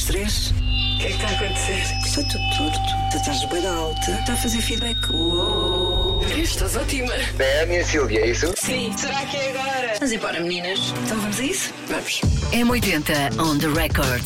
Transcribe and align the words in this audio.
das 0.00 0.04
três. 0.04 0.50
O 0.50 0.98
que 0.98 1.06
é 1.06 1.08
que 1.08 1.14
está 1.14 1.28
a 1.28 1.30
acontecer? 1.32 1.98
Estou 2.04 2.24
tudo 2.24 2.44
torto. 2.56 2.78
Tu 3.10 3.16
estás 3.16 3.44
bem 3.46 3.66
alta. 3.66 4.10
Está 4.12 4.32
a 4.32 4.36
fazer 4.36 4.60
feedback. 4.60 5.10
Uou. 5.10 6.22
Estás 6.36 6.76
ótima. 6.76 7.12
É 7.38 7.62
a 7.62 7.66
minha 7.66 7.84
Silvia, 7.84 8.20
é 8.20 8.30
isso? 8.30 8.52
Sim, 8.56 8.92
será 8.96 9.24
que 9.26 9.36
é 9.36 9.50
agora? 9.50 9.94
Vamos 9.94 10.12
embora, 10.12 10.40
meninas. 10.40 10.78
Então 11.04 11.20
vamos 11.20 11.40
a 11.40 11.44
isso? 11.44 11.74
Vamos. 11.88 12.20
M80 12.52 13.40
on 13.40 13.58
the 13.58 13.68
record. 13.68 14.24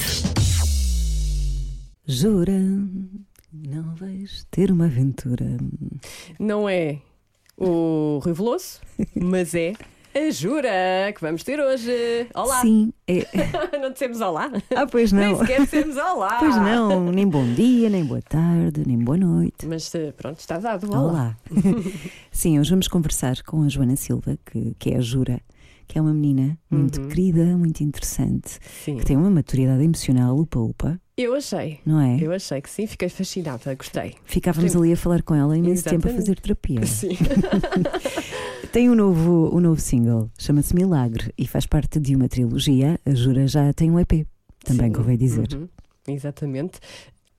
Jura, 2.06 2.60
não 3.52 3.94
vais 3.96 4.46
ter 4.50 4.70
uma 4.70 4.86
aventura. 4.86 5.56
Não 6.38 6.68
é 6.68 6.98
o 7.56 8.20
Rui 8.22 8.34
Veloso, 8.34 8.80
mas 9.14 9.54
é 9.54 9.72
a 10.14 10.30
Jura 10.30 11.12
que 11.14 11.20
vamos 11.20 11.42
ter 11.42 11.58
hoje. 11.60 12.28
Olá! 12.34 12.60
Sim, 12.60 12.92
é. 13.06 13.26
não 13.78 13.90
dissemos 13.90 14.20
olá? 14.20 14.50
Ah, 14.74 14.86
pois 14.86 15.10
Nem 15.12 15.30
não. 15.32 15.38
sequer 15.40 15.62
dissemos 15.62 15.96
olá! 15.96 16.38
Pois 16.44 16.56
não, 16.56 17.10
nem 17.10 17.26
bom 17.26 17.44
dia, 17.54 17.88
nem 17.90 18.04
boa 18.04 18.22
tarde, 18.22 18.82
nem 18.86 18.98
boa 18.98 19.16
noite. 19.16 19.66
Mas 19.66 19.92
eh, 19.94 20.12
pronto, 20.12 20.38
está 20.38 20.58
dado. 20.58 20.88
Olá. 20.90 21.02
Olá. 21.02 21.36
Sim, 22.30 22.58
hoje 22.58 22.70
vamos 22.70 22.86
conversar 22.88 23.42
com 23.42 23.62
a 23.62 23.68
Joana 23.68 23.96
Silva, 23.96 24.38
que, 24.46 24.74
que 24.78 24.90
é 24.90 24.98
a 24.98 25.00
Jura, 25.00 25.40
que 25.88 25.98
é 25.98 26.00
uma 26.02 26.12
menina 26.14 26.58
muito 26.70 27.00
querida, 27.08 27.44
muito 27.56 27.82
interessante, 27.82 28.58
Sim. 28.84 28.96
que 28.98 29.04
tem 29.04 29.16
uma 29.16 29.30
maturidade 29.30 29.82
emocional 29.82 30.36
upa-upa, 30.38 31.00
Eu 31.16 31.34
achei. 31.34 31.78
não 31.86 32.00
é? 32.00 32.18
Eu 32.20 32.32
achei 32.32 32.60
que 32.60 32.68
sim, 32.68 32.86
fiquei 32.88 33.08
fascinada, 33.08 33.72
gostei. 33.76 34.14
Ficávamos 34.24 34.74
ali 34.74 34.92
a 34.92 34.96
falar 34.96 35.22
com 35.22 35.34
ela 35.34 35.56
imenso 35.56 35.84
tempo 35.84 36.08
a 36.08 36.10
Exatamente. 36.10 36.20
fazer 36.20 36.40
terapia. 36.40 36.84
Sim. 36.86 37.16
Tem 38.72 38.90
um 38.90 38.94
novo, 38.96 39.56
um 39.56 39.60
novo 39.60 39.80
single, 39.80 40.28
chama-se 40.36 40.74
Milagre 40.74 41.32
e 41.38 41.46
faz 41.46 41.64
parte 41.66 42.00
de 42.00 42.16
uma 42.16 42.28
trilogia. 42.28 42.98
A 43.06 43.14
Jura 43.14 43.46
já 43.46 43.72
tem 43.72 43.88
um 43.90 44.00
EP, 44.00 44.26
também 44.64 44.88
Sim. 44.88 44.92
convém 44.92 45.16
dizer, 45.16 45.46
Uhum. 45.54 45.68
Exatamente. 46.08 46.80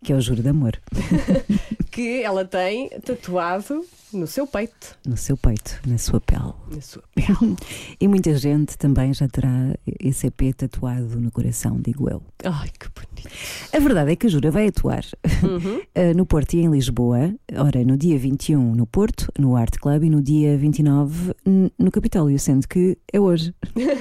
Que 0.03 0.13
é 0.13 0.15
o 0.15 0.21
Juro 0.21 0.41
de 0.41 0.49
Amor, 0.49 0.73
Que 1.91 2.21
ela 2.23 2.43
tem 2.43 2.89
tatuado 3.05 3.81
no 4.11 4.27
seu 4.27 4.45
peito, 4.45 4.97
no 5.05 5.15
seu 5.17 5.35
peito, 5.37 5.79
na 5.87 5.97
sua 5.97 6.19
pele. 6.21 6.53
na 6.73 6.81
sua 6.81 7.03
pele. 7.15 7.55
E 7.99 8.07
muita 8.07 8.35
gente 8.37 8.77
também 8.77 9.13
já 9.13 9.27
terá 9.29 9.73
esse 9.99 10.27
EP 10.27 10.53
tatuado 10.55 11.19
no 11.19 11.31
coração, 11.31 11.79
digo 11.81 12.09
eu. 12.09 12.21
Ai, 12.43 12.69
que 12.77 12.87
bonito. 12.93 13.29
A 13.73 13.79
verdade 13.79 14.11
é 14.11 14.15
que 14.15 14.27
a 14.27 14.29
Jura 14.29 14.51
vai 14.51 14.67
atuar 14.67 15.03
Uhum. 15.41 15.81
eh, 15.95 16.13
no 16.13 16.25
Porto 16.25 16.53
e 16.55 16.59
em 16.59 16.69
Lisboa, 16.69 17.33
ora, 17.55 17.83
no 17.83 17.97
dia 17.97 18.17
21 18.19 18.75
no 18.75 18.85
Porto, 18.85 19.31
no 19.39 19.55
Art 19.55 19.77
Club, 19.79 20.03
e 20.03 20.09
no 20.09 20.21
dia 20.21 20.57
29 20.57 21.33
n- 21.45 21.71
no 21.79 21.91
Capitólio, 21.91 22.37
sendo 22.39 22.67
que 22.67 22.97
é 23.11 23.19
hoje. 23.19 23.53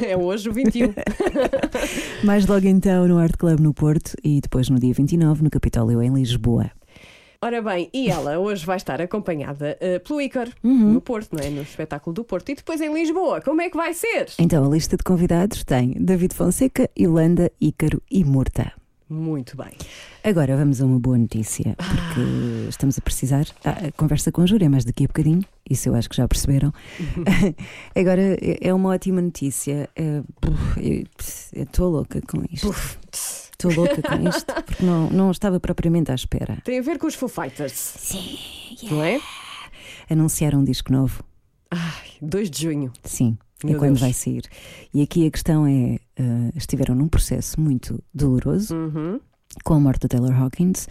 É 0.06 0.16
hoje 0.16 0.48
o 0.48 0.52
21. 0.52 0.92
Mais 2.24 2.46
logo 2.46 2.66
então 2.66 3.06
no 3.08 3.18
Art 3.18 3.36
Club 3.36 3.60
no 3.60 3.72
Porto 3.72 4.14
e 4.22 4.40
depois 4.40 4.68
no 4.68 4.78
dia 4.78 4.92
29 4.92 5.42
no 5.44 5.50
Capitólio 5.50 5.83
em 5.92 6.12
Lisboa. 6.14 6.70
Ora 7.42 7.60
bem, 7.60 7.90
e 7.92 8.08
ela 8.10 8.38
hoje 8.38 8.64
vai 8.64 8.76
estar 8.78 9.02
acompanhada 9.02 9.76
eh, 9.78 9.98
pelo 9.98 10.18
Ícaro, 10.18 10.50
Uhum. 10.62 10.94
no 10.94 11.00
Porto, 11.02 11.34
não 11.36 11.44
é? 11.44 11.50
No 11.50 11.60
espetáculo 11.60 12.14
do 12.14 12.24
Porto. 12.24 12.48
E 12.48 12.54
depois 12.54 12.80
em 12.80 12.90
Lisboa, 12.92 13.42
como 13.42 13.60
é 13.60 13.68
que 13.68 13.76
vai 13.76 13.92
ser? 13.92 14.28
Então 14.38 14.64
a 14.64 14.68
lista 14.74 14.96
de 14.96 15.02
convidados 15.04 15.62
tem 15.62 15.90
David 16.00 16.34
Fonseca, 16.34 16.88
Yolanda, 16.98 17.52
Ícaro 17.60 18.00
e 18.10 18.24
Murta. 18.24 18.72
Muito 19.10 19.54
bem. 19.58 19.72
Agora 20.24 20.56
vamos 20.56 20.80
a 20.80 20.86
uma 20.86 20.98
boa 20.98 21.18
notícia, 21.18 21.76
porque 21.76 22.66
estamos 22.70 22.96
a 22.96 23.02
precisar. 23.02 23.44
Ah, 23.62 23.88
a 23.88 23.92
conversa 23.92 24.32
com 24.32 24.40
a 24.40 24.46
Júlia 24.46 24.64
é 24.64 24.68
mais 24.70 24.86
daqui 24.86 25.04
a 25.04 25.06
bocadinho, 25.06 25.44
isso 25.68 25.90
eu 25.90 25.94
acho 25.94 26.08
que 26.08 26.16
já 26.16 26.26
perceberam. 26.26 26.72
Agora 27.94 28.22
é 28.40 28.58
é 28.68 28.72
uma 28.72 28.88
ótima 28.88 29.20
notícia. 29.20 29.90
Eu 29.94 30.24
Estou 31.52 31.90
louca 31.90 32.22
com 32.22 32.42
isto. 32.50 32.74
Estou 33.54 33.72
louca 33.72 34.02
com 34.02 34.28
isto, 34.28 34.52
porque 34.66 34.84
não, 34.84 35.08
não 35.10 35.30
estava 35.30 35.60
propriamente 35.60 36.10
à 36.10 36.14
espera. 36.14 36.58
Tem 36.64 36.78
a 36.78 36.82
ver 36.82 36.98
com 36.98 37.06
os 37.06 37.14
Foo 37.14 37.28
Fighters. 37.28 37.72
Sim. 37.72 38.36
Não 38.90 39.02
é? 39.02 39.20
Anunciaram 40.10 40.60
um 40.60 40.64
disco 40.64 40.92
novo. 40.92 41.22
Ai, 41.70 42.08
2 42.20 42.50
de 42.50 42.62
junho. 42.62 42.92
Sim, 43.04 43.38
é 43.62 43.66
Meu 43.68 43.78
quando 43.78 43.90
Deus. 43.92 44.00
vai 44.00 44.12
sair. 44.12 44.42
E 44.92 45.02
aqui 45.02 45.26
a 45.26 45.30
questão 45.30 45.66
é: 45.66 45.98
ah, 46.18 46.50
estiveram 46.56 46.94
num 46.94 47.08
processo 47.08 47.60
muito 47.60 48.02
doloroso 48.12 48.74
Uhum. 48.74 49.20
com 49.64 49.74
a 49.74 49.80
morte 49.80 50.00
do 50.00 50.08
Taylor 50.08 50.32
Hawkins 50.34 50.88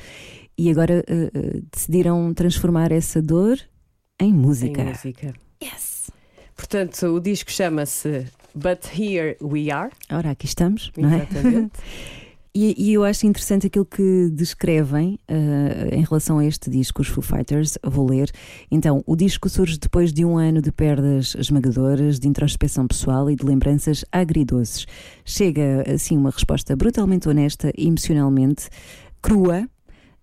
e 0.58 0.70
agora 0.72 1.04
ah, 1.08 1.14
ah, 1.38 1.62
decidiram 1.72 2.34
transformar 2.34 2.92
essa 2.92 3.22
dor 3.22 3.60
em 4.20 4.34
música. 4.34 4.82
Em 4.82 4.86
música. 4.90 5.34
Yes. 5.62 6.10
Portanto, 6.56 7.06
o 7.08 7.20
disco 7.20 7.52
chama-se 7.52 8.26
But 8.56 8.86
Here 8.98 9.38
We 9.42 9.70
Are. 9.72 9.92
Ora, 10.12 10.32
aqui 10.32 10.46
estamos, 10.46 10.92
não 10.98 11.10
é? 11.14 11.28
E, 12.56 12.76
e 12.78 12.94
eu 12.94 13.04
acho 13.04 13.26
interessante 13.26 13.66
aquilo 13.66 13.86
que 13.86 14.30
descrevem 14.30 15.20
ah, 15.28 15.90
em 15.92 16.04
relação 16.04 16.38
a 16.38 16.46
este 16.46 16.70
disco, 16.70 17.02
os 17.02 17.08
Foo 17.08 17.24
Fighters. 17.24 17.80
Vou 17.84 18.08
ler. 18.08 18.30
Então, 18.70 19.04
o 19.08 19.16
disco 19.16 19.50
surge 19.50 19.80
depois 19.80 20.14
de 20.14 20.24
um 20.24 20.38
ano 20.38 20.62
de 20.62 20.72
perdas 20.72 21.34
esmagadoras, 21.36 22.20
de 22.20 22.28
introspeção 22.28 22.88
pessoal 22.88 23.30
e 23.30 23.36
de 23.36 23.44
lembranças 23.44 24.06
agridoces. 24.12 24.86
Chega, 25.26 25.84
assim, 25.92 26.16
uma 26.16 26.30
resposta 26.30 26.76
brutalmente 26.76 27.28
honesta 27.28 27.72
e 27.76 27.88
emocionalmente 27.88 28.70
crua 29.20 29.68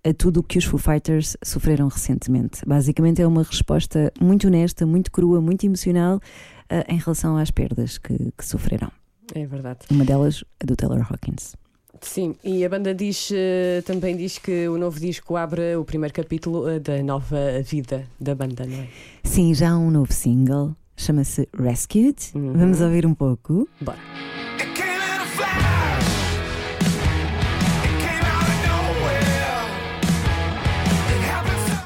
a 0.05 0.15
tudo 0.15 0.39
o 0.39 0.43
que 0.43 0.57
os 0.57 0.65
Foo 0.65 0.79
Fighters 0.79 1.37
sofreram 1.43 1.89
recentemente. 1.89 2.61
Basicamente, 2.65 3.21
é 3.21 3.27
uma 3.27 3.43
resposta 3.43 4.13
muito 4.21 4.47
honesta, 4.47 4.87
muito 4.87 5.11
crua, 5.11 5.41
muito 5.41 5.67
emocional 5.67 6.21
ah, 6.69 6.85
em 6.89 6.97
relação 6.97 7.37
às 7.37 7.51
perdas 7.51 7.99
que, 7.99 8.17
que 8.39 8.45
sofreram. 8.47 8.93
é 9.35 9.45
verdade. 9.47 9.81
Uma 9.91 10.05
delas, 10.05 10.45
a 10.61 10.65
do 10.65 10.77
Taylor 10.77 11.05
Hawkins. 11.11 11.57
Sim, 12.03 12.35
e 12.43 12.65
a 12.65 12.69
banda 12.69 12.95
diz, 12.95 13.31
eh, 13.33 13.83
também 13.85 14.17
diz 14.17 14.39
que 14.39 14.67
o 14.69 14.79
novo 14.79 14.99
disco 14.99 15.37
abre 15.37 15.77
o 15.77 15.85
primeiro 15.85 16.15
capítulo 16.15 16.69
eh, 16.69 16.79
da 16.81 17.03
nova 17.03 17.61
vida 17.63 18.07
da 18.19 18.35
banda, 18.35 18.65
não 18.67 18.79
é? 18.79 18.89
Sim, 19.23 19.53
já 19.55 19.71
há 19.71 19.79
um 19.79 19.91
novo 19.91 20.13
single, 20.13 20.75
chama-se 20.97 21.47
Rescued. 21.55 22.17
Uhum. 22.35 22.55
Vamos 22.55 22.81
ouvir 22.81 23.05
um 23.05 23.15
pouco. 23.15 23.69
Bora. 23.81 23.99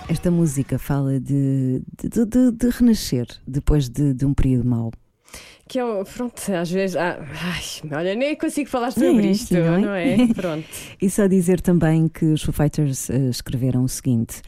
Esta 0.08 0.30
música 0.30 0.78
fala 0.78 1.18
de, 1.18 1.82
de, 2.00 2.08
de- 2.08 2.26
de- 2.26 2.52
de 2.52 2.68
renascer 2.70 3.26
depois 3.46 3.88
de, 3.88 4.14
de 4.14 4.24
um 4.24 4.32
período 4.34 4.66
mau. 4.68 4.92
Que 5.66 5.78
é, 5.78 5.84
o- 5.84 6.04
pronto, 6.04 6.40
às 6.52 6.70
vezes. 6.70 6.94
ah, 6.96 7.18
ai, 7.20 7.90
olha, 7.96 8.14
nem 8.14 8.36
consigo 8.36 8.68
falar 8.68 8.90
sobre 8.90 9.26
É, 9.26 9.30
isto, 9.30 9.54
não 9.54 9.74
é? 9.74 9.80
não 9.80 9.94
é? 9.94 10.16
Pronto. 10.34 10.66
E 11.00 11.08
só 11.08 11.26
dizer 11.26 11.60
também 11.60 12.06
que 12.06 12.26
os 12.26 12.42
Foo 12.42 12.52
Fighters 12.52 13.08
eh, 13.08 13.30
escreveram 13.30 13.82
o 13.82 13.88
seguinte: 13.88 14.42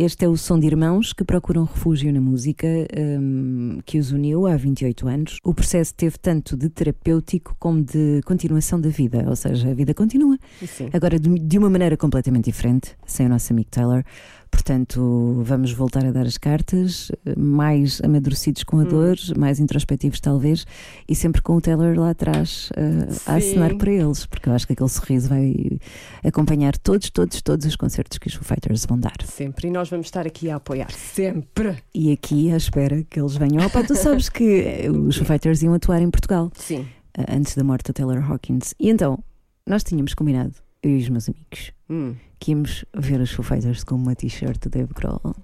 Este 0.00 0.26
é 0.26 0.28
o 0.28 0.36
som 0.36 0.60
de 0.60 0.66
irmãos 0.68 1.12
que 1.12 1.24
procuram 1.24 1.64
refúgio 1.64 2.12
na 2.12 2.20
música 2.20 2.68
hum, 2.96 3.80
que 3.84 3.98
os 3.98 4.12
uniu 4.12 4.46
há 4.46 4.56
28 4.56 5.08
anos. 5.08 5.40
O 5.42 5.52
processo 5.52 5.92
teve 5.92 6.16
tanto 6.16 6.56
de 6.56 6.68
terapêutico 6.68 7.56
como 7.58 7.82
de 7.82 8.20
continuação 8.24 8.80
da 8.80 8.90
vida, 8.90 9.24
ou 9.26 9.34
seja, 9.34 9.68
a 9.68 9.74
vida 9.74 9.92
continua. 9.92 10.38
Sim. 10.64 10.88
Agora, 10.92 11.18
de, 11.18 11.28
de 11.40 11.58
uma 11.58 11.68
maneira 11.68 11.96
completamente 11.96 12.44
diferente, 12.44 12.96
sem 13.04 13.26
o 13.26 13.28
nosso 13.28 13.52
amigo 13.52 13.70
Taylor. 13.72 14.04
Portanto, 14.50 15.42
vamos 15.44 15.72
voltar 15.72 16.04
a 16.04 16.10
dar 16.10 16.26
as 16.26 16.38
cartas, 16.38 17.12
mais 17.36 18.00
amadurecidos 18.02 18.64
com 18.64 18.80
a 18.80 18.84
dor, 18.84 19.16
mais 19.36 19.60
introspectivos 19.60 20.20
talvez, 20.20 20.64
e 21.08 21.14
sempre 21.14 21.42
com 21.42 21.56
o 21.56 21.60
Taylor 21.60 21.98
lá 21.98 22.10
atrás 22.10 22.70
eh, 22.76 23.08
a 23.26 23.36
acenar 23.36 23.76
para 23.76 23.92
eles, 23.92 24.26
porque 24.26 24.48
eu 24.48 24.52
acho 24.52 24.66
que 24.66 24.72
aquele 24.72 24.88
sorriso 24.88 25.28
vai 25.28 25.78
acompanhar 26.24 26.76
todos, 26.78 27.10
todos, 27.10 27.42
todos 27.42 27.66
os 27.66 27.76
concertos 27.76 28.18
que 28.18 28.28
os 28.28 28.34
Foo 28.34 28.44
Fighters 28.44 28.84
vão 28.86 28.98
dar. 28.98 29.16
Sempre. 29.24 29.68
E 29.68 29.70
nós 29.70 29.87
vamos 29.88 30.06
estar 30.06 30.26
aqui 30.26 30.50
a 30.50 30.56
apoiar. 30.56 30.90
Sempre. 30.92 31.76
E 31.94 32.12
aqui 32.12 32.52
à 32.52 32.56
espera 32.56 33.02
que 33.08 33.18
eles 33.20 33.36
venham. 33.36 33.64
Opa, 33.66 33.82
tu 33.84 33.94
sabes 33.94 34.28
que 34.28 34.88
os 34.90 35.16
Foo 35.16 35.26
Fighters 35.26 35.62
iam 35.62 35.74
atuar 35.74 36.00
em 36.02 36.10
Portugal 36.10 36.50
Sim. 36.54 36.86
eh, 37.16 37.24
antes 37.36 37.54
da 37.54 37.64
morte 37.64 37.84
do 37.86 37.92
Taylor 37.92 38.18
Hawkins. 38.30 38.74
E 38.78 38.88
então, 38.90 39.18
nós 39.66 39.82
tínhamos 39.84 40.14
combinado, 40.14 40.54
eu 40.82 40.90
e 40.92 40.98
os 40.98 41.08
meus 41.08 41.28
amigos, 41.28 41.72
Hum. 41.90 42.14
que 42.38 42.50
íamos 42.52 42.84
ver 42.96 43.20
os 43.20 43.30
Foo 43.32 43.44
Fighters 43.44 43.82
com 43.84 43.94
uma 43.94 44.14
t-shirt 44.14 44.58
do 44.60 44.68
Dave 44.70 44.92
Grohl. 44.94 45.34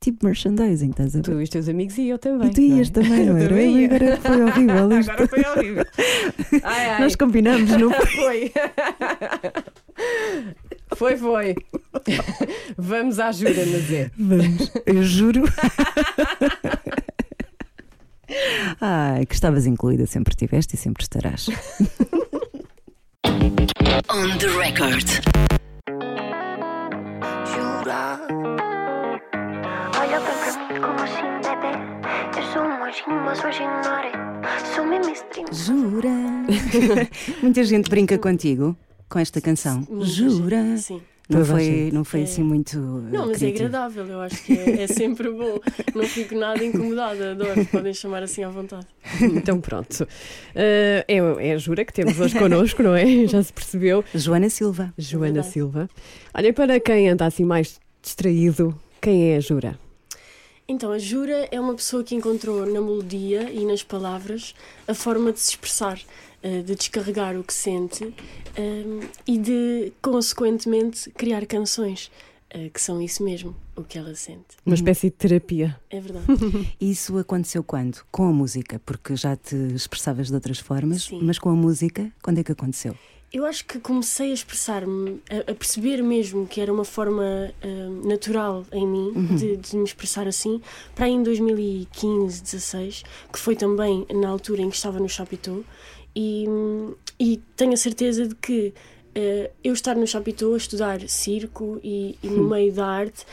Tipo 0.00 0.26
merchandising, 0.26 0.90
estás 0.90 1.14
a 1.14 1.18
ver? 1.18 1.22
Tu 1.22 1.40
e 1.40 1.42
os 1.44 1.48
teus 1.48 1.66
amigos 1.66 1.96
e 1.96 2.08
eu 2.08 2.18
também. 2.18 2.48
E 2.50 2.52
tu 2.52 2.60
ias 2.60 2.88
é? 2.88 2.92
também, 2.92 3.24
não 3.26 3.38
Eu 3.38 3.44
era? 3.46 3.62
ia. 3.62 3.86
Agora 3.86 4.16
foi 4.20 4.42
horrível 4.42 4.92
isto. 5.00 5.10
Agora 5.12 5.28
foi 5.28 5.44
horrível. 5.46 5.84
Ai, 6.62 6.86
ai. 6.90 7.00
Nós 7.00 7.16
combinamos, 7.16 7.70
não 7.70 7.90
Foi. 7.90 8.06
Foi, 8.06 8.52
foi. 10.96 11.54
Vamos 12.76 13.18
à 13.18 13.32
jura, 13.32 13.64
Nazé. 13.66 14.10
Vamos, 14.18 14.70
eu 14.86 15.02
juro. 15.02 15.42
Ai, 18.80 19.26
que 19.26 19.34
estavas 19.34 19.66
incluída, 19.66 20.06
sempre 20.06 20.34
tiveste 20.34 20.74
e 20.74 20.78
sempre 20.78 21.02
estarás. 21.02 21.46
On 24.10 24.38
the 24.38 24.48
record. 24.48 25.06
Jura? 27.46 28.20
Olha 30.00 30.20
pra 30.20 30.34
mim 30.34 30.80
como 30.80 31.00
assim, 31.02 31.30
bebê. 31.42 31.74
Eu 32.36 32.42
sou 32.52 32.62
um 32.62 32.84
anjinho, 32.84 33.20
mas 33.24 33.40
vou 33.40 33.50
ignorar. 33.50 34.12
Sou 34.74 34.84
mesmo 34.86 35.12
estranho. 35.12 35.48
Jura? 35.52 36.10
Muita 37.42 37.64
gente 37.64 37.88
brinca 37.90 38.18
contigo. 38.18 38.76
Com 39.08 39.18
esta 39.18 39.40
canção? 39.40 39.86
Muita 39.88 40.06
Jura? 40.06 40.56
gente, 40.62 40.80
Sim. 40.82 41.02
Não 41.26 41.40
Toda 41.40 41.52
foi, 41.54 41.90
não 41.90 42.04
foi 42.04 42.20
É. 42.20 42.24
assim 42.24 42.42
muito. 42.42 42.78
Não, 42.78 43.28
mas 43.28 43.36
é 43.42 43.50
criativo. 43.50 43.64
agradável, 43.64 44.06
eu 44.06 44.20
acho 44.20 44.42
que 44.44 44.52
é, 44.52 44.82
é 44.82 44.86
sempre 44.88 45.30
bom. 45.30 45.58
Não 45.94 46.04
fico 46.04 46.34
nada 46.34 46.62
incomodada, 46.62 47.30
adoro, 47.30 47.64
podem 47.72 47.94
chamar 47.94 48.22
assim 48.22 48.44
à 48.44 48.50
vontade. 48.50 48.86
Então 49.22 49.58
pronto. 49.58 50.06
Eh, 50.54 51.02
é, 51.08 51.16
é 51.48 51.54
a 51.54 51.56
Jura 51.56 51.82
que 51.82 51.94
temos 51.94 52.20
hoje 52.20 52.38
connosco, 52.38 52.82
não 52.82 52.94
é? 52.94 53.06
Já 53.26 53.42
se 53.42 53.50
percebeu. 53.54 54.04
Joana 54.14 54.50
Silva. 54.50 54.92
Joana 54.98 55.32
Verdade. 55.32 55.48
Silva. 55.54 55.88
Olha, 56.34 56.52
para 56.52 56.78
quem 56.78 57.08
anda 57.08 57.24
assim 57.24 57.44
mais 57.46 57.80
distraído, 58.02 58.78
quem 59.00 59.32
é 59.32 59.36
a 59.38 59.40
Jura? 59.40 59.78
Então, 60.68 60.92
a 60.92 60.98
Jura 60.98 61.48
é 61.50 61.58
uma 61.58 61.74
pessoa 61.74 62.04
que 62.04 62.14
encontrou 62.14 62.60
na 62.66 62.80
melodia 62.82 63.50
e 63.50 63.64
nas 63.64 63.82
palavras 63.82 64.54
a 64.86 64.92
forma 64.94 65.32
de 65.32 65.40
se 65.40 65.50
expressar, 65.50 65.98
de 66.62 66.74
descarregar 66.74 67.38
o 67.38 67.42
que 67.42 67.54
sente 67.54 68.14
eh, 68.56 69.08
e 69.26 69.38
de, 69.38 69.92
consequentemente, 70.02 71.10
criar 71.10 71.46
canções, 71.46 72.10
eh, 72.50 72.68
que 72.68 72.80
são 72.80 73.00
isso 73.00 73.24
mesmo, 73.24 73.56
o 73.74 73.82
que 73.82 73.98
ela 73.98 74.14
sente. 74.14 74.56
Uma 74.64 74.74
espécie 74.74 75.08
de 75.08 75.16
terapia. 75.16 75.78
É 75.90 76.00
verdade. 76.00 76.26
Isso 76.80 77.18
aconteceu 77.18 77.64
quando? 77.64 78.04
Com 78.12 78.28
a 78.28 78.32
música, 78.32 78.80
porque 78.84 79.16
já 79.16 79.34
te 79.36 79.56
expressavas 79.74 80.28
de 80.28 80.34
outras 80.34 80.58
formas, 80.58 81.04
Sim. 81.04 81.20
mas 81.22 81.38
com 81.38 81.48
a 81.48 81.54
música, 81.54 82.12
quando 82.22 82.38
é 82.38 82.44
que 82.44 82.52
aconteceu? 82.52 82.96
Eu 83.32 83.44
acho 83.44 83.64
que 83.64 83.80
comecei 83.80 84.30
a 84.30 84.34
expressar-me, 84.34 85.20
a, 85.28 85.50
a 85.50 85.54
perceber 85.56 86.00
mesmo 86.00 86.46
que 86.46 86.60
era 86.60 86.72
uma 86.72 86.84
forma 86.84 87.52
eh, 87.60 87.88
natural 88.04 88.64
em 88.70 88.86
mim 88.86 89.12
de, 89.36 89.56
de 89.56 89.76
me 89.76 89.82
expressar 89.82 90.28
assim, 90.28 90.62
para 90.94 91.06
aí 91.06 91.12
em 91.12 91.22
2015, 91.24 92.40
16, 92.40 93.02
que 93.32 93.38
foi 93.40 93.56
também 93.56 94.06
na 94.14 94.28
altura 94.28 94.62
em 94.62 94.70
que 94.70 94.76
estava 94.76 95.00
no 95.00 95.08
Chapitou, 95.08 95.64
e, 96.14 96.44
hum, 96.48 96.94
e 97.18 97.40
tenho 97.56 97.72
a 97.72 97.76
certeza 97.76 98.26
de 98.28 98.34
que 98.34 98.72
eh, 99.14 99.52
eu 99.62 99.72
estar 99.72 99.94
no 99.94 100.06
Chapitou 100.06 100.54
a 100.54 100.56
estudar 100.56 101.00
circo 101.08 101.80
e, 101.84 102.18
e 102.20 102.26
no 102.26 102.48
meio 102.48 102.72
da 102.72 102.84
arte 102.84 103.24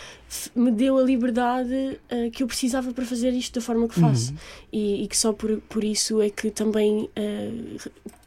me 0.56 0.72
deu 0.72 1.00
a 1.00 1.01
liberdade 1.01 2.00
eh, 2.07 2.30
que 2.30 2.44
eu 2.44 2.48
precisava 2.48 2.94
para 2.94 3.04
fazer 3.04 3.31
isto 3.31 3.60
da 3.60 3.66
forma 3.66 3.88
que 3.88 4.00
faço 4.00 4.31
e, 4.72 5.04
e 5.04 5.07
que 5.07 5.18
só 5.18 5.33
por, 5.33 5.57
por 5.62 5.83
isso 5.83 6.22
é 6.22 6.30
que 6.30 6.51
também 6.51 7.10
eh, 7.16 7.50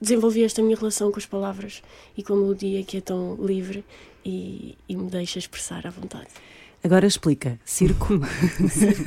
desenvolvi 0.00 0.42
esta 0.42 0.60
minha 0.62 0.76
relação 0.76 1.12
com 1.12 1.18
as 1.18 1.26
palavras 1.26 1.80
e 2.16 2.24
com 2.24 2.32
a 2.32 2.36
melodia 2.36 2.82
que 2.82 2.96
é 2.96 3.00
tão 3.00 3.36
livre 3.40 3.84
e, 4.24 4.76
e 4.88 4.96
me 4.96 5.08
deixa 5.08 5.38
expressar 5.38 5.86
à 5.86 5.90
vontade. 5.90 6.28
Agora 6.82 7.06
explica. 7.06 7.58
Circo. 7.64 8.20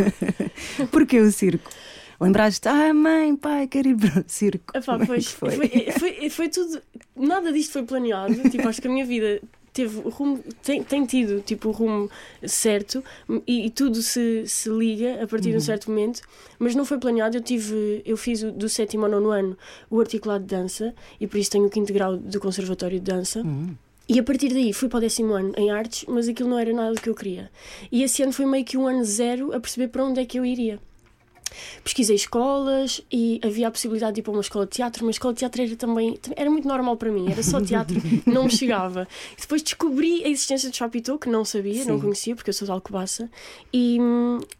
Porquê 0.89 1.19
o 1.19 1.31
circo? 1.31 1.69
Lembraste, 2.19 2.67
ah, 2.67 2.93
mãe, 2.93 3.35
pai, 3.35 3.67
quero 3.67 3.89
ir 3.89 3.95
para 3.97 4.21
o 4.21 4.23
circo. 4.27 4.75
Epá, 4.75 4.97
é 5.01 5.05
pois, 5.05 5.27
foi? 5.31 5.51
foi, 5.51 5.91
foi, 5.91 6.29
foi 6.29 6.49
tudo. 6.49 6.81
Nada 7.15 7.51
disto 7.53 7.73
foi 7.73 7.83
planeado. 7.83 8.49
Tipo, 8.49 8.67
acho 8.67 8.81
que 8.81 8.87
a 8.87 8.91
minha 8.91 9.05
vida 9.05 9.39
teve 9.71 9.99
o 9.99 10.09
rumo, 10.09 10.43
tem, 10.63 10.83
tem 10.83 11.05
tido 11.05 11.39
tipo, 11.41 11.69
o 11.69 11.71
rumo 11.71 12.09
certo 12.47 13.03
e, 13.45 13.67
e 13.67 13.69
tudo 13.69 14.01
se, 14.01 14.43
se 14.47 14.67
liga 14.69 15.23
a 15.23 15.27
partir 15.27 15.51
de 15.51 15.57
um 15.57 15.59
certo 15.59 15.91
momento, 15.91 16.21
mas 16.57 16.73
não 16.73 16.83
foi 16.83 16.97
planeado. 16.97 17.37
Eu 17.37 17.41
tive, 17.41 18.01
eu 18.03 18.17
fiz 18.17 18.41
o- 18.41 18.51
do 18.51 18.67
sétimo 18.67 19.05
ao 19.05 19.11
nono 19.11 19.29
ano 19.29 19.55
o 19.87 19.99
articulado 19.99 20.43
de 20.43 20.49
dança 20.55 20.95
e 21.21 21.27
por 21.27 21.37
isso 21.37 21.51
tenho 21.51 21.65
o 21.67 21.69
quinto 21.69 21.93
grau 21.93 22.17
do 22.17 22.39
Conservatório 22.39 22.99
de 22.99 23.05
Dança. 23.11 23.43
E 24.09 24.17
a 24.17 24.23
partir 24.23 24.49
daí 24.49 24.73
fui 24.73 24.89
para 24.89 24.97
o 24.97 25.01
décimo 25.01 25.33
ano 25.33 25.53
em 25.55 25.69
artes, 25.69 26.05
mas 26.07 26.27
aquilo 26.27 26.49
não 26.49 26.57
era 26.57 26.73
nada 26.73 26.95
do 26.95 27.01
que 27.01 27.09
eu 27.09 27.13
queria. 27.15 27.51
E 27.91 28.01
esse 28.01 28.23
ano 28.23 28.31
foi 28.33 28.47
meio 28.47 28.65
que 28.65 28.77
um 28.77 28.87
ano 28.87 29.03
zero 29.05 29.53
a 29.53 29.59
perceber 29.59 29.89
para 29.89 30.03
onde 30.03 30.19
é 30.21 30.25
que 30.25 30.39
eu 30.39 30.45
iria. 30.45 30.79
Pesquisei 31.83 32.15
escolas 32.15 33.01
e 33.11 33.39
havia 33.43 33.67
a 33.67 33.71
possibilidade 33.71 34.15
de 34.15 34.19
ir 34.21 34.23
para 34.23 34.31
uma 34.31 34.41
escola 34.41 34.65
de 34.65 34.71
teatro, 34.71 35.05
mas 35.05 35.15
a 35.15 35.17
escola 35.17 35.33
de 35.33 35.39
teatro 35.39 35.61
era 35.61 35.75
também 35.75 36.17
era 36.35 36.49
muito 36.49 36.67
normal 36.67 36.97
para 36.97 37.11
mim, 37.11 37.31
era 37.31 37.41
só 37.43 37.61
teatro, 37.61 37.95
não 38.25 38.45
me 38.45 38.49
chegava. 38.49 39.07
E 39.37 39.41
depois 39.41 39.61
descobri 39.61 40.23
a 40.23 40.27
existência 40.27 40.69
de 40.69 40.77
Chapitou, 40.77 41.17
que 41.17 41.29
não 41.29 41.43
sabia, 41.45 41.85
não 41.85 41.95
Sim. 41.95 42.01
conhecia, 42.01 42.35
porque 42.35 42.49
eu 42.49 42.53
sou 42.53 42.65
de 42.65 42.71
Alcobaça, 42.71 43.29
e, 43.73 43.97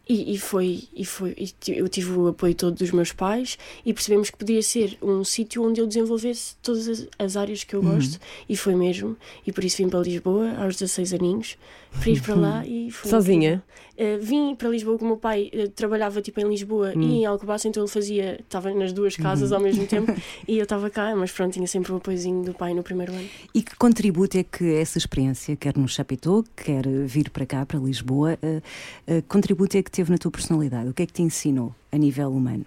e, 0.08 0.34
e 0.34 0.38
foi, 0.38 0.84
e 0.94 1.04
foi 1.04 1.34
e 1.38 1.52
eu 1.72 1.88
tive 1.88 2.12
o 2.12 2.28
apoio 2.28 2.54
todo 2.54 2.74
dos 2.74 2.90
meus 2.90 3.12
pais 3.12 3.58
e 3.84 3.92
percebemos 3.92 4.30
que 4.30 4.36
podia 4.36 4.62
ser 4.62 4.96
um 5.02 5.24
sítio 5.24 5.64
onde 5.64 5.80
eu 5.80 5.86
desenvolvesse 5.86 6.56
todas 6.62 6.88
as, 6.88 7.06
as 7.18 7.36
áreas 7.36 7.64
que 7.64 7.74
eu 7.74 7.82
gosto, 7.82 8.18
e 8.48 8.56
foi 8.56 8.74
mesmo, 8.74 9.16
e 9.46 9.52
por 9.52 9.64
isso 9.64 9.78
vim 9.78 9.88
para 9.88 10.00
Lisboa 10.00 10.54
aos 10.58 10.76
16 10.76 11.14
aninhos, 11.14 11.56
para 11.90 12.10
ir 12.10 12.22
para 12.22 12.34
lá 12.34 12.66
e 12.66 12.90
foi 12.90 13.10
Sozinha? 13.10 13.62
Uh, 13.96 14.20
vim 14.20 14.54
para 14.54 14.68
Lisboa 14.68 14.96
com 14.96 15.04
o 15.04 15.08
meu 15.08 15.16
pai, 15.16 15.50
uh, 15.52 15.68
trabalhava 15.70 16.22
tipo 16.22 16.40
em 16.40 16.48
Lisboa 16.48 16.92
e 16.94 17.20
em 17.20 17.26
Alcobaça, 17.26 17.66
então 17.66 17.82
ele 17.82 17.90
fazia, 17.90 18.38
estava 18.40 18.72
nas 18.72 18.92
duas 18.92 19.16
casas 19.16 19.50
ao 19.50 19.60
mesmo 19.60 19.86
tempo 19.86 20.14
e 20.46 20.56
eu 20.56 20.62
estava 20.62 20.88
cá, 20.88 21.14
mas 21.16 21.32
pronto, 21.32 21.54
tinha 21.54 21.66
sempre 21.66 21.92
o 21.92 21.96
apoiozinho 21.96 22.44
do 22.44 22.54
pai 22.54 22.74
no 22.74 22.82
primeiro 22.82 23.12
ano. 23.12 23.28
E 23.52 23.62
que 23.62 23.74
contributo 23.76 24.38
é 24.38 24.44
que 24.44 24.74
essa 24.74 24.98
experiência, 24.98 25.56
quer 25.56 25.76
no 25.76 25.88
Chapitou, 25.88 26.44
quer 26.54 26.86
vir 26.86 27.30
para 27.30 27.44
cá, 27.44 27.66
para 27.66 27.78
Lisboa, 27.78 28.38
eh, 28.42 28.62
eh, 29.06 29.22
contributo 29.22 29.76
é 29.76 29.82
que 29.82 29.90
teve 29.90 30.10
na 30.10 30.18
tua 30.18 30.30
personalidade? 30.30 30.88
O 30.88 30.94
que 30.94 31.02
é 31.02 31.06
que 31.06 31.12
te 31.12 31.22
ensinou 31.22 31.74
a 31.90 31.98
nível 31.98 32.30
humano? 32.30 32.64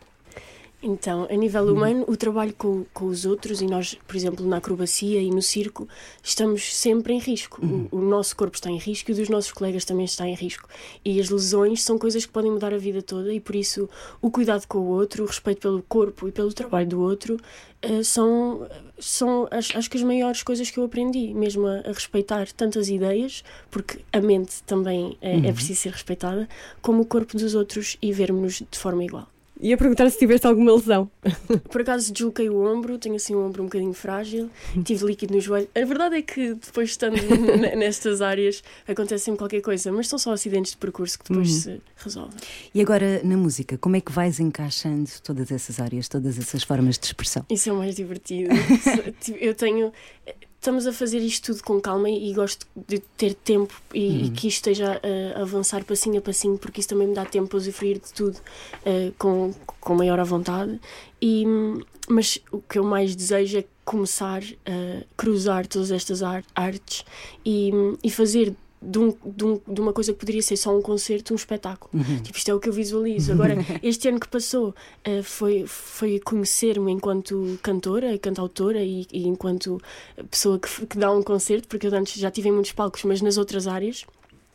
Então, 0.83 1.27
a 1.29 1.35
nível 1.35 1.63
humano, 1.71 2.05
o 2.07 2.17
trabalho 2.17 2.53
com, 2.57 2.83
com 2.91 3.05
os 3.05 3.23
outros, 3.23 3.61
e 3.61 3.67
nós, 3.67 3.95
por 4.07 4.15
exemplo, 4.15 4.43
na 4.47 4.57
acrobacia 4.57 5.21
e 5.21 5.29
no 5.29 5.41
circo, 5.41 5.87
estamos 6.23 6.75
sempre 6.75 7.13
em 7.13 7.19
risco. 7.19 7.63
O, 7.63 7.97
o 7.97 8.01
nosso 8.01 8.35
corpo 8.35 8.55
está 8.55 8.69
em 8.69 8.77
risco 8.77 9.11
e 9.11 9.13
o 9.13 9.15
dos 9.15 9.29
nossos 9.29 9.51
colegas 9.51 9.85
também 9.85 10.05
está 10.05 10.27
em 10.27 10.33
risco. 10.33 10.67
E 11.05 11.21
as 11.21 11.29
lesões 11.29 11.83
são 11.83 11.99
coisas 11.99 12.25
que 12.25 12.31
podem 12.31 12.51
mudar 12.51 12.73
a 12.73 12.79
vida 12.79 13.03
toda, 13.03 13.31
e 13.31 13.39
por 13.39 13.55
isso 13.55 13.87
o 14.19 14.31
cuidado 14.31 14.65
com 14.67 14.79
o 14.79 14.87
outro, 14.87 15.23
o 15.23 15.27
respeito 15.27 15.61
pelo 15.61 15.83
corpo 15.83 16.27
e 16.27 16.31
pelo 16.31 16.51
trabalho 16.51 16.87
do 16.87 16.99
outro, 16.99 17.37
eh, 17.83 18.01
são, 18.01 18.67
são 18.97 19.47
acho, 19.51 19.77
acho 19.77 19.87
que 19.87 19.97
as 19.97 20.03
maiores 20.03 20.41
coisas 20.41 20.71
que 20.71 20.79
eu 20.79 20.83
aprendi, 20.83 21.31
mesmo 21.31 21.67
a, 21.67 21.81
a 21.81 21.91
respeitar 21.91 22.51
tantas 22.53 22.89
ideias, 22.89 23.43
porque 23.69 23.99
a 24.11 24.19
mente 24.19 24.63
também 24.63 25.15
é, 25.21 25.47
é 25.47 25.53
preciso 25.53 25.81
ser 25.81 25.91
respeitada, 25.91 26.49
como 26.81 27.03
o 27.03 27.05
corpo 27.05 27.37
dos 27.37 27.53
outros 27.53 27.97
e 28.01 28.11
vermos-nos 28.11 28.63
de 28.69 28.79
forma 28.79 29.03
igual. 29.03 29.27
Ia 29.61 29.77
perguntar 29.77 30.09
se 30.09 30.17
tiveste 30.17 30.47
alguma 30.47 30.73
lesão. 30.73 31.09
Por 31.69 31.81
acaso 31.81 32.11
desloquei 32.11 32.49
o 32.49 32.65
ombro, 32.65 32.97
tenho 32.97 33.15
assim 33.15 33.35
um 33.35 33.45
ombro 33.45 33.61
um 33.61 33.65
bocadinho 33.67 33.93
frágil, 33.93 34.49
tive 34.83 35.05
líquido 35.05 35.35
no 35.35 35.39
joelho. 35.39 35.69
A 35.75 35.85
verdade 35.85 36.15
é 36.15 36.21
que 36.23 36.55
depois 36.55 36.89
estando 36.89 37.15
nestas 37.77 38.21
áreas 38.21 38.63
acontece 38.87 39.25
sempre 39.25 39.37
qualquer 39.37 39.61
coisa, 39.61 39.91
mas 39.91 40.07
são 40.07 40.17
só 40.17 40.33
acidentes 40.33 40.71
de 40.71 40.77
percurso 40.77 41.19
que 41.19 41.29
depois 41.29 41.51
se 41.51 41.81
resolvem. 41.95 42.37
E 42.73 42.81
agora, 42.81 43.21
na 43.23 43.37
música, 43.37 43.77
como 43.77 43.95
é 43.95 44.01
que 44.01 44.11
vais 44.11 44.39
encaixando 44.39 45.09
todas 45.23 45.51
essas 45.51 45.79
áreas, 45.79 46.07
todas 46.07 46.39
essas 46.39 46.63
formas 46.63 46.97
de 46.97 47.05
expressão? 47.05 47.45
Isso 47.47 47.69
é 47.69 47.73
o 47.73 47.77
mais 47.77 47.95
divertido. 47.95 48.49
Tipo, 49.21 49.37
Eu 49.39 49.53
tenho. 49.53 49.91
Estamos 50.61 50.85
a 50.85 50.93
fazer 50.93 51.17
isto 51.17 51.51
tudo 51.53 51.63
com 51.63 51.81
calma 51.81 52.07
e, 52.07 52.31
gosto 52.35 52.67
de 52.87 52.99
ter 53.17 53.33
tempo 53.33 53.73
e, 53.95 54.25
e 54.25 54.29
que 54.29 54.47
isto 54.47 54.57
esteja 54.69 55.01
a, 55.36 55.41
avançar 55.41 55.83
passinho 55.83 56.19
a 56.19 56.21
passinho, 56.21 56.55
porque 56.55 56.79
isso 56.81 56.89
também 56.89 57.07
me 57.07 57.15
dá 57.15 57.25
tempo 57.25 57.47
para 57.47 57.57
usufruir 57.57 57.97
de 58.00 58.13
tudo 58.13 58.38
eh, 58.86 59.12
com, 59.17 59.55
com 59.79 59.95
maior 59.95 60.19
à 60.19 60.24
vontade. 60.24 60.79
E, 61.19 61.45
mas 62.07 62.38
o 62.51 62.59
que 62.59 62.77
eu 62.77 62.83
mais 62.83 63.15
desejo 63.15 63.57
é 63.57 63.65
começar 63.83 64.43
a 64.67 65.03
cruzar 65.17 65.65
todas 65.65 65.89
estas 65.89 66.21
ar- 66.21 66.45
artes 66.53 67.05
e, 67.43 67.71
e 68.03 68.12
fazer 68.12 68.53
de, 68.81 68.97
um- 69.00 69.15
de 69.25 69.45
um- 69.45 69.61
de 69.67 69.79
uma 69.81 69.93
coisa 69.93 70.11
que 70.11 70.19
poderia 70.19 70.41
ser 70.41 70.57
só 70.57 70.75
um 70.75 70.81
concerto, 70.81 71.33
um 71.33 71.35
espetáculo. 71.35 72.03
Tipo, 72.23 72.38
isto 72.38 72.50
é 72.50 72.53
o 72.53 72.59
que 72.59 72.67
eu 72.69 72.73
visualizo. 72.73 73.31
Agora, 73.31 73.55
este 73.83 74.07
ano 74.07 74.19
que 74.19 74.27
passou 74.27 74.73
eh, 75.03 75.21
foi, 75.21 75.65
foi 75.67 76.19
conhecer-me 76.19 76.91
enquanto 76.91 77.59
cantora, 77.61 78.17
cantautora 78.17 78.81
e, 78.83 79.05
e 79.11 79.27
enquanto 79.27 79.79
pessoa 80.29 80.57
que, 80.59 80.85
que 80.88 80.97
dá 80.97 81.11
um 81.11 81.21
concerto, 81.21 81.67
porque 81.67 81.88
eu 81.88 81.93
antes 81.95 82.19
já 82.19 82.31
tive 82.31 82.50
em 82.50 82.51
muitos 82.51 82.71
palcos, 82.71 83.03
mas 83.03 83.21
nas 83.21 83.38
outras 83.38 83.67
áreas. 83.67 84.05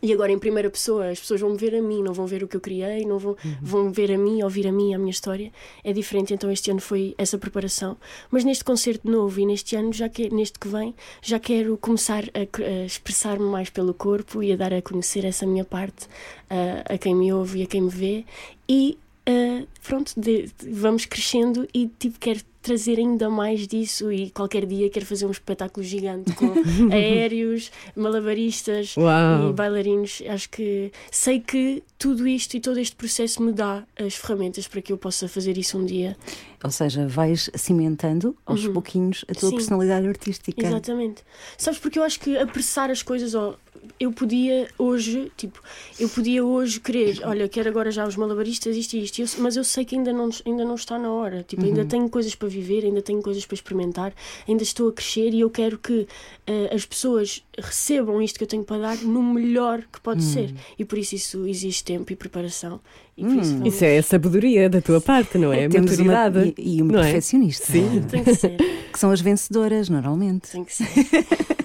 E 0.06 0.12
agora 0.12 0.30
em 0.30 0.38
primeira 0.38 0.70
pessoa, 0.70 1.08
as 1.08 1.18
pessoas 1.18 1.40
vão 1.40 1.50
me 1.50 1.56
ver 1.58 1.74
a 1.74 1.82
mim, 1.82 2.00
não 2.00 2.12
vão 2.14 2.26
ver 2.28 2.44
o 2.44 2.48
que 2.48 2.56
eu 2.56 2.60
criei, 2.60 3.04
não 3.04 3.18
vão, 3.18 3.36
vão 3.60 3.90
ver 3.90 4.12
a 4.12 4.16
mim, 4.16 4.40
ouvir 4.44 4.66
a 4.68 4.72
mim, 4.72 4.94
a 4.94 4.98
minha 4.98 5.10
história. 5.10 5.50
É 5.82 5.92
diferente, 5.92 6.32
então 6.32 6.48
este 6.50 6.70
ano 6.70 6.80
foi 6.80 7.12
essa 7.18 7.36
preparação. 7.36 7.96
Mas 8.30 8.44
neste 8.44 8.62
concerto 8.62 9.10
novo 9.10 9.40
e 9.40 9.44
neste 9.44 9.74
ano, 9.74 9.92
já 9.92 10.08
que, 10.08 10.30
neste 10.32 10.60
que 10.60 10.68
vem, 10.68 10.94
já 11.20 11.40
quero 11.40 11.76
começar 11.76 12.22
a, 12.34 12.62
a 12.62 12.84
expressar-me 12.86 13.46
mais 13.50 13.68
pelo 13.68 13.92
corpo 13.92 14.42
e 14.44 14.52
a 14.52 14.56
dar 14.56 14.72
a 14.72 14.80
conhecer 14.80 15.24
essa 15.24 15.44
minha 15.44 15.64
parte 15.64 16.06
a, 16.48 16.94
a 16.94 16.98
quem 16.98 17.12
me 17.14 17.32
ouve 17.32 17.58
e 17.58 17.62
a 17.64 17.66
quem 17.66 17.80
me 17.80 17.90
vê. 17.90 18.24
E 18.68 18.96
ah, 19.26 19.64
pronto, 19.82 20.12
de- 20.16 20.42
de- 20.56 20.70
vamos 20.70 21.04
crescendo 21.04 21.66
e 21.74 21.88
tipo, 21.98 22.16
quero 22.20 22.40
trazer 22.66 22.98
ainda 22.98 23.30
mais 23.30 23.68
disso 23.68 24.10
e 24.10 24.28
qualquer 24.30 24.66
dia 24.66 24.90
quero 24.90 25.06
fazer 25.06 25.24
um 25.24 25.30
espetáculo 25.30 25.86
gigante 25.86 26.32
com 26.32 26.52
aéreos, 26.92 27.70
malabaristas 27.94 28.96
Uau. 28.96 29.50
e 29.50 29.52
bailarinos. 29.52 30.20
Acho 30.28 30.50
que 30.50 30.90
sei 31.08 31.38
que 31.38 31.84
tudo 31.96 32.26
isto 32.26 32.56
e 32.56 32.60
todo 32.60 32.80
este 32.80 32.96
processo 32.96 33.40
me 33.40 33.52
dá 33.52 33.84
as 33.96 34.16
ferramentas 34.16 34.66
para 34.66 34.82
que 34.82 34.92
eu 34.92 34.98
possa 34.98 35.28
fazer 35.28 35.56
isso 35.56 35.78
um 35.78 35.84
dia 35.84 36.16
Ou 36.64 36.70
seja, 36.70 37.06
vais 37.06 37.50
cimentando 37.54 38.36
aos 38.46 38.66
pouquinhos 38.68 39.24
a 39.28 39.34
tua 39.34 39.44
Uhum. 39.44 39.50
Sim. 39.50 39.56
personalidade 39.56 40.08
artística. 40.08 40.66
Exatamente. 40.66 41.22
Sabes, 41.58 41.78
porque 41.78 41.98
eu 41.98 42.02
acho 42.02 42.18
que 42.20 42.36
apressar 42.36 42.90
as 42.90 43.02
coisas, 43.02 43.34
ó, 43.34 43.54
eu 44.00 44.10
podia 44.10 44.68
hoje, 44.78 45.30
tipo, 45.36 45.62
eu 46.00 46.08
podia 46.08 46.44
hoje 46.44 46.80
querer, 46.80 47.20
olha, 47.24 47.48
quero 47.48 47.68
agora 47.68 47.90
já 47.90 48.06
os 48.06 48.16
malabaristas, 48.16 48.74
isto 48.76 48.94
e 48.94 49.04
isto, 49.04 49.20
eu- 49.20 49.28
mas 49.38 49.56
eu 49.56 49.62
sei 49.62 49.84
que 49.84 49.94
ainda 49.94 50.12
não, 50.12 50.28
ainda 50.44 50.64
não 50.64 50.74
está 50.74 50.98
na 50.98 51.10
hora. 51.12 51.44
Tipo, 51.46 51.64
ainda 51.64 51.84
tenho 51.84 52.08
coisas 52.08 52.34
para 52.34 52.48
viver, 52.48 52.84
ainda 52.84 53.00
tenho 53.02 53.22
coisas 53.22 53.44
para 53.46 53.54
experimentar, 53.54 54.12
ainda 54.48 54.62
estou 54.62 54.88
a 54.88 54.92
crescer 54.92 55.32
e 55.32 55.40
eu 55.40 55.50
quero 55.50 55.78
que 55.78 56.06
eh, 56.46 56.70
as 56.74 56.84
pessoas 56.84 57.44
recebam 57.56 58.20
isto 58.22 58.38
que 58.38 58.44
eu 58.44 58.48
tenho 58.48 58.64
para 58.64 58.78
dar 58.80 58.96
no 58.98 59.22
melhor 59.22 59.82
que 59.92 60.00
pode 60.00 60.22
ser. 60.24 60.52
E 60.78 60.84
por 60.84 60.98
isso 60.98 61.14
isso 61.14 61.46
exige 61.46 61.84
tempo 61.84 62.12
e 62.12 62.16
preparação. 62.16 62.80
Por 63.18 63.28
isso 63.36 63.52
vamos- 63.54 63.74
Isso 63.74 63.84
é 63.84 63.98
a 63.98 64.02
sabedoria 64.02 64.68
da 64.68 64.80
tua 64.80 65.00
parte, 65.00 65.38
não 65.38 65.52
é? 65.52 65.68
Temos 65.68 65.98
uma, 65.98 66.14
e, 66.58 66.76
e 66.76 66.82
uma 66.82 66.92
não 66.92 67.00
é? 67.00 67.04
perfeccionista. 67.04 67.72
Sim. 67.72 68.02
Tem 68.10 68.22
que 68.22 68.34
ser, 68.34 68.56
Que 68.92 68.98
são 68.98 69.10
as 69.10 69.20
vencedoras, 69.20 69.88
normalmente. 69.88 70.50
tem 70.52 70.64
que 70.64 70.74
ser. 70.74 70.86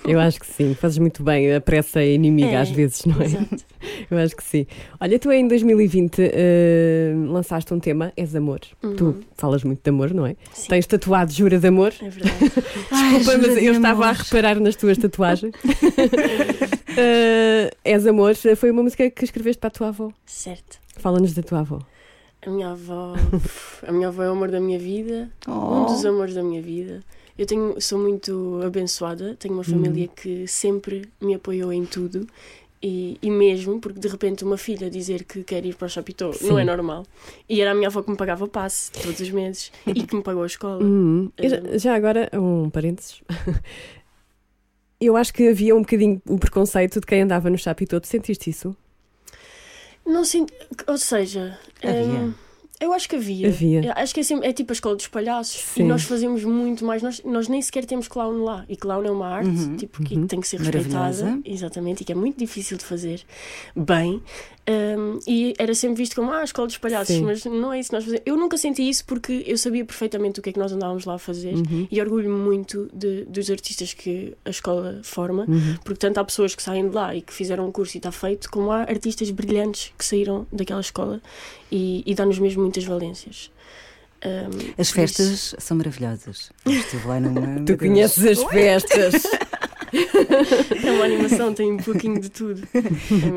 Eu 0.07 0.19
acho 0.19 0.39
que 0.39 0.47
sim, 0.47 0.73
fazes 0.73 0.97
muito 0.97 1.23
bem. 1.23 1.53
A 1.53 1.61
pressa 1.61 1.99
é 2.01 2.13
inimiga 2.13 2.49
É, 2.49 2.57
às 2.57 2.69
vezes, 2.69 3.03
não 3.05 3.21
é? 3.21 3.25
Exato. 3.25 3.63
Eu 4.11 4.17
acho 4.17 4.35
que 4.35 4.43
sim. 4.43 4.67
Olha, 4.99 5.17
tu 5.17 5.31
em 5.31 5.47
2020 5.47 6.19
eh, 6.19 7.13
lançaste 7.29 7.73
um 7.73 7.79
tema, 7.79 8.11
És 8.17 8.35
Amor. 8.35 8.59
Tu 8.97 9.15
falas 9.35 9.63
muito 9.63 9.81
de 9.81 9.89
amor, 9.89 10.13
não 10.13 10.25
é? 10.25 10.31
Uhum. 10.31 10.35
Sim. 10.53 10.67
Tens 10.67 10.85
tatuado 10.85 11.31
Jura 11.31 11.57
de 11.57 11.67
Amor. 11.67 11.93
É 12.01 12.09
verdade. 12.09 12.35
Desculpa, 12.91 13.37
mas 13.47 13.63
eu 13.63 13.73
estava 13.73 14.05
a 14.07 14.11
reparar 14.11 14.59
nas 14.59 14.75
tuas 14.75 14.97
tatuagens. 14.97 15.53
Eh, 16.97 17.71
És 17.85 18.05
Amor 18.05 18.33
foi 18.57 18.69
uma 18.69 18.83
música 18.83 19.09
que 19.09 19.23
escreveste 19.23 19.59
para 19.59 19.69
a 19.69 19.71
tua 19.71 19.87
avó. 19.87 20.11
certo. 20.25 20.77
Fala-nos 20.97 21.33
da 21.33 21.41
tua 21.41 21.59
avó. 21.59 21.79
A 22.45 22.49
minha 22.49 22.71
avó, 22.71 23.13
a 23.87 23.91
minha 23.93 24.09
avó 24.09 24.23
é 24.23 24.27
o 24.29 24.33
amor 24.33 24.51
da 24.51 24.59
minha 24.59 24.77
vida, 24.77 25.29
um 25.47 25.83
Oh. 25.83 25.85
dos 25.85 26.03
amores 26.05 26.33
da 26.35 26.43
minha 26.43 26.61
vida. 26.61 26.99
Eu 27.37 27.45
tenho, 27.45 27.79
sou 27.79 27.97
muito 27.97 28.59
abençoada, 28.63 29.35
tenho 29.39 29.53
uma 29.53 29.63
família 29.63 30.07
que 30.09 30.45
sempre 30.47 31.07
me 31.21 31.33
apoiou 31.33 31.71
em 31.71 31.85
tudo 31.85 32.27
e, 32.81 33.17
e 33.21 33.29
mesmo 33.29 33.79
porque 33.79 33.99
de 33.99 34.07
repente 34.07 34.43
uma 34.43 34.57
filha 34.57 34.89
dizer 34.89 35.23
que 35.23 35.43
quer 35.43 35.65
ir 35.65 35.75
para 35.75 35.85
o 35.85 35.89
Chapitão 35.89 36.31
não 36.41 36.57
é 36.57 36.63
normal. 36.63 37.05
E 37.47 37.61
era 37.61 37.71
a 37.71 37.73
minha 37.75 37.87
avó 37.87 38.01
que 38.01 38.09
me 38.11 38.17
pagava 38.17 38.43
o 38.45 38.47
passe 38.47 38.91
todos 38.91 39.19
os 39.19 39.29
meses 39.29 39.71
e 39.87 40.03
que 40.03 40.15
me 40.15 40.23
pagou 40.23 40.43
a 40.43 40.47
escola. 40.47 40.83
Hum, 40.83 41.31
eu 41.37 41.79
já- 41.79 41.93
agora, 41.95 42.29
um 42.33 42.69
parênteses. 42.69 43.21
Eu 44.99 45.17
acho 45.17 45.33
que 45.33 45.47
havia 45.47 45.75
um 45.75 45.79
bocadinho 45.81 46.21
o 46.29 46.37
preconceito 46.37 46.99
de 46.99 47.07
quem 47.07 47.21
andava 47.23 47.49
no 47.49 47.57
Chapitão. 47.57 47.99
Tu 47.99 48.05
sentiste 48.05 48.51
isso? 48.51 48.75
Não 50.05 50.23
sinto, 50.23 50.53
ou 50.87 50.95
seja, 50.97 51.57
Havia. 51.83 52.01
hum, 52.03 52.33
eu 52.81 52.91
acho 52.93 53.07
que 53.07 53.15
havia. 53.15 53.47
Havia. 53.47 53.93
Acho 53.95 54.13
que 54.13 54.19
é, 54.19 54.23
sempre- 54.23 54.47
é 54.47 54.53
tipo 54.53 54.71
a 54.71 54.75
escola 54.75 54.95
dos 54.95 55.07
palhaços 55.07 55.61
Sim. 55.61 55.81
e 55.81 55.83
nós 55.85 56.03
fazemos 56.03 56.43
muito 56.43 56.83
mais. 56.83 57.01
Nós, 57.01 57.21
nós 57.23 57.47
nem 57.47 57.61
sequer 57.61 57.85
temos 57.85 58.07
clown 58.07 58.43
lá. 58.43 58.65
E 58.67 58.75
clown 58.75 59.03
é 59.05 59.11
uma 59.11 59.27
arte 59.27 59.47
Uhum, 59.49 59.75
tipo, 59.77 60.03
que 60.03 60.15
uhum. 60.15 60.27
tem 60.27 60.39
que 60.41 60.47
ser 60.47 60.59
respeitada. 60.59 61.39
Exatamente, 61.45 62.01
e 62.01 62.05
que 62.05 62.11
é 62.11 62.15
muito 62.15 62.37
difícil 62.37 62.77
de 62.77 62.83
fazer 62.83 63.21
bem. 63.75 64.21
Um, 64.69 65.19
e 65.27 65.53
era 65.57 65.73
sempre 65.73 65.97
visto 65.97 66.15
como 66.15 66.31
ah, 66.31 66.37
a 66.41 66.43
escola 66.43 66.67
dos 66.67 66.77
palhaços, 66.77 67.15
Sim. 67.15 67.23
mas 67.23 67.43
não 67.45 67.73
é 67.73 67.79
isso 67.79 67.89
que 67.89 67.95
nós 67.95 68.03
fazemos. 68.05 68.21
Eu 68.25 68.37
nunca 68.37 68.57
senti 68.57 68.87
isso 68.87 69.03
porque 69.05 69.43
eu 69.47 69.57
sabia 69.57 69.83
perfeitamente 69.83 70.39
o 70.39 70.43
que 70.43 70.49
é 70.51 70.53
que 70.53 70.59
nós 70.59 70.71
andávamos 70.71 71.03
lá 71.05 71.15
a 71.15 71.19
fazer 71.19 71.55
Uhum. 71.55 71.87
e 71.91 71.99
orgulho-me 71.99 72.37
muito 72.39 72.87
de- 72.93 73.25
dos 73.25 73.49
artistas 73.49 73.93
que 73.93 74.33
a 74.45 74.51
escola 74.51 74.99
forma, 75.03 75.45
Uhum. 75.47 75.75
porque 75.83 75.99
tanto 75.99 76.19
há 76.19 76.23
pessoas 76.23 76.53
que 76.55 76.61
saem 76.61 76.87
de 76.87 76.95
lá 76.95 77.13
e 77.15 77.21
que 77.21 77.33
fizeram 77.33 77.67
um 77.67 77.71
curso 77.71 77.97
e 77.97 77.99
está 77.99 78.11
feito, 78.11 78.49
como 78.51 78.71
há 78.71 78.81
artistas 78.83 79.29
brilhantes 79.31 79.91
que 79.97 80.05
saíram 80.05 80.45
daquela 80.53 80.79
escola 80.79 81.19
e, 81.71 82.03
e 82.05 82.13
dá-nos 82.13 82.37
mesmo 82.37 82.63
muitas 82.71 82.85
valências. 82.85 83.51
Um, 84.23 84.81
As 84.81 84.91
festas 84.91 85.55
são 85.57 85.77
maravilhosas. 85.77 86.51
Eu 86.65 86.71
Estive 86.71 87.07
lá 87.07 87.19
numa. 87.19 87.65
Tu 87.65 87.77
conheces 87.77 88.39
as 88.39 88.43
festas. 88.49 89.23
É 89.93 90.89
uma 90.89 91.03
animação, 91.03 91.53
tem 91.53 91.69
um 91.69 91.75
pouquinho 91.75 92.17
de 92.17 92.29
tudo. 92.29 92.65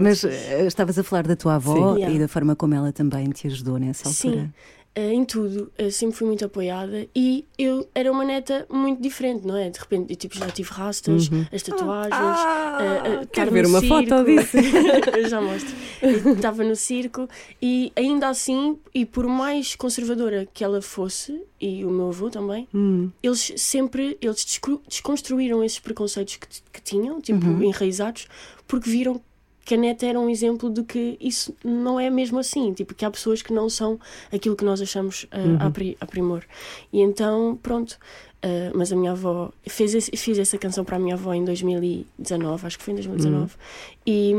Mas 0.00 0.22
eh, 0.22 0.64
estavas 0.64 0.96
a 0.96 1.02
falar 1.02 1.26
da 1.26 1.34
tua 1.34 1.56
avó 1.56 1.94
Sim. 1.94 1.98
Yeah. 1.98 2.14
e 2.14 2.18
da 2.20 2.28
forma 2.28 2.54
como 2.54 2.76
ela 2.76 2.92
também 2.92 3.28
te 3.30 3.48
ajudou 3.48 3.76
nessa 3.76 4.08
altura. 4.08 4.42
Sim, 4.44 4.52
em 4.96 5.24
tudo, 5.24 5.72
eh, 5.76 5.90
sempre 5.90 6.16
fui 6.16 6.26
muito 6.26 6.44
apoiada 6.44 7.06
e 7.14 7.44
eu 7.58 7.88
era 7.94 8.12
uma 8.12 8.24
neta 8.24 8.64
muito 8.70 9.02
diferente, 9.02 9.44
não 9.46 9.56
é? 9.56 9.68
De 9.68 9.78
repente, 9.78 10.12
eu 10.12 10.16
tipo, 10.16 10.36
já 10.38 10.48
tive 10.48 10.70
rastas, 10.70 11.28
as 11.52 11.62
tatuagens. 11.62 12.12
Ah, 12.14 12.78
eh, 12.80 13.08
eh, 13.22 13.26
quero 13.32 13.50
ver 13.50 13.64
no 13.64 13.70
uma 13.70 13.80
circo. 13.80 14.08
foto 14.08 14.24
disso. 14.24 14.56
eu 15.18 15.28
já 15.28 15.40
mostro. 15.40 15.74
Eu 16.00 16.34
Estava 16.34 16.62
no 16.62 16.76
circo 16.76 17.28
e 17.60 17.92
ainda 17.96 18.28
assim, 18.28 18.78
e 18.94 19.04
por 19.04 19.26
mais 19.26 19.74
conservadora 19.74 20.46
que 20.52 20.62
ela 20.62 20.80
fosse, 20.80 21.42
e 21.60 21.84
o 21.84 21.90
meu 21.90 22.08
avô 22.08 22.30
também, 22.30 22.68
Hum, 22.72 23.10
eles 23.22 23.52
sempre 23.56 24.16
eles 24.20 24.44
desconstruíram 24.88 25.62
esses 25.64 25.78
preconceitos 25.80 26.36
que, 26.36 26.46
que 26.72 26.82
tinham, 26.82 27.20
tipo, 27.20 27.44
enraizados, 27.62 28.28
porque 28.66 28.88
viram 28.88 29.20
que 29.64 29.74
a 29.74 29.76
neta 29.76 30.04
era 30.06 30.20
um 30.20 30.28
exemplo 30.28 30.68
de 30.70 30.82
que 30.82 31.16
isso 31.20 31.54
não 31.64 31.98
é 31.98 32.10
mesmo 32.10 32.38
assim, 32.38 32.72
tipo, 32.74 32.94
que 32.94 33.04
há 33.04 33.10
pessoas 33.10 33.40
que 33.42 33.52
não 33.52 33.68
são 33.70 33.98
aquilo 34.32 34.54
que 34.56 34.64
nós 34.64 34.80
achamos 34.80 35.24
uh, 35.24 35.66
a, 35.66 35.70
pri- 35.70 35.96
a 36.00 36.06
primor. 36.06 36.42
E 36.92 37.00
então, 37.00 37.58
pronto. 37.62 37.92
uh, 38.44 38.76
mas 38.76 38.92
a 38.92 38.96
minha 38.96 39.12
avó 39.12 39.50
fez 39.66 39.94
esse, 39.94 40.14
fiz 40.16 40.38
essa 40.38 40.58
canção 40.58 40.84
para 40.84 40.96
a 40.96 40.98
minha 40.98 41.14
avó 41.14 41.32
em 41.32 41.44
2019, 41.44 42.66
acho 42.66 42.78
que 42.78 42.84
foi 42.84 42.92
em 42.92 42.96
2019, 42.96 43.54
e, 44.06 44.34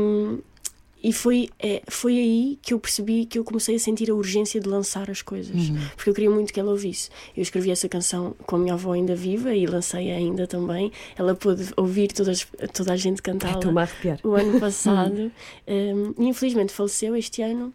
e 1.06 1.12
foi, 1.12 1.48
é, 1.60 1.82
foi 1.86 2.18
aí 2.18 2.58
que 2.60 2.74
eu 2.74 2.80
percebi 2.80 3.26
que 3.26 3.38
eu 3.38 3.44
comecei 3.44 3.76
a 3.76 3.78
sentir 3.78 4.10
a 4.10 4.14
urgência 4.14 4.60
de 4.60 4.68
lançar 4.68 5.08
as 5.08 5.22
coisas, 5.22 5.54
porque 5.94 6.10
eu 6.10 6.14
queria 6.14 6.28
muito 6.28 6.52
que 6.52 6.58
ela 6.58 6.72
ouvisse. 6.72 7.10
Eu 7.36 7.42
escrevi 7.44 7.70
essa 7.70 7.88
canção 7.88 8.34
com 8.44 8.56
a 8.56 8.58
minha 8.58 8.74
avó 8.74 8.90
ainda 8.90 9.14
viva 9.14 9.54
e 9.54 9.66
lancei 9.66 10.10
ainda 10.10 10.48
também. 10.48 10.90
Ela 11.16 11.36
pôde 11.36 11.72
ouvir 11.76 12.08
todas, 12.08 12.44
toda 12.72 12.92
a 12.92 12.96
gente 12.96 13.22
cantá-la 13.22 13.82
arrepiar. 13.82 14.18
o 14.24 14.34
ano 14.34 14.58
passado. 14.58 15.30
um, 15.68 16.14
e 16.18 16.26
infelizmente 16.26 16.72
faleceu 16.72 17.14
este 17.14 17.40
ano. 17.40 17.72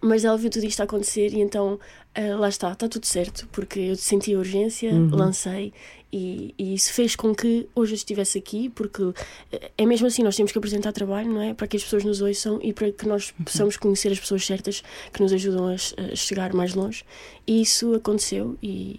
Mas 0.00 0.24
ela 0.24 0.36
viu 0.36 0.50
tudo 0.50 0.64
isto 0.64 0.80
a 0.80 0.84
acontecer 0.84 1.32
e 1.34 1.40
então 1.40 1.78
ah, 2.14 2.36
lá 2.36 2.48
está, 2.48 2.72
está 2.72 2.88
tudo 2.88 3.06
certo, 3.06 3.46
porque 3.52 3.78
eu 3.78 3.96
senti 3.96 4.34
a 4.34 4.38
urgência, 4.38 4.90
lancei 5.12 5.72
e, 6.12 6.54
e 6.58 6.74
isso 6.74 6.92
fez 6.92 7.14
com 7.14 7.34
que 7.34 7.68
hoje 7.74 7.92
eu 7.92 7.96
estivesse 7.96 8.36
aqui, 8.36 8.68
porque 8.68 9.12
eh, 9.52 9.70
é 9.78 9.86
mesmo 9.86 10.08
assim, 10.08 10.22
nós 10.22 10.34
temos 10.34 10.50
que 10.50 10.58
apresentar 10.58 10.92
trabalho, 10.92 11.32
não 11.32 11.40
é? 11.40 11.54
Para 11.54 11.68
que 11.68 11.76
as 11.76 11.84
pessoas 11.84 12.02
nos 12.04 12.20
ouçam 12.20 12.58
e 12.62 12.72
para 12.72 12.90
que 12.90 13.06
nós 13.06 13.32
possamos 13.44 13.76
conhecer 13.76 14.10
as 14.10 14.18
pessoas 14.18 14.44
certas 14.44 14.82
que 15.12 15.22
nos 15.22 15.32
ajudam 15.32 15.68
a, 15.68 15.74
a 15.74 16.16
chegar 16.16 16.52
mais 16.52 16.74
longe. 16.74 17.04
E 17.46 17.60
isso 17.62 17.94
aconteceu 17.94 18.58
e, 18.60 18.98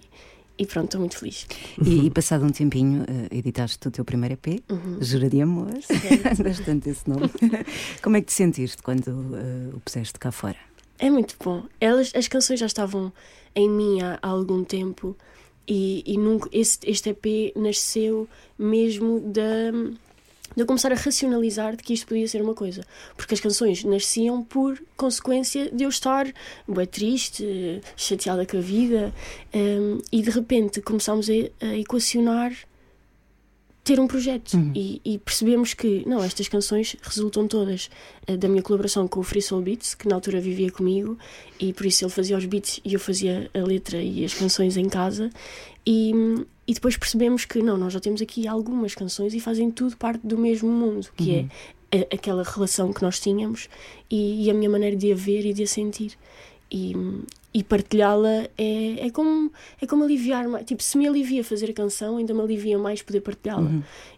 e 0.58 0.64
pronto, 0.64 0.86
estou 0.86 1.00
muito 1.00 1.18
feliz. 1.18 1.46
E, 1.84 2.06
e 2.06 2.10
passado 2.10 2.46
um 2.46 2.50
tempinho, 2.50 3.04
eh, 3.06 3.36
editaste 3.36 3.86
o 3.88 3.90
teu 3.90 4.06
primeiro 4.06 4.32
EP, 4.34 4.62
Uhum. 4.70 4.96
Jura 5.02 5.28
de 5.28 5.42
Amor. 5.42 5.68
Bastante 6.42 6.88
esse 6.88 7.06
nome. 7.10 7.28
Como 8.02 8.16
é 8.16 8.20
que 8.22 8.28
te 8.28 8.32
sentiste 8.32 8.82
quando 8.82 9.36
eh, 9.36 9.74
o 9.74 9.80
puseste 9.80 10.18
cá 10.18 10.32
fora? 10.32 10.71
É 11.02 11.10
muito 11.10 11.34
bom. 11.42 11.64
Elas, 11.80 12.12
as 12.14 12.28
canções 12.28 12.60
já 12.60 12.66
estavam 12.66 13.12
em 13.56 13.68
mim 13.68 14.00
há, 14.00 14.20
há 14.22 14.28
algum 14.28 14.62
tempo 14.62 15.16
e, 15.66 16.04
e 16.06 16.16
nunca, 16.16 16.48
este 16.52 17.10
EP 17.10 17.56
nasceu 17.56 18.28
mesmo 18.56 19.18
da 19.18 19.72
de 20.54 20.62
eu 20.62 20.66
começar 20.66 20.92
a 20.92 20.94
racionalizar 20.94 21.74
de 21.74 21.82
que 21.82 21.94
isto 21.94 22.06
podia 22.06 22.28
ser 22.28 22.40
uma 22.40 22.54
coisa. 22.54 22.84
Porque 23.16 23.34
as 23.34 23.40
canções 23.40 23.82
nasciam 23.82 24.44
por 24.44 24.80
consequência 24.96 25.70
de 25.72 25.82
eu 25.82 25.88
estar 25.88 26.26
bem 26.68 26.86
triste, 26.86 27.80
chateada 27.96 28.46
com 28.46 28.58
a 28.58 28.60
vida, 28.60 29.12
hum, 29.52 29.98
e 30.12 30.22
de 30.22 30.30
repente 30.30 30.80
começámos 30.82 31.28
a, 31.28 31.32
a 31.66 31.78
equacionar 31.78 32.52
ter 33.84 33.98
um 33.98 34.06
projeto 34.06 34.56
e, 34.76 35.00
e 35.04 35.18
percebemos 35.18 35.74
que 35.74 36.04
não, 36.06 36.22
estas 36.22 36.46
canções 36.48 36.94
resultam 37.02 37.48
todas 37.48 37.90
eh, 38.28 38.36
da 38.36 38.48
minha 38.48 38.62
colaboração 38.62 39.08
com 39.08 39.18
o 39.20 39.22
Free 39.24 39.42
Soul 39.42 39.60
Beats, 39.62 39.94
que 39.94 40.06
na 40.08 40.14
altura 40.14 40.40
vivia 40.40 40.70
comigo, 40.70 41.18
e 41.58 41.72
por 41.72 41.84
isso 41.86 42.04
ele 42.04 42.12
fazia 42.12 42.36
os 42.38 42.44
beats 42.44 42.80
e 42.84 42.94
eu 42.94 43.00
fazia 43.00 43.50
a 43.52 43.58
letra 43.58 44.00
e 44.00 44.24
as 44.24 44.34
canções 44.34 44.76
em 44.76 44.88
casa. 44.88 45.30
E, 45.84 46.12
e 46.66 46.74
depois 46.74 46.96
percebemos 46.96 47.44
que 47.44 47.60
não, 47.60 47.76
nós 47.76 47.92
já 47.92 47.98
temos 47.98 48.22
aqui 48.22 48.46
algumas 48.46 48.94
canções 48.94 49.34
e 49.34 49.40
fazem 49.40 49.68
tudo 49.70 49.96
parte 49.96 50.24
do 50.24 50.38
mesmo 50.38 50.70
mundo, 50.70 51.08
que 51.16 51.34
é 51.34 51.98
a- 51.98 52.14
aquela 52.14 52.44
relação 52.44 52.92
que 52.92 53.02
nós 53.02 53.18
tínhamos 53.18 53.68
e, 54.08 54.44
e 54.46 54.50
a 54.50 54.54
minha 54.54 54.70
maneira 54.70 54.96
de 54.96 55.10
a 55.10 55.16
ver 55.16 55.44
e 55.44 55.52
de 55.52 55.64
a 55.64 55.66
sentir. 55.66 56.12
E, 56.70 56.94
e 57.54 57.62
partilhá-la 57.62 58.48
é, 58.56 59.06
é, 59.06 59.10
como, 59.10 59.52
é 59.80 59.86
como 59.86 60.04
aliviar 60.04 60.48
mais. 60.48 60.64
Tipo, 60.64 60.82
se 60.82 60.96
me 60.96 61.06
alivia 61.06 61.44
fazer 61.44 61.70
a 61.70 61.72
canção, 61.72 62.16
ainda 62.16 62.32
me 62.32 62.40
alivia 62.40 62.78
mais 62.78 63.02
poder 63.02 63.20
partilhá-la. 63.20 63.70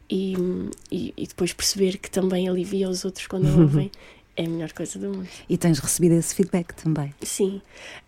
E, 0.08 0.34
e, 0.90 1.14
e 1.16 1.26
depois 1.26 1.52
perceber 1.52 1.98
que 1.98 2.10
também 2.10 2.48
alivia 2.48 2.88
os 2.88 3.04
outros 3.04 3.26
quando 3.26 3.46
a 3.46 3.60
ouvem 3.60 3.90
é 4.36 4.44
a 4.44 4.48
melhor 4.48 4.72
coisa 4.72 4.98
do 4.98 5.08
mundo. 5.08 5.28
E 5.48 5.56
tens 5.56 5.78
recebido 5.78 6.12
esse 6.12 6.34
feedback 6.34 6.72
também. 6.74 7.14
Sim, 7.22 7.60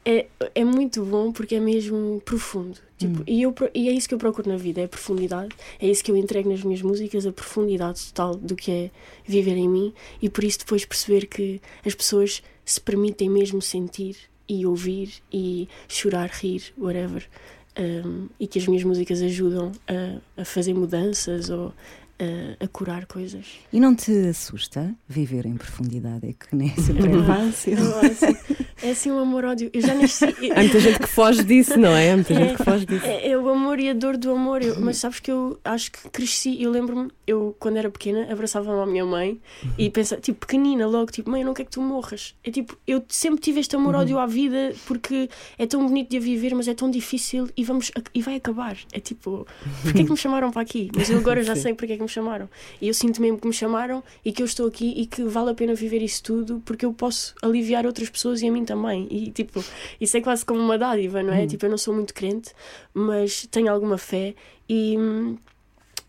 é, 0.04 0.26
é 0.54 0.64
muito 0.64 1.04
bom 1.04 1.32
porque 1.32 1.54
é 1.54 1.60
mesmo 1.60 2.20
profundo. 2.24 2.78
Tipo, 2.98 3.22
e, 3.26 3.42
eu, 3.42 3.54
e 3.74 3.88
é 3.88 3.92
isso 3.92 4.08
que 4.08 4.14
eu 4.14 4.18
procuro 4.18 4.48
na 4.48 4.56
vida: 4.56 4.80
é 4.80 4.86
profundidade. 4.86 5.54
É 5.80 5.88
isso 5.88 6.02
que 6.02 6.10
eu 6.10 6.16
entrego 6.16 6.50
nas 6.50 6.62
minhas 6.62 6.82
músicas, 6.82 7.26
a 7.26 7.32
profundidade 7.32 8.04
total 8.06 8.36
do 8.36 8.56
que 8.56 8.70
é 8.70 8.90
viver 9.24 9.56
em 9.56 9.68
mim. 9.68 9.94
E 10.20 10.28
por 10.28 10.42
isso, 10.44 10.60
depois 10.60 10.84
perceber 10.84 11.26
que 11.26 11.60
as 11.84 11.94
pessoas 11.94 12.42
se 12.64 12.80
permitem 12.80 13.30
mesmo 13.30 13.62
sentir 13.62 14.16
e 14.48 14.66
ouvir 14.66 15.14
e 15.32 15.68
chorar, 15.88 16.30
rir, 16.30 16.62
whatever. 16.78 17.26
Um, 17.78 18.28
e 18.40 18.46
que 18.46 18.58
as 18.58 18.66
minhas 18.66 18.84
músicas 18.84 19.20
ajudam 19.20 19.70
a, 19.86 20.40
a 20.40 20.44
fazer 20.44 20.72
mudanças 20.72 21.50
ou 21.50 21.74
a, 22.18 22.64
a 22.64 22.68
curar 22.68 23.06
coisas. 23.06 23.46
E 23.72 23.78
não 23.78 23.94
te 23.94 24.12
assusta 24.28 24.94
viver 25.08 25.46
em 25.46 25.56
profundidade? 25.56 26.26
É 26.26 26.32
que 26.32 26.54
nem 26.54 26.74
sempre 26.76 27.10
é 27.10 27.24
fácil. 27.24 27.76
É 28.82 28.90
assim 28.90 29.10
um 29.10 29.18
amor-ódio. 29.18 29.70
Eu 29.72 29.80
já 29.80 29.94
nasci. 29.94 30.24
Há 30.54 30.60
muita 30.60 30.80
gente 30.80 30.98
que 30.98 31.06
foge 31.06 31.42
disso, 31.42 31.78
não 31.78 31.90
é? 31.96 32.12
Há 32.12 32.14
muita 32.16 32.34
gente 32.34 32.56
que 32.56 32.62
foge 32.64 32.84
disso. 32.86 33.06
É, 33.06 33.30
é 33.30 33.38
o 33.38 33.48
amor 33.48 33.80
e 33.80 33.88
a 33.88 33.94
dor 33.94 34.16
do 34.16 34.30
amor. 34.30 34.62
Eu- 34.62 34.78
mas 34.80 34.98
sabes 34.98 35.18
que 35.20 35.30
eu 35.30 35.58
acho 35.64 35.90
que 35.92 36.08
cresci. 36.10 36.62
Eu 36.62 36.70
lembro-me, 36.70 37.10
eu 37.26 37.56
quando 37.58 37.76
era 37.78 37.90
pequena, 37.90 38.26
abraçava-me 38.30 38.80
à 38.82 38.86
minha 38.86 39.04
mãe 39.04 39.40
e 39.78 39.88
pensava, 39.88 40.20
tipo, 40.20 40.40
pequenina, 40.46 40.86
logo, 40.86 41.10
tipo, 41.10 41.30
mãe, 41.30 41.40
eu 41.40 41.46
não 41.46 41.54
quero 41.54 41.68
que 41.68 41.74
tu 41.74 41.80
morras. 41.80 42.34
É 42.44 42.50
tipo, 42.50 42.76
eu 42.86 43.02
sempre 43.08 43.40
tive 43.40 43.60
este 43.60 43.74
amor-ódio 43.76 44.18
à 44.18 44.26
vida 44.26 44.74
porque 44.86 45.28
é 45.58 45.66
tão 45.66 45.86
bonito 45.86 46.10
de 46.10 46.18
a 46.18 46.20
viver, 46.20 46.54
mas 46.54 46.68
é 46.68 46.74
tão 46.74 46.90
difícil 46.90 47.48
e, 47.56 47.64
vamos, 47.64 47.90
e 48.14 48.20
vai 48.20 48.36
acabar. 48.36 48.76
É 48.92 49.00
tipo, 49.00 49.46
porquê 49.82 50.02
é 50.02 50.04
que 50.04 50.10
me 50.10 50.16
chamaram 50.16 50.50
para 50.50 50.60
aqui? 50.62 50.90
Mas 50.94 51.08
eu 51.08 51.18
agora 51.18 51.42
já 51.42 51.56
sei 51.56 51.72
porque 51.74 51.94
é 51.94 51.96
que 51.96 52.02
me 52.02 52.08
chamaram. 52.08 52.48
E 52.80 52.88
eu 52.88 52.94
sinto 52.94 53.22
mesmo 53.22 53.38
que 53.38 53.46
me 53.46 53.54
chamaram 53.54 54.02
e 54.24 54.32
que 54.32 54.42
eu 54.42 54.46
estou 54.46 54.66
aqui 54.66 54.92
e 54.96 55.06
que 55.06 55.22
vale 55.24 55.50
a 55.50 55.54
pena 55.54 55.74
viver 55.74 56.02
isso 56.02 56.22
tudo 56.22 56.62
porque 56.64 56.84
eu 56.84 56.92
posso 56.92 57.34
aliviar 57.42 57.86
outras 57.86 58.10
pessoas 58.10 58.42
e 58.42 58.48
a 58.48 58.52
mim 58.52 58.65
também. 58.66 59.06
E 59.10 59.30
tipo, 59.30 59.64
isso 59.98 60.16
é 60.16 60.20
quase 60.20 60.44
como 60.44 60.60
uma 60.60 60.76
dádiva, 60.76 61.22
não 61.22 61.32
é? 61.32 61.46
Tipo, 61.46 61.64
eu 61.66 61.70
não 61.70 61.78
sou 61.78 61.94
muito 61.94 62.12
crente, 62.12 62.52
mas 62.92 63.46
tenho 63.50 63.72
alguma 63.72 63.96
fé 63.96 64.34
e, 64.68 64.96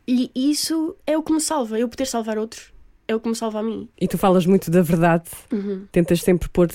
e 0.08 0.32
isso 0.36 0.96
é 1.06 1.18
o 1.18 1.24
que 1.24 1.32
me 1.32 1.40
salva. 1.42 1.80
Eu 1.80 1.88
poder 1.88 2.06
salvar 2.06 2.38
outros 2.38 2.74
é 3.08 3.16
o 3.16 3.20
que 3.20 3.30
me 3.30 3.36
salva 3.36 3.60
a 3.60 3.64
mim. 3.64 3.88
E 4.00 4.08
tu 4.08 4.18
falas 4.18 4.46
muito 4.46 4.70
da 4.70 4.82
verdade, 4.82 5.30
Uhum. 5.52 5.86
tentas 5.92 6.22
sempre 6.22 6.50
pôr 6.50 6.70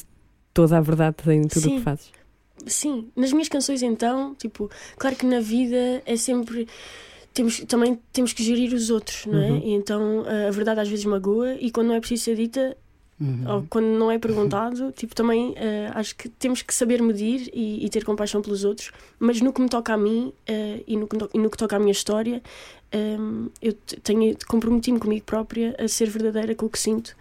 toda 0.55 0.79
a 0.79 0.81
verdade 0.81 1.17
em 1.31 1.47
tudo 1.47 1.67
o 1.69 1.71
que 1.77 1.81
fazes. 1.81 2.11
Sim, 2.67 3.11
nas 3.17 3.33
minhas 3.33 3.49
canções 3.49 3.83
então, 3.83 4.35
tipo, 4.37 4.71
claro 4.97 5.17
que 5.17 5.27
na 5.27 5.41
vida 5.41 6.03
é 6.07 6.17
sempre. 6.17 6.69
Temos, 7.35 7.61
também 7.61 7.99
temos 8.13 8.33
que 8.35 8.43
gerir 8.45 8.73
os 8.75 8.91
outros, 8.91 9.25
não 9.27 9.43
é? 9.43 9.51
Uhum. 9.51 9.63
Então 9.65 10.25
a 10.49 10.51
verdade 10.51 10.81
às 10.81 10.89
vezes 10.89 11.05
magoa 11.07 11.55
e 11.55 11.71
quando 11.71 11.89
não 11.89 11.95
é 11.95 12.01
preciso 12.01 12.25
ser 12.25 12.37
dita, 12.37 12.77
Uhum. 13.21 13.45
ou 13.49 13.67
quando 13.71 13.87
não 13.87 14.11
é 14.11 14.19
perguntado, 14.19 14.91
tipo, 14.97 15.15
também 15.15 15.55
eh, 15.57 15.89
acho 15.95 16.17
que 16.17 16.29
temos 16.29 16.61
que 16.63 16.75
saber 16.75 17.01
medir 17.01 17.49
e, 17.55 17.85
e 17.87 17.89
ter 17.89 18.05
compaixão 18.05 18.43
pelos 18.43 18.65
outros, 18.65 18.91
mas 19.19 19.41
no 19.41 19.53
que 19.53 19.61
me 19.61 19.69
toca 19.69 19.95
a 19.95 19.97
mim 19.97 20.33
eh, 20.47 20.83
e, 20.89 20.97
no 20.97 21.07
que, 21.07 21.17
to- 21.17 21.31
e 21.33 21.39
no 21.39 21.49
que 21.49 21.57
toca 21.57 21.77
à 21.77 21.79
minha 21.79 21.93
história, 21.93 22.43
ehm, 22.91 23.47
eu 23.61 23.73
te- 23.75 24.01
tenho 24.01 24.37
comprometi-me 24.49 24.99
comigo 24.99 25.25
própria 25.25 25.77
a 25.79 25.87
ser 25.87 26.09
verdadeira 26.11 26.55
com 26.55 26.67
o 26.67 26.69
que 26.71 26.79
sinto 26.79 27.15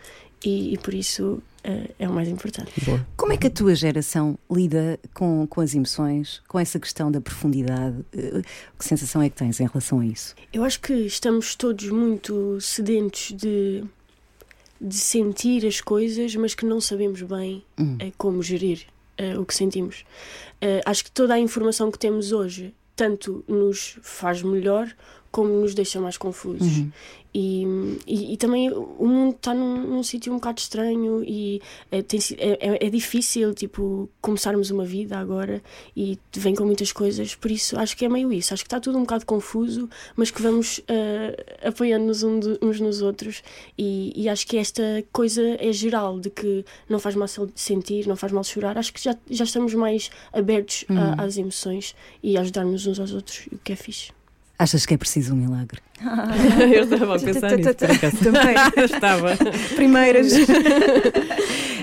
e, 0.43 0.73
e 0.73 0.77
por 0.79 0.93
isso 0.93 1.39
eh, 1.63 1.91
é 1.99 2.09
o 2.09 2.13
mais 2.13 2.27
importante. 2.27 2.71
Boa. 2.83 3.05
Como 3.15 3.31
é 3.33 3.37
que 3.37 3.45
a 3.45 3.51
tua 3.51 3.75
geração 3.75 4.39
lida 4.49 4.99
com, 5.13 5.45
com 5.45 5.61
as 5.61 5.75
emoções, 5.75 6.41
com 6.47 6.57
essa 6.57 6.79
questão 6.79 7.11
da 7.11 7.21
profundidade? 7.21 7.97
Eh, 8.11 8.41
Que 8.79 8.85
sensação 8.85 9.21
é 9.21 9.29
que 9.29 9.35
tens 9.35 9.59
em 9.59 9.67
relação 9.67 9.99
a 9.99 10.05
isso? 10.05 10.33
Eu 10.51 10.63
acho 10.63 10.79
que 10.81 10.93
estamos 10.93 11.53
todos 11.55 11.87
muito 11.89 12.59
sedentos 12.59 13.33
de, 13.37 13.83
de 14.81 14.95
sentir 14.95 15.65
as 15.67 15.79
coisas, 15.79 16.35
mas 16.35 16.55
que 16.55 16.65
não 16.65 16.81
sabemos 16.81 17.21
bem 17.21 17.63
Hum. 17.79 17.97
eh, 17.99 18.11
como 18.17 18.41
gerir 18.41 18.81
eh, 19.17 19.37
o 19.37 19.45
que 19.45 19.53
sentimos. 19.53 20.03
Eh, 20.59 20.81
acho 20.85 21.03
que 21.03 21.11
toda 21.11 21.35
a 21.35 21.39
informação 21.39 21.91
que 21.91 21.99
temos 21.99 22.31
hoje 22.31 22.73
tanto 22.95 23.43
nos 23.47 23.99
faz 24.01 24.41
melhor 24.41 24.91
como 25.31 25.49
nos 25.49 25.73
deixa 25.75 26.01
mais 26.01 26.17
confusos. 26.17 26.77
Uhum. 26.79 26.91
E, 27.33 27.63
e, 28.05 28.33
e 28.33 28.37
também 28.37 28.69
o 28.71 29.05
mundo 29.07 29.35
está 29.35 29.53
num, 29.53 29.87
num 29.87 30.03
sítio 30.03 30.33
um 30.33 30.35
bocado 30.35 30.59
estranho 30.59 31.23
e 31.23 31.61
é, 31.89 32.01
tem 32.01 32.19
é, 32.37 32.57
é- 32.75 32.87
é 32.87 32.89
difícil 32.89 33.53
tipo, 33.53 34.09
começarmos 34.19 34.69
uma 34.69 34.83
vida 34.83 35.17
agora 35.17 35.61
e 35.95 36.19
vem 36.35 36.53
com 36.53 36.65
muitas 36.65 36.91
coisas, 36.91 37.33
por 37.33 37.49
isso 37.49 37.79
acho 37.79 37.95
que 37.95 38.03
é 38.03 38.09
meio 38.09 38.33
isso. 38.33 38.53
Acho 38.53 38.63
que 38.63 38.67
está 38.67 38.81
tudo 38.81 38.97
um 38.97 39.01
bocado 39.01 39.25
confuso, 39.25 39.89
mas 40.15 40.29
que 40.29 40.41
vamos 40.41 40.81
eh, 40.89 41.57
apoiando-nos 41.63 42.21
uns 42.23 42.79
nos 42.81 43.01
outros 43.01 43.41
e, 43.77 44.11
e 44.15 44.27
acho 44.27 44.45
que 44.45 44.57
esta 44.57 44.83
coisa 45.13 45.41
é 45.59 45.71
geral 45.71 46.19
de 46.19 46.29
que 46.29 46.65
não 46.89 46.99
faz 46.99 47.15
mal 47.15 47.27
se- 47.29 47.39
sentir, 47.55 48.07
não 48.07 48.15
faz 48.17 48.33
mal 48.33 48.43
chorar. 48.43 48.77
Acho 48.77 48.91
que 48.93 49.01
já, 49.01 49.15
já 49.29 49.45
estamos 49.45 49.73
mais 49.73 50.09
abertos 50.33 50.83
a- 50.89 51.23
às 51.23 51.37
emoções 51.37 51.95
e 52.21 52.35
a 52.37 52.41
ajudar-nos 52.41 52.85
uns 52.85 52.99
aos 52.99 53.13
outros, 53.13 53.47
o 53.53 53.57
que 53.57 53.71
é 53.71 53.75
fixe. 53.77 54.11
Achas 54.61 54.85
que 54.85 54.93
é 54.93 54.97
preciso 54.97 55.33
um 55.33 55.37
milagre? 55.37 55.79
Eu 56.71 56.83
estava 56.83 57.15
a 57.15 57.19
pensar 57.19 57.57
nisso. 57.57 57.73
Também. 58.23 58.55
Estava. 58.85 59.35
Primeiras. 59.75 60.31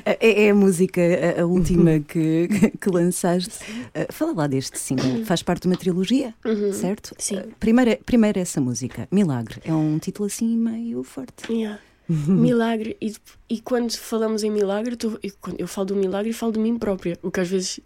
É, 0.04 0.44
é 0.46 0.50
a 0.50 0.54
música, 0.54 1.02
a, 1.02 1.42
a 1.42 1.44
última 1.44 1.98
que, 2.00 2.48
que 2.80 2.88
lançaste. 2.90 3.58
Eh, 3.92 4.06
Fala 4.10 4.32
lá 4.32 4.46
deste 4.46 4.78
single. 4.78 5.22
Faz 5.26 5.42
parte 5.42 5.62
de 5.62 5.68
uma 5.68 5.76
trilogia, 5.76 6.32
certo? 6.72 7.14
Sim. 7.18 7.36
Eh, 7.38 7.44
Primeiro, 7.60 7.98
primeiro 8.06 8.38
essa 8.38 8.58
música, 8.58 9.06
Milagre. 9.12 9.60
É 9.66 9.72
um 9.74 9.98
título 9.98 10.26
assim 10.26 10.56
meio 10.56 11.02
forte. 11.02 11.52
Yeah. 11.52 11.78
Milagre, 12.26 12.96
e, 13.02 13.12
e 13.50 13.60
quando 13.60 13.94
falamos 13.96 14.42
em 14.42 14.50
milagre, 14.50 14.96
tu- 14.96 15.18
eu, 15.22 15.30
quando 15.40 15.60
eu 15.60 15.68
falo 15.68 15.88
do 15.88 15.96
milagre 15.96 16.30
e 16.30 16.32
falo 16.32 16.52
de 16.52 16.58
mim 16.58 16.78
própria, 16.78 17.18
o 17.22 17.30
que 17.30 17.38
às 17.40 17.48
vezes 17.48 17.80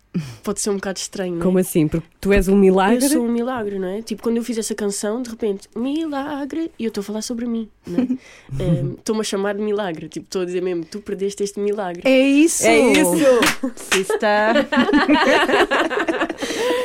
pode 0.45 0.61
ser 0.61 0.71
um 0.71 0.75
bocado 0.77 0.99
estranho. 1.01 1.33
não 1.35 1.41
é? 1.41 1.45
Como 1.45 1.59
assim? 1.59 1.89
Porque 1.89 2.07
tu 2.21 2.33
és 2.33 2.47
um 2.47 2.57
milagre? 2.57 3.05
Eu 3.05 3.11
sou 3.11 3.25
um 3.25 3.33
milagre, 3.33 3.79
não 3.81 3.89
é? 3.89 4.01
Tipo, 4.01 4.23
quando 4.23 4.37
eu 4.37 4.45
fiz 4.45 4.57
essa 4.59 4.75
canção, 4.77 5.21
de 5.23 5.31
repente, 5.31 5.69
milagre, 5.75 6.71
e 6.79 6.85
eu 6.85 6.89
estou 6.89 7.01
a 7.01 7.05
falar 7.05 7.23
sobre 7.23 7.47
mim, 7.47 7.69
não 7.87 8.01
é? 8.01 8.07
Ehm, 8.63 8.93
Estou-me 8.99 9.23
a 9.23 9.25
chamar 9.25 9.55
de 9.57 9.63
milagre, 9.63 10.09
tipo, 10.09 10.27
estou 10.27 10.43
a 10.43 10.45
dizer 10.45 10.63
mesmo, 10.63 10.85
tu 10.85 11.01
perdeste 11.01 11.43
este 11.43 11.59
milagre. 11.59 12.03
É 12.05 12.21
isso! 12.21 12.65
É 12.65 12.79
isso! 12.93 13.17
Se 13.75 14.01
está. 14.03 14.53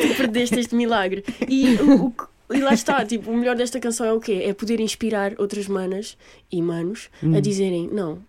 tu 0.02 0.16
perdeste 0.18 0.60
este 0.60 0.76
milagre. 0.76 1.24
E, 1.48 1.76
o, 1.76 2.06
o 2.06 2.12
que- 2.12 2.37
e 2.50 2.60
lá 2.62 2.74
está, 2.74 3.06
tipo, 3.06 3.30
o 3.32 3.38
melhor 3.38 3.56
desta 3.56 3.80
canção 3.80 4.06
é 4.06 4.14
o 4.14 4.20
quê? 4.20 4.44
É 4.46 4.54
poder 4.54 4.80
inspirar 4.80 5.34
outras 5.38 5.68
manas 5.68 6.18
e 6.52 6.62
manos 6.62 7.10
a 7.36 7.40
dizerem: 7.40 7.90
Não, 7.92 8.20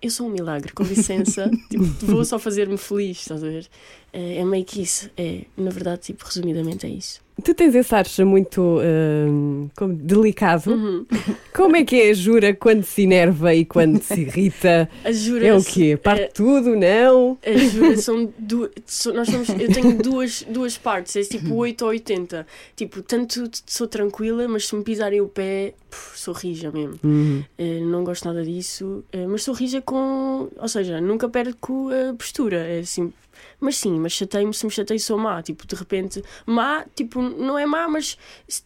eu 0.00 0.10
sou 0.10 0.26
um 0.26 0.30
milagre, 0.30 0.72
com 0.72 0.82
licença, 0.82 1.50
tipo, 1.70 1.84
vou 2.04 2.24
só 2.24 2.38
fazer-me 2.38 2.76
feliz, 2.76 3.20
estás 3.20 3.42
a 3.42 3.48
ver? 3.48 3.66
É, 4.12 4.36
é 4.36 4.44
meio 4.44 4.64
que 4.64 4.82
isso. 4.82 5.10
É, 5.16 5.42
na 5.56 5.70
verdade, 5.70 6.02
tipo, 6.02 6.24
resumidamente 6.24 6.86
é 6.86 6.90
isso. 6.90 7.20
Tu 7.42 7.54
tens 7.54 7.74
esse 7.74 7.94
ar 7.94 8.04
muito 8.26 8.78
hum, 8.80 9.68
como 9.74 9.94
delicado. 9.94 10.70
Uhum. 10.70 11.06
Como 11.54 11.76
é 11.76 11.84
que 11.84 11.96
é 11.96 12.10
a 12.10 12.14
Jura 12.14 12.54
quando 12.54 12.84
se 12.84 13.02
enerva 13.02 13.54
e 13.54 13.64
quando 13.64 14.02
se 14.02 14.20
irrita? 14.20 14.88
A 15.04 15.12
jura 15.12 15.46
É 15.46 15.54
o 15.54 15.62
quê? 15.62 15.96
Parte 15.96 16.22
é- 16.22 16.26
tudo? 16.28 16.76
Não? 16.76 17.38
A 17.44 17.56
jura 17.56 17.96
são 17.96 18.32
duas. 18.38 18.70
Nós 19.14 19.28
somos, 19.28 19.48
eu 19.48 19.72
tenho 19.72 19.96
duas, 20.02 20.42
duas 20.48 20.76
partes, 20.78 21.16
é 21.16 21.22
tipo 21.22 21.54
8 21.54 21.82
ou 21.82 21.88
80. 21.88 22.46
Tipo, 22.76 23.02
tanto 23.02 23.50
sou 23.66 23.86
tranquila, 23.86 24.46
mas 24.48 24.66
se 24.66 24.74
me 24.74 24.82
pisarem 24.84 25.20
o 25.20 25.28
pé, 25.28 25.74
puf, 25.90 26.18
sou 26.18 26.34
rija 26.34 26.70
mesmo. 26.70 26.98
Uhum. 27.02 27.42
Eh, 27.58 27.80
não 27.80 28.04
gosto 28.04 28.26
nada 28.26 28.44
disso, 28.44 29.04
eh, 29.12 29.26
mas 29.26 29.42
sou 29.42 29.54
rija 29.54 29.80
com. 29.82 30.48
Ou 30.56 30.68
seja, 30.68 31.00
nunca 31.00 31.28
perco 31.28 31.88
a 31.90 32.14
postura. 32.14 32.56
É 32.56 32.80
assim. 32.80 33.12
Mas 33.60 33.76
sim, 33.76 33.98
mas 33.98 34.12
chatei-me, 34.12 34.52
se 34.52 34.64
me 34.64 34.70
chatei 34.70 34.98
sou 34.98 35.18
má. 35.18 35.42
Tipo, 35.42 35.66
de 35.66 35.74
repente, 35.74 36.22
má, 36.46 36.84
tipo, 36.94 37.20
não 37.20 37.58
é 37.58 37.66
má, 37.66 37.88
mas 37.88 38.16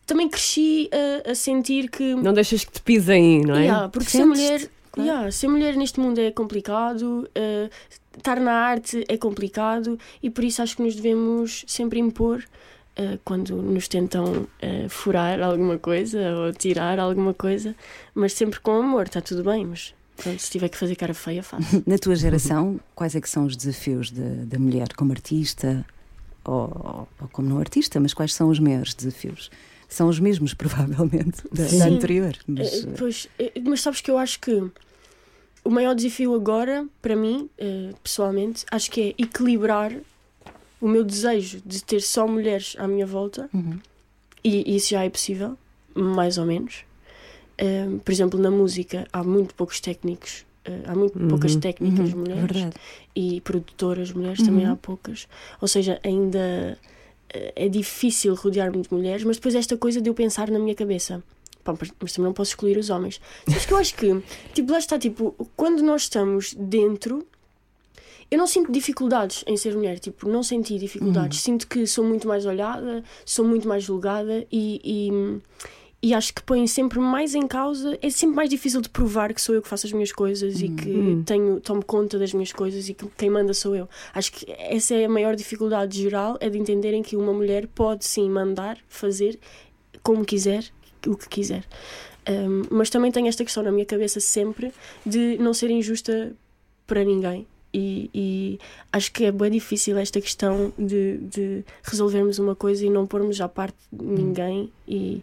também 0.06 0.28
cresci 0.28 0.88
a, 1.26 1.30
a 1.30 1.34
sentir 1.34 1.90
que. 1.90 2.14
Não 2.14 2.32
deixas 2.32 2.64
que 2.64 2.72
te 2.72 2.80
pisem, 2.80 3.42
não 3.42 3.56
é? 3.56 3.64
Yeah, 3.64 3.88
porque 3.88 4.10
ser 4.10 4.24
mulher, 4.24 4.68
claro. 4.90 5.08
yeah, 5.08 5.30
ser 5.30 5.48
mulher 5.48 5.76
neste 5.76 6.00
mundo 6.00 6.18
é 6.18 6.30
complicado, 6.30 7.28
eh, 7.34 7.70
estar 8.16 8.40
na 8.40 8.52
arte 8.52 9.04
é 9.08 9.16
complicado 9.16 9.98
e 10.22 10.30
por 10.30 10.44
isso 10.44 10.62
acho 10.62 10.76
que 10.76 10.82
nos 10.82 10.94
devemos 10.94 11.64
sempre 11.66 11.98
impor 11.98 12.42
eh, 12.96 13.18
quando 13.24 13.56
nos 13.56 13.88
tentam 13.88 14.46
eh, 14.60 14.86
furar 14.88 15.42
alguma 15.42 15.78
coisa 15.78 16.34
ou 16.34 16.52
tirar 16.52 16.98
alguma 16.98 17.34
coisa, 17.34 17.76
mas 18.14 18.32
sempre 18.32 18.58
com 18.58 18.72
amor, 18.72 19.02
está 19.02 19.20
tudo 19.20 19.44
bem, 19.44 19.66
mas 19.66 19.94
se 20.38 20.50
tiver 20.50 20.68
que 20.68 20.76
fazer 20.76 20.96
cara 20.96 21.14
feia, 21.14 21.42
faço. 21.42 21.82
Na 21.86 21.98
tua 21.98 22.16
geração, 22.16 22.80
quais 22.94 23.14
é 23.14 23.20
que 23.20 23.28
são 23.28 23.44
os 23.46 23.56
desafios 23.56 24.10
da, 24.10 24.44
da 24.46 24.58
mulher 24.58 24.88
como 24.96 25.12
artista 25.12 25.84
ou, 26.44 27.08
ou 27.20 27.28
como 27.32 27.48
não 27.48 27.58
artista, 27.58 27.98
mas 28.00 28.14
quais 28.14 28.32
são 28.34 28.48
os 28.48 28.58
maiores 28.58 28.94
desafios? 28.94 29.50
São 29.88 30.08
os 30.08 30.18
mesmos, 30.18 30.52
provavelmente, 30.54 31.42
da, 31.52 31.64
da 31.64 31.86
anterior. 31.94 32.34
Mas, 32.46 32.84
Eh, 32.84 32.94
pois, 32.98 33.28
eh, 33.38 33.52
mas 33.64 33.80
sabes 33.80 34.00
que 34.00 34.10
eu 34.10 34.18
acho 34.18 34.40
que 34.40 34.62
o 35.64 35.70
maior 35.70 35.94
desafio 35.94 36.34
agora, 36.34 36.86
para 37.02 37.14
mim, 37.16 37.48
eh, 37.58 37.92
pessoalmente, 38.02 38.64
acho 38.70 38.90
que 38.90 39.00
é 39.00 39.22
equilibrar 39.22 39.92
o 40.80 40.88
meu 40.88 41.02
desejo 41.04 41.60
de 41.64 41.82
ter 41.82 42.00
só 42.00 42.26
mulheres 42.26 42.74
à 42.78 42.86
minha 42.86 43.06
volta, 43.06 43.48
Uhum. 43.52 43.78
e, 44.44 44.72
e 44.72 44.76
isso 44.76 44.90
já 44.90 45.04
é 45.04 45.10
possível, 45.10 45.56
mais 45.94 46.36
ou 46.38 46.44
menos. 46.46 46.84
Eh, 47.58 47.86
por 48.04 48.12
exemplo, 48.12 48.38
na 48.40 48.50
música 48.50 49.06
há 49.12 49.24
muito 49.24 49.54
poucos 49.54 49.80
técnicos, 49.80 50.44
eh, 50.64 50.82
há 50.86 50.94
muito 50.94 51.18
Uhum. 51.18 51.28
poucas 51.28 51.56
técnicas 51.56 52.12
Uhum, 52.12 52.20
mulheres 52.20 52.50
verdade. 52.52 52.76
e 53.14 53.40
produtoras 53.40 54.12
mulheres 54.12 54.42
também 54.42 54.66
Uhum. 54.66 54.72
há 54.72 54.76
poucas. 54.76 55.26
Ou 55.60 55.66
seja, 55.68 55.98
ainda 56.04 56.78
eh, 57.32 57.52
é 57.56 57.68
difícil 57.68 58.34
rodear-me 58.34 58.82
de 58.82 58.92
mulheres, 58.92 59.24
mas 59.24 59.36
depois 59.36 59.54
esta 59.54 59.76
coisa 59.76 60.00
de 60.00 60.08
eu 60.10 60.14
pensar 60.14 60.50
na 60.50 60.58
minha 60.58 60.74
cabeça. 60.74 61.22
Pá, 61.64 61.74
mas, 61.80 61.90
mas 61.98 62.12
também 62.12 62.26
não 62.28 62.32
posso 62.34 62.50
excluir 62.52 62.78
os 62.78 62.90
homens. 62.90 63.20
Sabes 63.48 63.66
que 63.66 63.72
eu 63.72 63.78
acho 63.78 63.94
que, 63.96 64.22
tipo, 64.54 64.70
lá 64.70 64.78
está, 64.78 64.96
tipo, 64.98 65.34
quando 65.56 65.82
nós 65.82 66.02
estamos 66.02 66.54
dentro 66.54 67.26
eu 68.30 68.38
não 68.38 68.46
sinto 68.48 68.72
dificuldades 68.72 69.44
em 69.46 69.56
ser 69.56 69.74
mulher, 69.76 69.98
tipo, 70.00 70.28
não 70.28 70.42
senti 70.42 70.72
Uhum. 70.74 70.78
dificuldades. 70.80 71.40
Sinto 71.40 71.66
que 71.68 71.86
sou 71.86 72.04
muito 72.04 72.26
mais 72.26 72.44
olhada, 72.44 73.04
sou 73.24 73.44
muito 73.44 73.68
mais 73.68 73.84
julgada 73.84 74.44
e, 74.50 74.80
e, 74.84 75.40
e 76.06 76.14
acho 76.14 76.32
que 76.32 76.40
põe 76.40 76.64
sempre 76.68 77.00
mais 77.00 77.34
em 77.34 77.48
causa. 77.48 77.98
É 78.00 78.08
sempre 78.10 78.36
mais 78.36 78.48
difícil 78.48 78.80
de 78.80 78.88
provar 78.88 79.34
que 79.34 79.42
sou 79.42 79.56
eu 79.56 79.60
que 79.60 79.66
faço 79.66 79.88
as 79.88 79.92
minhas 79.92 80.12
coisas 80.12 80.62
e 80.62 80.68
que 80.68 81.20
tenho, 81.26 81.58
tomo 81.58 81.84
conta 81.84 82.16
das 82.16 82.32
minhas 82.32 82.52
coisas 82.52 82.88
e 82.88 82.94
que 82.94 83.08
quem 83.18 83.28
manda 83.28 83.52
sou 83.52 83.74
eu. 83.74 83.88
Acho 84.14 84.30
que 84.30 84.46
essa 84.56 84.94
é 84.94 85.06
a 85.06 85.08
maior 85.08 85.34
dificuldade 85.34 86.00
geral, 86.00 86.36
é 86.40 86.48
de 86.48 86.58
entenderem 86.58 87.02
que 87.02 87.16
uma 87.16 87.32
mulher 87.32 87.66
pode 87.66 88.04
sim 88.04 88.30
mandar, 88.30 88.78
fazer 88.88 89.36
como 90.00 90.24
quiser, 90.24 90.66
o 91.08 91.16
que 91.16 91.28
quiser. 91.28 91.64
Um, 92.30 92.62
mas 92.70 92.88
também 92.88 93.10
tenho 93.10 93.26
esta 93.26 93.44
questão 93.44 93.64
na 93.64 93.72
minha 93.72 93.84
cabeça 93.84 94.20
sempre 94.20 94.72
de 95.04 95.36
não 95.38 95.52
ser 95.52 95.72
injusta 95.72 96.32
para 96.86 97.02
ninguém. 97.02 97.48
E, 97.74 98.08
e 98.14 98.60
acho 98.92 99.10
que 99.10 99.24
é 99.24 99.32
bem 99.32 99.50
difícil 99.50 99.98
esta 99.98 100.20
questão 100.20 100.72
de, 100.78 101.18
de 101.18 101.64
resolvermos 101.82 102.38
uma 102.38 102.54
coisa 102.54 102.86
e 102.86 102.90
não 102.90 103.08
pormos 103.08 103.40
à 103.40 103.48
parte 103.48 103.76
de 103.92 104.04
ninguém. 104.04 104.72
E 104.86 105.20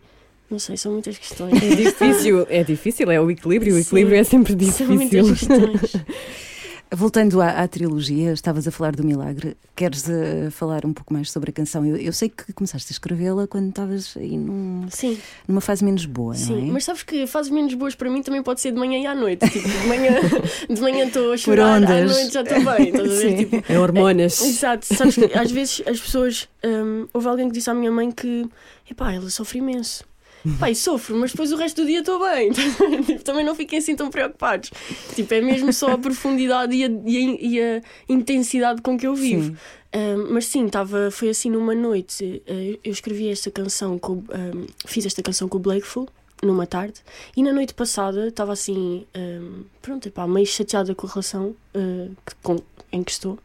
não 0.54 0.60
sei, 0.60 0.78
são 0.78 0.94
muitas 0.94 1.18
questões. 1.18 1.54
É 1.62 1.76
difícil, 1.76 2.48
é 2.50 2.64
difícil, 2.64 3.12
é 3.12 3.20
o 3.20 3.30
equilíbrio, 3.30 3.74
o 3.74 3.76
Sim. 3.78 3.82
equilíbrio 3.82 4.18
é 4.18 4.24
sempre 4.24 4.54
São 4.72 4.88
muitas 4.88 5.26
difícil. 5.28 5.70
questões. 5.72 6.04
Voltando 6.96 7.42
à, 7.42 7.50
à 7.64 7.68
trilogia, 7.68 8.34
estavas 8.34 8.68
a 8.68 8.72
falar 8.72 8.96
do 8.96 9.04
Milagre. 9.04 9.58
Queres 9.76 10.08
eh, 10.08 10.52
falar 10.52 10.86
um 10.86 10.94
pouco 10.94 11.12
mais 11.12 11.32
sobre 11.32 11.50
a 11.50 11.54
canção? 11.54 11.84
Eu, 11.84 11.98
eu 11.98 12.14
sei 12.14 12.30
que 12.30 12.54
começaste 12.54 12.92
a 12.92 12.94
escrevê-la 12.94 13.48
quando 13.48 13.70
estavas 13.70 14.16
aí 14.16 14.38
num- 14.38 14.86
Sim, 14.92 15.18
numa 15.48 15.60
fase 15.60 15.84
menos 15.84 16.06
boa, 16.06 16.36
sim. 16.36 16.56
não 16.56 16.68
é? 16.70 16.72
Mas 16.74 16.84
sabes 16.86 17.02
que 17.02 17.26
fases 17.26 17.52
menos 17.52 17.74
boas 17.74 17.96
para 17.96 18.12
mim 18.12 18.22
também 18.22 18.44
pode 18.44 18.62
ser 18.62 18.72
de 18.72 18.78
manhã 18.78 19.00
e 19.00 19.08
à 19.08 19.16
noite. 19.16 19.50
Tipo, 19.50 19.68
de 19.68 19.88
manhã 19.88 20.12
de 20.70 20.82
manhã 20.82 21.06
estou 21.08 21.34
a 21.34 21.38
chorar, 21.38 21.74
à 21.74 21.78
ondas. 21.78 22.12
noite 22.12 22.32
já 22.32 22.42
estou 22.44 22.64
bem. 22.64 22.90
Estás 22.90 23.10
a 23.10 23.14
ver? 23.16 23.38
Tipo, 23.38 23.74
É 23.74 23.80
hormonas. 23.80 24.40
Exato, 24.42 24.86
sabes 24.96 25.16
que 25.16 25.36
às 25.36 25.50
vezes 25.52 25.82
as 25.88 26.00
pessoas. 26.00 26.48
hum, 26.64 27.08
houve 27.12 27.28
alguém 27.28 27.48
que 27.48 27.56
disse 27.56 27.72
à 27.72 27.74
minha 27.74 27.90
mãe 27.92 28.12
que 28.12 28.46
epá, 28.88 29.12
ela 29.12 29.32
sofre 29.32 29.58
imenso. 29.58 30.04
Pai, 30.60 30.76
sofro, 30.76 31.16
mas 31.16 31.32
depois 31.32 31.52
o 31.52 31.56
resto 31.56 31.82
do 31.82 31.88
dia 31.88 32.00
estou 32.00 32.20
bem. 32.20 32.52
Tipo, 33.06 33.24
Também 33.24 33.46
não 33.46 33.56
fiquem 33.56 33.80
assim 33.80 33.96
tão 33.96 34.10
preocupados. 34.10 34.72
Tipo, 35.16 35.34
é 35.34 35.42
mesmo 35.42 35.72
só 35.72 35.92
a 35.92 35.98
profundidade 35.98 36.76
e 36.76 36.84
a, 36.84 36.88
e 36.88 37.18
a- 37.18 37.38
e 37.40 37.62
a 37.62 37.82
intensidade 38.10 38.82
com 38.82 38.98
que 38.98 39.08
eu 39.08 39.16
vivo. 39.16 39.46
Sim. 39.46 39.58
Um, 39.96 40.34
mas 40.34 40.48
sim, 40.48 40.68
tava, 40.68 41.12
foi 41.12 41.30
assim 41.30 41.50
numa 41.52 41.76
noite. 41.76 42.42
uh, 42.50 42.80
eu 42.84 42.92
escrevi 42.92 43.30
esta 43.30 43.52
canção, 43.52 43.98
com, 44.00 44.14
um, 44.14 44.66
fiz 44.86 45.06
esta 45.06 45.22
canção 45.22 45.48
com 45.48 45.58
o 45.58 45.60
Blakeful 45.62 46.08
numa 46.42 46.66
tarde, 46.68 47.00
e 47.38 47.42
na 47.44 47.54
noite 47.54 47.74
passada 47.74 48.28
estava 48.28 48.52
assim, 48.52 49.06
um, 49.16 49.64
pronto, 49.82 50.08
epá, 50.10 50.28
meio 50.28 50.46
chateada 50.46 50.94
com 50.94 51.08
a 51.08 51.10
relação 51.10 51.56
uh, 51.74 52.10
que- 52.26 52.36
com- 52.44 52.60
em 52.92 53.02
que 53.02 53.12
estou. 53.12 53.40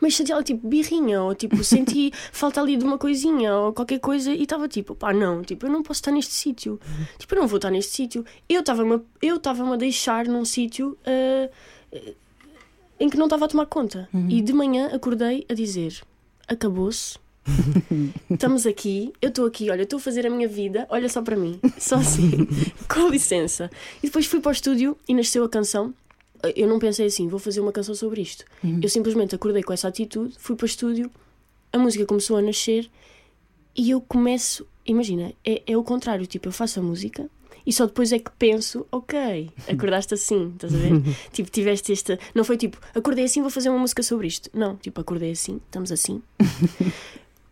Mas 0.00 0.12
chateada, 0.14 0.42
tipo, 0.42 0.66
birrinha, 0.68 1.22
ou 1.22 1.34
tipo, 1.34 1.62
senti 1.64 2.10
falta 2.32 2.60
ali 2.60 2.76
de 2.76 2.84
uma 2.84 2.98
coisinha, 2.98 3.54
ou 3.54 3.72
qualquer 3.72 3.98
coisa, 4.00 4.32
e 4.32 4.42
estava 4.42 4.68
tipo, 4.68 4.94
pá, 4.94 5.12
não, 5.12 5.42
tipo, 5.42 5.66
eu 5.66 5.70
não 5.70 5.82
posso 5.82 5.98
estar 5.98 6.10
neste 6.12 6.32
sítio, 6.34 6.80
tipo, 7.18 7.34
eu 7.34 7.40
não 7.40 7.46
vou 7.48 7.56
estar 7.56 7.70
neste 7.70 7.92
sítio. 7.92 8.24
Eu 8.48 8.60
estava-me 8.60 8.94
a- 8.94 9.00
eu 9.22 9.40
a 9.72 9.76
deixar 9.76 10.26
num 10.26 10.44
sítio 10.44 10.96
uh, 11.06 12.14
em 13.00 13.08
que 13.08 13.16
não 13.16 13.26
estava 13.26 13.44
a 13.44 13.48
tomar 13.48 13.66
conta. 13.66 14.08
E 14.28 14.40
de 14.40 14.52
manhã 14.52 14.88
acordei 14.92 15.44
a 15.48 15.54
dizer: 15.54 16.00
acabou-se. 16.46 17.18
Estamos 18.30 18.66
aqui, 18.66 19.12
eu 19.20 19.28
estou 19.28 19.44
aqui, 19.46 19.70
olha, 19.70 19.82
estou 19.82 19.98
a 19.98 20.00
fazer 20.00 20.26
a 20.26 20.30
minha 20.30 20.48
vida, 20.48 20.86
olha 20.88 21.08
só 21.10 21.20
para 21.20 21.36
mim, 21.36 21.60
só 21.78 21.96
assim, 21.96 22.30
com 22.88 23.08
licença. 23.08 23.70
E 24.02 24.06
depois 24.06 24.24
fui 24.26 24.40
para 24.40 24.48
o 24.48 24.52
estúdio 24.52 24.96
e 25.06 25.12
nasceu 25.14 25.44
a 25.44 25.48
canção. 25.48 25.92
Eu 26.50 26.68
não 26.68 26.78
pensei 26.78 27.06
assim, 27.06 27.28
vou 27.28 27.38
fazer 27.38 27.60
uma 27.60 27.72
canção 27.72 27.94
sobre 27.94 28.20
isto. 28.20 28.44
Eu 28.82 28.88
simplesmente 28.88 29.34
acordei 29.34 29.62
com 29.62 29.72
essa 29.72 29.88
atitude, 29.88 30.34
fui 30.38 30.56
para 30.56 30.64
o 30.64 30.66
estúdio, 30.66 31.10
a 31.72 31.78
música 31.78 32.06
começou 32.06 32.36
a 32.36 32.42
nascer 32.42 32.90
e 33.76 33.90
eu 33.90 34.00
começo, 34.00 34.66
imagina, 34.86 35.32
é, 35.44 35.62
é 35.66 35.76
o 35.76 35.82
contrário, 35.82 36.26
tipo, 36.26 36.48
eu 36.48 36.52
faço 36.52 36.78
a 36.78 36.82
música 36.82 37.28
e 37.66 37.72
só 37.72 37.86
depois 37.86 38.12
é 38.12 38.18
que 38.18 38.30
penso, 38.38 38.86
ok, 38.92 39.50
acordaste 39.68 40.14
assim, 40.14 40.52
estás 40.54 40.74
a 40.74 40.78
ver? 40.78 41.02
tipo, 41.32 41.50
tiveste 41.50 41.92
esta. 41.92 42.18
Não 42.34 42.44
foi 42.44 42.56
tipo, 42.56 42.78
acordei 42.94 43.24
assim, 43.24 43.40
vou 43.40 43.50
fazer 43.50 43.70
uma 43.70 43.78
música 43.78 44.02
sobre 44.02 44.26
isto. 44.26 44.50
Não, 44.52 44.76
tipo, 44.76 45.00
acordei 45.00 45.32
assim, 45.32 45.60
estamos 45.64 45.90
assim. 45.90 46.22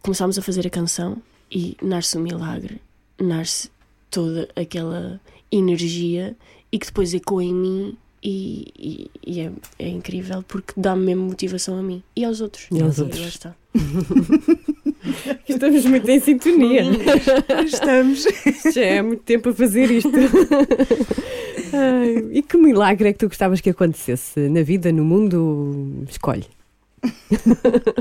Começámos 0.02 0.38
a 0.38 0.42
fazer 0.42 0.66
a 0.66 0.70
canção 0.70 1.22
e 1.50 1.76
nasce 1.80 2.16
o 2.16 2.20
milagre, 2.20 2.80
nasce 3.20 3.70
toda 4.10 4.48
aquela 4.54 5.20
energia 5.50 6.36
e 6.70 6.78
que 6.78 6.86
depois 6.86 7.14
ecoa 7.14 7.42
em 7.42 7.54
mim. 7.54 7.96
E, 8.24 8.68
e- 8.78 9.10
e 9.26 9.40
é, 9.40 9.50
é 9.80 9.88
incrível 9.88 10.44
porque 10.46 10.72
dá-me 10.76 11.06
mesmo 11.06 11.24
motivação 11.24 11.76
a 11.78 11.82
mim 11.82 12.02
e 12.14 12.24
aos 12.24 12.40
outros. 12.40 12.66
E 12.70 12.80
aos 12.80 12.98
Lá 12.98 13.04
outros. 13.04 13.26
está. 13.26 13.54
Estamos 15.48 15.84
muito 15.86 16.08
em 16.08 16.20
sintonia. 16.20 16.82
Estamos. 17.66 18.24
Já 18.72 18.80
é 18.80 18.98
há 18.98 19.02
muito 19.02 19.22
tempo 19.24 19.48
a 19.48 19.52
fazer 19.54 19.90
isto. 19.90 20.10
Ai, 21.72 22.28
e 22.32 22.42
que 22.42 22.56
milagre 22.56 23.08
é 23.08 23.12
que 23.12 23.18
tu 23.18 23.28
gostavas 23.28 23.60
que 23.60 23.70
acontecesse 23.70 24.38
na 24.48 24.62
vida, 24.62 24.92
no 24.92 25.04
mundo? 25.04 26.04
Escolhe. 26.08 26.44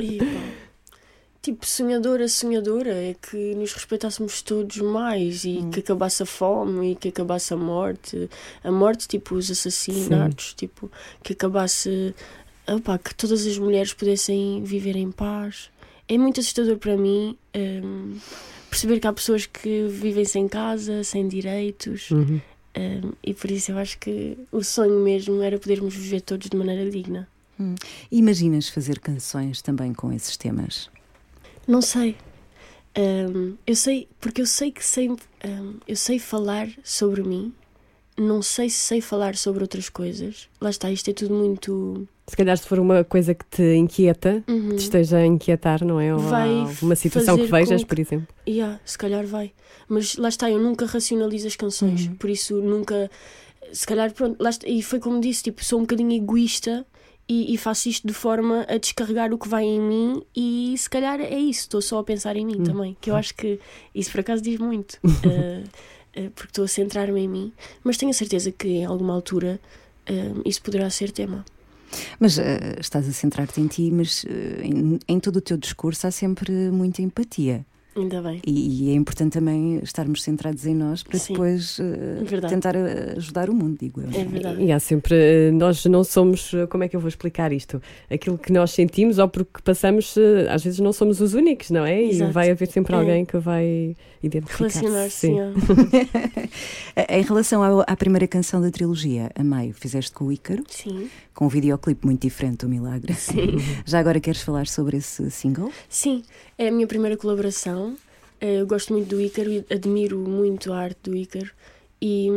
E, 0.02 0.18
pá, 0.18 0.26
tipo, 1.42 1.66
sonhadora, 1.66 2.28
sonhadora 2.28 2.94
é 2.94 3.16
que 3.16 3.56
nos 3.56 3.74
respeitássemos 3.74 4.42
todos 4.42 4.78
mais 4.78 5.44
e 5.44 5.68
que 5.72 5.80
acabasse 5.80 6.22
a 6.24 6.26
fome 6.26 6.92
e 6.92 6.96
que 6.96 7.10
acabasse 7.10 7.54
a 7.54 7.58
morte. 7.58 8.30
A 8.64 8.72
morte, 8.72 9.08
tipo, 9.08 9.36
os 9.36 9.50
assassinatos, 9.50 10.54
tipo, 10.54 10.92
que 11.24 11.34
acabasse. 11.34 12.14
opá, 12.68 12.98
que 12.98 13.16
todas 13.16 13.46
as 13.46 13.58
mulheres 13.58 13.94
pudessem 13.94 14.64
viver 14.64 14.96
em 14.96 15.12
paz. 15.12 15.70
É 16.08 16.18
muito 16.18 16.40
assustador 16.40 16.78
para 16.78 16.98
mim 16.98 17.38
hum, 17.56 18.18
perceber 18.70 19.00
que 19.00 19.08
há 19.08 19.14
pessoas 19.14 19.46
que 19.46 19.88
vivem 19.88 20.26
sem 20.26 20.48
casa, 20.48 21.04
sem 21.04 21.28
direitos. 21.28 22.12
Uhum. 22.12 22.42
hum, 22.78 23.12
e 23.24 23.34
por 23.34 23.50
isso 23.50 23.72
eu 23.72 23.78
acho 23.78 23.98
que 23.98 24.38
o 24.52 24.64
sonho 24.64 25.00
mesmo 25.00 25.42
era 25.42 25.58
podermos 25.58 25.96
viver 25.96 26.22
todos 26.22 26.50
de 26.50 26.58
maneira 26.58 26.90
digna. 26.90 27.28
Imaginas 28.12 28.70
fazer 28.70 29.00
canções 29.00 29.62
também 29.62 29.94
com 29.94 30.12
esses 30.12 30.36
temas? 30.36 30.90
Não 31.68 31.82
sei. 31.82 32.16
Ahm, 32.96 33.54
eu 33.66 33.76
sei, 33.76 34.08
porque 34.20 34.42
eu 34.42 34.46
sei 34.46 34.72
que 34.72 34.84
sei, 34.84 35.08
ahm, 35.44 35.76
eu 35.88 35.96
sei 35.96 36.20
falar 36.20 36.68
sobre 36.84 37.24
mim, 37.24 37.54
não 38.18 38.42
sei 38.42 38.70
se 38.70 38.78
sei 38.78 39.02
falar 39.02 39.36
sobre 39.36 39.64
outras 39.64 39.88
coisas. 39.90 40.50
Lá 40.60 40.70
está, 40.70 40.92
isto 40.92 41.10
é 41.10 41.14
tudo 41.14 41.34
muito. 41.34 42.08
Se 42.28 42.36
calhar 42.36 42.58
se 42.58 42.68
for 42.68 42.80
uma 42.80 43.04
coisa 43.04 43.34
que 43.34 43.46
te 43.46 43.76
inquieta, 43.76 44.44
Uhum. 44.48 44.76
te 44.76 44.80
esteja 44.84 45.18
a 45.18 45.26
inquietar, 45.26 45.84
não 45.86 46.00
é? 46.00 46.14
Ou 46.14 46.20
Vai 46.20 46.50
uma 46.82 46.96
situação 46.96 47.38
que 47.38 47.46
vejas, 47.48 47.82
que- 47.82 47.88
por 47.88 48.00
exemplo. 48.00 48.28
Yeah, 48.48 48.80
se 48.86 48.98
calhar 48.98 49.26
vai. 49.26 49.54
Mas 49.88 50.16
lá 50.18 50.30
está, 50.30 50.50
eu 50.52 50.60
nunca 50.60 50.86
racionalizo 50.86 51.48
as 51.48 51.56
canções, 51.56 52.08
por 52.20 52.30
isso 52.30 52.56
nunca. 52.62 53.10
Se 53.72 53.86
calhar, 53.88 54.12
pronto, 54.14 54.46
está, 54.46 54.68
e 54.68 54.82
foi 54.82 55.00
como 55.00 55.20
disse, 55.22 55.44
tipo, 55.44 55.64
sou 55.64 55.80
um 55.80 55.84
bocadinho 55.84 56.12
egoísta 56.12 56.86
e, 57.28 57.54
e 57.54 57.58
faço 57.58 57.88
isto 57.90 58.08
de 58.08 58.14
forma 58.14 58.66
a 58.68 58.78
descarregar 58.78 59.34
o 59.34 59.38
que 59.38 59.48
vai 59.48 59.64
em 59.64 59.80
mim 59.80 60.24
e 60.36 60.76
se 60.78 60.90
calhar 60.90 61.20
é 61.20 61.40
isso, 61.40 61.62
estou 61.62 61.82
só 61.82 62.00
a 62.00 62.04
pensar 62.04 62.36
em 62.36 62.46
mim 62.46 62.64
também, 62.64 62.98
que 63.00 63.10
eu 63.10 63.16
acho 63.16 63.34
que 63.36 63.60
isso 63.96 64.12
por 64.12 64.20
acaso 64.20 64.42
diz 64.42 64.60
muito, 64.60 64.98
eh, 65.24 65.64
eh, 66.14 66.30
porque 66.36 66.52
estou 66.52 66.66
a 66.66 66.68
centrar-me 66.68 67.22
em 67.22 67.28
mim, 67.28 67.54
mas 67.84 67.98
tenho 67.98 68.12
a 68.12 68.14
certeza 68.14 68.52
que 68.52 68.68
em 68.68 68.86
alguma 68.86 69.14
altura 69.14 69.60
eh, 70.06 70.34
isso 70.46 70.62
poderá 70.62 70.90
ser 70.90 71.12
tema. 71.12 71.46
Mas 72.20 72.38
eh, 72.38 72.78
estás 72.80 73.08
a 73.08 73.12
centrar-te 73.12 73.60
em 73.60 73.68
ti, 73.68 73.92
mas 73.92 74.26
eh, 74.26 74.62
em, 74.64 75.00
em 75.08 75.20
todo 75.20 75.38
o 75.38 75.42
teu 75.42 75.58
discurso 75.58 76.08
há 76.08 76.12
sempre 76.12 76.52
muita 76.72 77.02
empatia. 77.02 77.66
Ainda 77.96 78.22
bem. 78.22 78.40
E, 78.48 78.86
e 78.86 78.92
é 78.92 78.94
importante 78.94 79.34
também 79.34 79.80
estarmos 79.84 80.24
centrados 80.24 80.66
em 80.66 80.74
nós 80.74 81.04
para 81.04 81.20
Sim. 81.20 81.34
depois 81.34 81.78
Verdade. 82.24 82.54
tentar 82.54 82.74
eh, 82.76 83.16
ajudar 83.18 83.50
o 83.50 83.54
mundo, 83.54 83.78
digo 83.80 84.00
eu. 84.02 84.08
É 84.18 84.24
verdade. 84.24 84.64
E 84.64 84.72
há 84.72 84.80
sempre, 84.80 85.14
eh, 85.16 85.52
nós 85.52 85.84
não 85.86 86.04
somos, 86.04 86.52
como 86.70 86.84
é 86.84 86.88
que 86.88 86.96
eu 86.96 87.00
vou 87.02 87.10
explicar 87.10 87.52
isto? 87.52 87.82
Aquilo 88.10 88.38
que 88.38 88.54
nós 88.54 88.72
sentimos 88.72 89.18
ou 89.20 89.28
porque 89.28 89.62
passamos, 89.64 90.16
às 90.50 90.64
vezes 90.64 90.80
não 90.80 90.94
somos 90.94 91.20
os 91.20 91.34
únicos, 91.34 91.70
não 91.70 91.86
é? 91.86 92.02
Exato. 92.02 92.30
E 92.32 92.34
vai 92.34 92.50
haver 92.50 92.68
sempre 92.70 92.94
É. 92.94 92.98
alguém 92.98 93.26
que 93.26 93.38
vai 93.38 93.96
identificar-se. 94.24 94.80
Relacionar-se, 94.86 95.28
Em 97.10 97.22
relação 97.24 97.64
ao- 97.64 97.82
à, 97.88 97.96
primeira 97.96 98.28
canção 98.28 98.62
da 98.62 98.70
trilogia, 98.72 99.30
A 99.36 99.44
Maio, 99.44 99.74
fizeste 99.74 100.12
com 100.12 100.26
o 100.26 100.32
Ícaro, 100.32 100.64
sim. 100.70 101.10
Com 101.34 101.46
um 101.46 101.50
videoclipe 101.50 102.06
muito 102.06 102.22
diferente 102.22 102.60
do 102.60 102.70
Milagre. 102.70 103.14
Sim. 103.14 103.58
Já 103.86 104.00
agora 104.00 104.20
queres 104.20 104.42
falar 104.42 104.68
sobre 104.68 104.98
esse 104.98 105.30
single? 105.32 105.72
Sim, 105.90 106.24
é 106.58 106.68
a 106.68 106.72
minha 106.72 106.88
primeira 106.88 107.16
colaboração. 107.18 107.96
Eh, 108.40 108.62
Eu 108.62 108.68
gosto 108.68 108.92
muito 108.94 109.08
do 109.10 109.22
Ícaro 109.22 109.52
e 109.52 109.66
admiro 109.70 110.18
muito 110.20 110.74
a 110.74 110.78
arte 110.80 110.98
do 111.10 111.16
Ícaro. 111.16 111.50
E, 112.02 112.28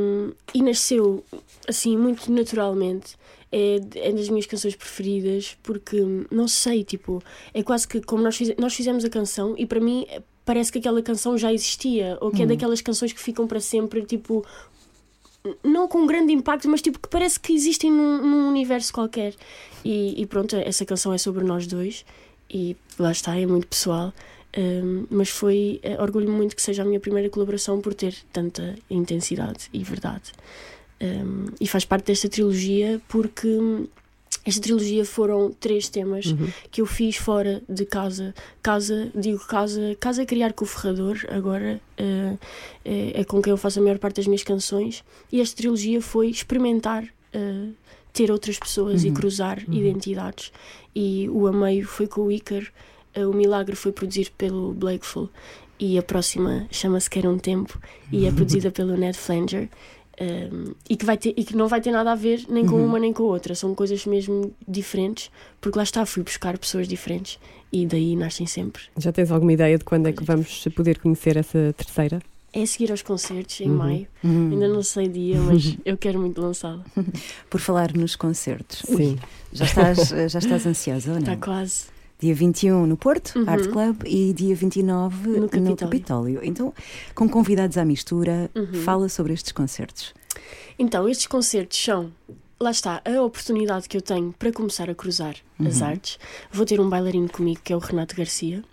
e 0.55 0.63
nasceu 0.63 1.25
assim 1.67 1.97
muito 1.97 2.31
naturalmente. 2.31 3.17
É, 3.51 3.77
é 3.95 4.13
das 4.13 4.29
minhas 4.29 4.47
canções 4.47 4.75
preferidas 4.75 5.57
porque 5.63 5.97
não 6.31 6.49
sei, 6.49 6.83
tipo, 6.83 7.23
é 7.55 7.63
quase 7.63 7.87
que 7.87 8.01
como 8.01 8.21
nós, 8.23 8.37
fize- 8.37 8.57
nós 8.59 8.75
fizemos 8.75 9.05
a 9.05 9.09
canção 9.09 9.55
e 9.57 9.65
para 9.65 9.79
mim 9.81 10.05
parece 10.45 10.73
que 10.73 10.79
aquela 10.79 11.01
canção 11.01 11.39
já 11.39 11.53
existia 11.53 12.19
ou 12.21 12.31
que 12.33 12.43
é 12.43 12.47
daquelas 12.47 12.81
canções 12.81 13.13
que 13.13 13.21
ficam 13.21 13.47
para 13.47 13.61
sempre, 13.61 14.05
tipo, 14.05 14.45
não 15.63 15.87
com 15.87 16.07
grande 16.07 16.33
impacto, 16.33 16.69
mas 16.69 16.81
tipo 16.81 16.99
que 16.99 17.09
parece 17.09 17.39
que 17.39 17.53
existem 17.53 17.91
num, 17.91 18.19
num 18.23 18.49
universo 18.49 18.93
qualquer. 18.93 19.35
E, 19.85 20.21
e 20.21 20.27
pronto, 20.27 20.57
essa 20.57 20.85
canção 20.85 21.13
é 21.13 21.19
sobre 21.19 21.45
nós 21.45 21.67
dois 21.67 22.05
e 22.51 22.77
lá 22.99 23.13
está, 23.13 23.39
é 23.39 23.47
muito 23.47 23.67
pessoal. 23.67 24.13
Um, 24.57 25.07
mas 25.11 25.29
foi, 25.29 25.81
eh, 25.83 26.01
orgulho-me 26.01 26.35
muito 26.37 26.55
que 26.55 26.63
seja 26.63 26.83
a 26.83 26.85
minha 26.85 27.01
primeira 27.01 27.29
colaboração 27.29 27.81
por 27.81 27.93
ter 27.93 28.15
tanta 28.33 28.77
intensidade 28.89 29.69
e 29.73 29.83
verdade. 29.83 30.33
Um, 31.03 31.47
e 31.61 31.67
faz 31.67 31.85
parte 31.85 32.07
desta 32.07 32.29
trilogia 32.29 33.01
porque 33.09 33.49
hum, 33.49 33.89
esta 34.45 34.61
trilogia 34.61 35.05
foram 35.05 35.51
três 35.53 35.89
temas 35.89 36.35
que 36.71 36.81
eu 36.81 36.87
fiz 36.87 37.17
fora 37.17 37.63
de 37.69 37.87
casa. 37.87 38.35
Casa, 38.63 39.11
digo 39.15 39.39
casa, 39.47 39.97
casa 39.99 40.23
a 40.23 40.27
criar 40.27 40.53
com 40.53 40.65
o 40.65 40.69
Ferrador, 40.69 41.25
agora 41.29 41.81
eh, 41.97 42.37
é, 42.85 43.21
é 43.21 43.25
com 43.25 43.41
quem 43.41 43.51
eu 43.51 43.57
faço 43.57 43.79
a 43.79 43.83
maior 43.83 43.99
parte 43.99 44.17
das 44.17 44.27
minhas 44.27 44.43
canções. 44.43 45.03
E 45.33 45.41
esta 45.41 45.57
trilogia 45.57 46.03
foi 46.03 46.29
experimentar 46.29 47.09
eh, 47.33 47.69
ter 48.13 48.31
outras 48.31 48.59
pessoas 48.59 49.03
e 49.03 49.11
cruzar 49.11 49.63
identidades. 49.69 50.53
E 50.95 51.29
o 51.31 51.47
Ameio 51.47 51.87
foi 51.87 52.07
com 52.07 52.23
o 52.23 52.31
Icar, 52.31 52.65
eh, 53.15 53.27
o 53.27 53.33
Milagre 53.33 53.75
foi 53.75 53.93
produzido 53.93 54.31
pelo 54.37 54.75
Blakeful 54.75 55.31
e 55.79 55.99
a 55.99 56.03
próxima 56.03 56.67
chama-se 56.71 57.11
Quer 57.11 57.27
um 57.27 57.39
Tempo 57.39 57.79
e 58.13 58.27
é 58.27 58.31
produzida 58.33 58.71
pelo 58.71 58.97
Ned 58.97 59.17
Flanger. 59.17 59.69
Um, 60.21 60.75
e, 60.89 60.97
que 60.97 61.05
vai 61.05 61.17
ter, 61.17 61.35
e 61.37 61.45
que 61.45 61.57
não 61.57 61.67
vai 61.67 61.81
ter 61.81 61.91
nada 61.91 62.13
a 62.13 62.15
ver 62.15 62.45
nem 62.49 62.65
com 62.65 62.77
uma 62.77 63.01
nem 63.01 63.13
com 63.13 63.25
a 63.25 63.27
outra, 63.27 63.55
são 63.55 63.75
coisas 63.75 64.07
mesmo 64.07 64.55
diferentes, 64.67 65.31
porque 65.61 65.77
lá 65.77 65.83
está, 65.83 66.07
fui 66.07 66.23
buscar 66.23 66.57
pessoas 66.57 66.87
diferentes 66.87 67.39
e 67.73 67.85
daí 67.85 68.15
nascem 68.15 68.47
sempre. 68.47 68.85
Já 68.97 69.11
tens 69.11 69.33
alguma 69.33 69.53
ideia 69.53 69.77
de 69.77 69.85
quando 69.85 70.07
é 70.07 70.13
que 70.13 70.23
vamos 70.23 70.69
poder 70.77 70.99
conhecer 71.01 71.37
essa 71.37 71.75
terceira? 71.77 72.23
É 72.53 72.63
a 72.63 72.67
seguir 72.69 72.93
aos 72.93 73.03
concertos 73.03 73.61
em 73.61 73.69
maio, 73.69 74.07
ainda 74.23 74.69
não 74.69 74.85
sei 74.85 75.09
dia, 75.09 75.41
mas 75.41 75.77
eu 75.85 75.97
quero 75.99 76.21
muito 76.21 76.41
lançá-la. 76.41 76.85
Por 77.51 77.61
falar 77.61 77.93
nos 77.93 78.15
concertos. 78.15 78.83
Sim. 78.87 79.19
Já 79.53 79.65
estás, 79.65 80.09
já 80.31 80.39
estás 80.39 80.65
ansiosa 80.65 81.09
ou 81.11 81.15
não? 81.15 81.23
Está 81.23 81.37
quase. 81.37 81.94
Dia 82.25 82.35
21 82.35 82.87
no 82.87 82.97
Porto, 82.97 83.39
Uhum. 83.39 83.45
Art 83.51 83.69
Club, 83.69 84.03
e 84.07 84.33
dia 84.33 84.55
29 84.57 85.29
No 85.29 85.41
no 85.43 85.49
Capitólio. 85.51 85.77
Capitólio. 85.77 86.41
Então, 86.43 86.73
com 87.15 87.29
convidados 87.29 87.77
à 87.77 87.85
mistura, 87.85 88.51
Uhum. 88.55 88.73
fala 88.83 89.11
sobre 89.11 89.35
estes 89.35 89.53
concertos. 89.53 90.15
Então, 90.79 91.07
estes 91.07 91.27
concertos 91.27 91.79
são, 91.79 92.11
lá 92.59 92.71
está, 92.71 93.03
a 93.05 93.21
oportunidade 93.23 93.87
que 93.91 93.97
eu 93.97 94.01
tenho 94.01 94.33
para 94.39 94.51
começar 94.53 94.89
a 94.89 94.95
cruzar 94.95 95.37
as 95.67 95.83
artes. 95.83 96.19
Vou 96.51 96.65
ter 96.65 96.81
um 96.81 96.89
bailarino 96.89 97.29
comigo 97.29 97.61
que 97.63 97.75
é 97.75 97.77
o 97.77 97.79
Renato 97.79 98.17
Garcia 98.17 98.65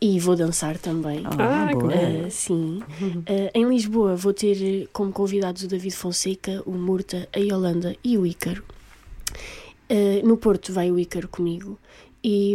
e 0.00 0.18
vou 0.18 0.34
dançar 0.34 0.78
também. 0.78 1.24
Ah, 1.26 1.68
Ah, 1.68 1.72
boa. 1.74 1.92
Uh, 1.92 2.30
sim. 2.30 2.80
Uh, 3.02 3.50
em 3.54 3.68
Lisboa 3.68 4.16
vou 4.16 4.32
ter 4.32 4.88
como 4.94 5.12
convidados 5.12 5.62
o 5.62 5.68
David 5.68 5.94
Fonseca, 5.94 6.62
o 6.64 6.72
Murta, 6.72 7.28
a 7.34 7.38
Yolanda 7.38 7.94
e 8.02 8.16
o 8.16 8.24
Ícaro. 8.24 8.64
Uh, 9.90 10.26
no 10.26 10.36
Porto 10.38 10.72
vai 10.72 10.90
o 10.90 10.98
Ícaro 10.98 11.28
comigo. 11.28 11.78
E, 12.22 12.54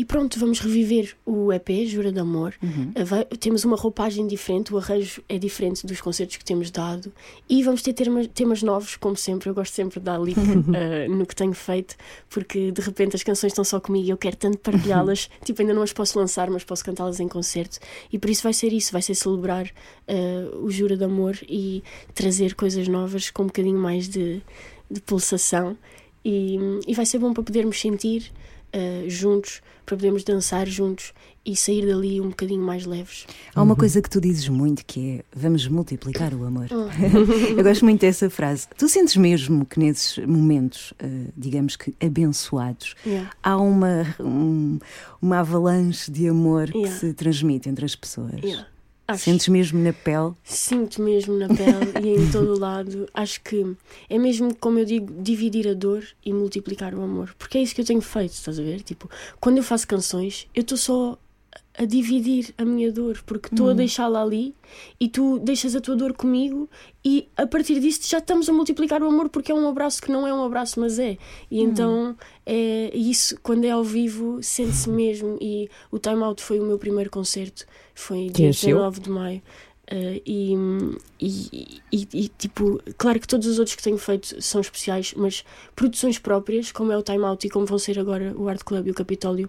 e 0.00 0.04
pronto, 0.04 0.38
vamos 0.38 0.60
reviver 0.60 1.16
o 1.26 1.52
EP, 1.52 1.68
Jura 1.86 2.12
de 2.12 2.20
Amor. 2.20 2.54
Uh, 2.62 3.04
vai- 3.04 3.24
temos 3.24 3.64
uma 3.64 3.76
roupagem 3.76 4.28
diferente, 4.28 4.72
o 4.72 4.78
arranjo 4.78 5.20
é 5.28 5.36
diferente 5.38 5.84
dos 5.84 6.00
concertos 6.00 6.36
que 6.36 6.44
temos 6.44 6.70
dado. 6.70 7.12
E 7.48 7.64
vamos 7.64 7.82
ter 7.82 7.92
temas, 7.94 8.28
temas 8.28 8.62
novos, 8.62 8.94
como 8.94 9.16
sempre. 9.16 9.50
Eu 9.50 9.54
gosto 9.54 9.72
sempre 9.74 9.98
de 9.98 10.04
dar 10.04 10.20
link 10.20 10.38
uh, 10.38 11.10
no 11.12 11.26
que 11.26 11.34
tenho 11.34 11.52
feito, 11.52 11.96
porque 12.30 12.70
de 12.70 12.80
repente 12.80 13.16
as 13.16 13.24
canções 13.24 13.50
estão 13.50 13.64
só 13.64 13.80
comigo 13.80 14.06
e 14.06 14.10
eu 14.10 14.16
quero 14.16 14.36
tanto 14.36 14.58
partilhá-las. 14.58 15.28
tipo, 15.44 15.60
ainda 15.62 15.74
não 15.74 15.82
as 15.82 15.92
posso 15.92 16.16
lançar, 16.16 16.48
mas 16.48 16.62
posso 16.62 16.84
cantá-las 16.84 17.18
em 17.18 17.26
concerto. 17.26 17.80
E 18.12 18.20
por 18.20 18.30
isso 18.30 18.44
vai 18.44 18.52
ser 18.52 18.72
isso, 18.72 18.92
vai 18.92 19.02
ser 19.02 19.16
celebrar 19.16 19.66
uh, 19.66 20.56
o 20.64 20.70
Jura 20.70 20.96
de 20.96 21.02
Amor 21.02 21.36
e 21.48 21.82
trazer 22.14 22.54
coisas 22.54 22.86
novas 22.86 23.30
com 23.30 23.42
um 23.42 23.46
bocadinho 23.46 23.78
mais 23.78 24.08
de, 24.08 24.40
de 24.88 25.00
pulsação. 25.00 25.76
E, 26.24 26.56
e 26.86 26.94
vai 26.94 27.06
ser 27.06 27.18
bom 27.18 27.32
para 27.32 27.42
podermos 27.42 27.80
sentir 27.80 28.30
uh, 28.74 29.08
juntos, 29.10 29.60
para 29.86 29.96
podermos 29.96 30.22
dançar 30.24 30.66
juntos 30.66 31.12
e 31.46 31.56
sair 31.56 31.86
dali 31.86 32.20
um 32.20 32.28
bocadinho 32.28 32.60
mais 32.62 32.84
leves. 32.84 33.26
Há 33.54 33.62
uma 33.62 33.74
coisa 33.74 34.02
que 34.02 34.10
tu 34.10 34.20
dizes 34.20 34.48
muito 34.50 34.84
que 34.84 35.20
é 35.20 35.24
vamos 35.34 35.66
multiplicar 35.66 36.34
o 36.34 36.44
amor. 36.44 36.66
Eu 37.56 37.64
gosto 37.64 37.86
muito 37.86 38.02
dessa 38.02 38.28
frase. 38.28 38.66
Tu 38.76 38.86
sentes 38.86 39.16
mesmo 39.16 39.64
que 39.64 39.78
nesses 39.80 40.18
momentos, 40.26 40.92
eh, 40.98 41.08
digamos 41.34 41.74
que 41.76 41.94
abençoados, 42.04 42.94
Yeah. 43.06 43.30
há 43.42 43.56
uma, 43.56 44.14
um- 44.20 44.78
uma 45.22 45.38
avalanche 45.38 46.10
de 46.10 46.28
amor 46.28 46.70
que 46.70 46.76
Yeah. 46.78 46.98
se 46.98 47.12
transmite 47.14 47.68
entre 47.70 47.86
as 47.86 47.96
pessoas. 47.96 48.42
Yeah. 48.42 48.66
Acho- 49.10 49.24
Sentes 49.24 49.48
mesmo 49.48 49.82
na 49.82 49.92
pele? 49.94 50.32
Sinto 50.44 51.00
mesmo 51.00 51.34
na 51.38 51.48
pele 51.48 52.06
e 52.06 52.14
em 52.20 52.28
todo 52.30 52.52
o 52.54 52.58
lado. 52.58 53.08
Acho 53.14 53.40
que 53.40 53.64
é 54.10 54.18
mesmo, 54.18 54.54
como 54.54 54.78
eu 54.78 54.84
digo, 54.84 55.10
dividir 55.22 55.66
a 55.66 55.72
dor 55.72 56.04
e 56.24 56.30
multiplicar 56.32 56.94
o 56.94 57.00
amor. 57.02 57.34
Porque 57.38 57.56
é 57.56 57.62
isso 57.62 57.74
que 57.74 57.80
eu 57.80 57.86
tenho 57.86 58.02
feito, 58.02 58.32
estás 58.32 58.58
a 58.58 58.62
ver? 58.62 58.82
Tipo, 58.82 59.08
quando 59.40 59.56
eu 59.56 59.62
faço 59.62 59.88
canções, 59.88 60.46
eu 60.54 60.60
estou 60.60 60.76
só 60.76 61.18
a 61.76 61.84
dividir 61.84 62.52
a 62.58 62.64
minha 62.64 62.90
dor, 62.92 63.22
porque 63.24 63.48
estou 63.48 63.66
a 63.70 63.72
deixá-la 63.74 64.20
ali 64.22 64.54
e 64.98 65.08
tu 65.08 65.38
deixas 65.38 65.76
a 65.76 65.80
tua 65.80 65.94
dor 65.94 66.12
comigo 66.12 66.68
e 67.04 67.28
a 67.36 67.46
partir 67.46 67.78
disso 67.80 68.00
já 68.08 68.18
estamos 68.18 68.48
a 68.48 68.52
multiplicar 68.52 69.00
o 69.02 69.06
amor 69.06 69.28
porque 69.28 69.52
é 69.52 69.54
um 69.54 69.68
abraço 69.68 70.02
que 70.02 70.10
não 70.10 70.26
é 70.26 70.34
um 70.34 70.42
abraço, 70.44 70.80
mas 70.80 70.98
é. 70.98 71.16
E 71.50 71.60
então 71.62 72.16
é 72.44 72.90
isso, 72.96 73.38
quando 73.42 73.64
é 73.64 73.70
ao 73.70 73.84
vivo, 73.84 74.38
sente-se 74.42 74.88
mesmo. 74.90 75.38
E 75.40 75.68
o 75.90 75.98
Time 75.98 76.22
Out 76.24 76.42
foi 76.42 76.58
o 76.58 76.64
meu 76.64 76.78
primeiro 76.78 77.10
concerto, 77.10 77.64
foi 77.94 78.28
dia 78.28 78.48
encheu? 78.48 78.70
19 78.76 79.00
de 79.00 79.10
maio. 79.10 79.42
Uh, 79.90 80.20
e, 80.26 80.52
e, 81.18 81.80
e- 81.90 82.08
e, 82.12 82.28
tipo, 82.28 82.78
claro 82.98 83.18
que 83.18 83.26
todos 83.26 83.46
os 83.46 83.58
outros 83.58 83.74
que 83.74 83.82
tenho 83.82 83.96
feito 83.96 84.40
são 84.42 84.60
especiais, 84.60 85.14
mas 85.16 85.44
produções 85.74 86.18
próprias, 86.18 86.70
como 86.70 86.92
é 86.92 86.96
o 86.98 87.02
Time 87.02 87.24
Out 87.24 87.46
e 87.46 87.50
como 87.50 87.64
vão 87.64 87.78
ser 87.78 87.98
agora 87.98 88.34
o 88.36 88.48
Art 88.48 88.62
Club 88.64 88.86
e 88.86 88.90
o 88.90 88.94
Capitólio, 88.94 89.48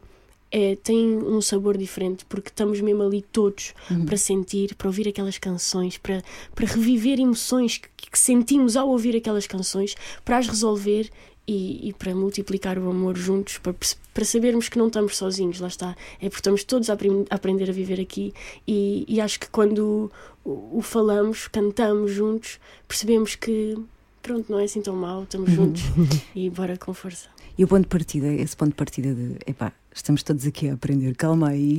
é, 0.52 0.76
têm 0.76 1.18
um 1.18 1.42
sabor 1.42 1.78
diferente 1.78 2.26
porque 2.26 2.50
estamos 2.50 2.82
mesmo 2.82 3.04
ali 3.04 3.22
todos 3.22 3.74
para 4.06 4.18
sentir, 4.18 4.76
para 4.76 4.88
ouvir 4.88 5.08
aquelas 5.08 5.38
canções, 5.38 5.98
para, 5.98 6.24
para 6.56 6.66
reviver 6.66 7.20
emoções 7.20 7.78
que, 7.78 8.10
que 8.10 8.20
sentimos 8.20 8.76
ao 8.76 8.90
ouvir 8.90 9.16
aquelas 9.16 9.46
canções, 9.48 9.96
para 10.26 10.38
as 10.38 10.48
resolver 10.48 11.10
e, 11.48 11.90
e 11.90 11.94
para 11.94 12.14
multiplicar 12.14 12.78
o 12.78 12.90
amor 12.90 13.18
juntos, 13.18 13.58
para, 13.58 13.74
para 14.14 14.24
sabermos 14.24 14.70
que 14.70 14.78
não 14.78 14.88
estamos 14.88 15.18
sozinhos, 15.18 15.60
lá 15.60 15.68
está. 15.68 15.96
É 16.22 16.30
porque 16.30 16.40
estamos 16.40 16.64
todos 16.64 16.90
a, 16.90 16.94
a 16.94 17.36
aprender 17.36 17.70
a 17.70 17.74
viver 17.74 18.00
aqui 18.00 18.34
e, 18.68 19.04
e 19.08 19.20
acho 19.20 19.40
que 19.40 19.50
quando 19.50 20.12
o, 20.46 20.78
o 20.78 20.82
falamos, 20.82 21.48
cantamos 21.48 22.12
juntos, 22.12 22.60
percebemos 22.88 23.36
que 23.36 23.76
pronto, 24.22 24.52
não 24.52 24.60
é 24.60 24.66
assim 24.66 24.82
tão 24.82 24.96
mal, 24.96 25.24
estamos 25.24 25.52
juntos 25.52 25.82
e 26.36 26.50
bora 26.50 26.78
com 26.78 26.94
força. 26.94 27.30
E 27.58 27.64
o 27.64 27.68
ponto 27.68 27.82
de 27.82 27.88
partida, 27.88 28.28
esse 28.28 28.56
ponto 28.56 28.70
de 28.70 28.76
partida 28.76 29.14
de 29.14 29.38
epá, 29.48 29.74
estamos 29.94 30.24
todos 30.24 30.46
aqui 30.46 30.70
a 30.70 30.74
aprender, 30.74 31.16
calma 31.16 31.50
aí, 31.50 31.78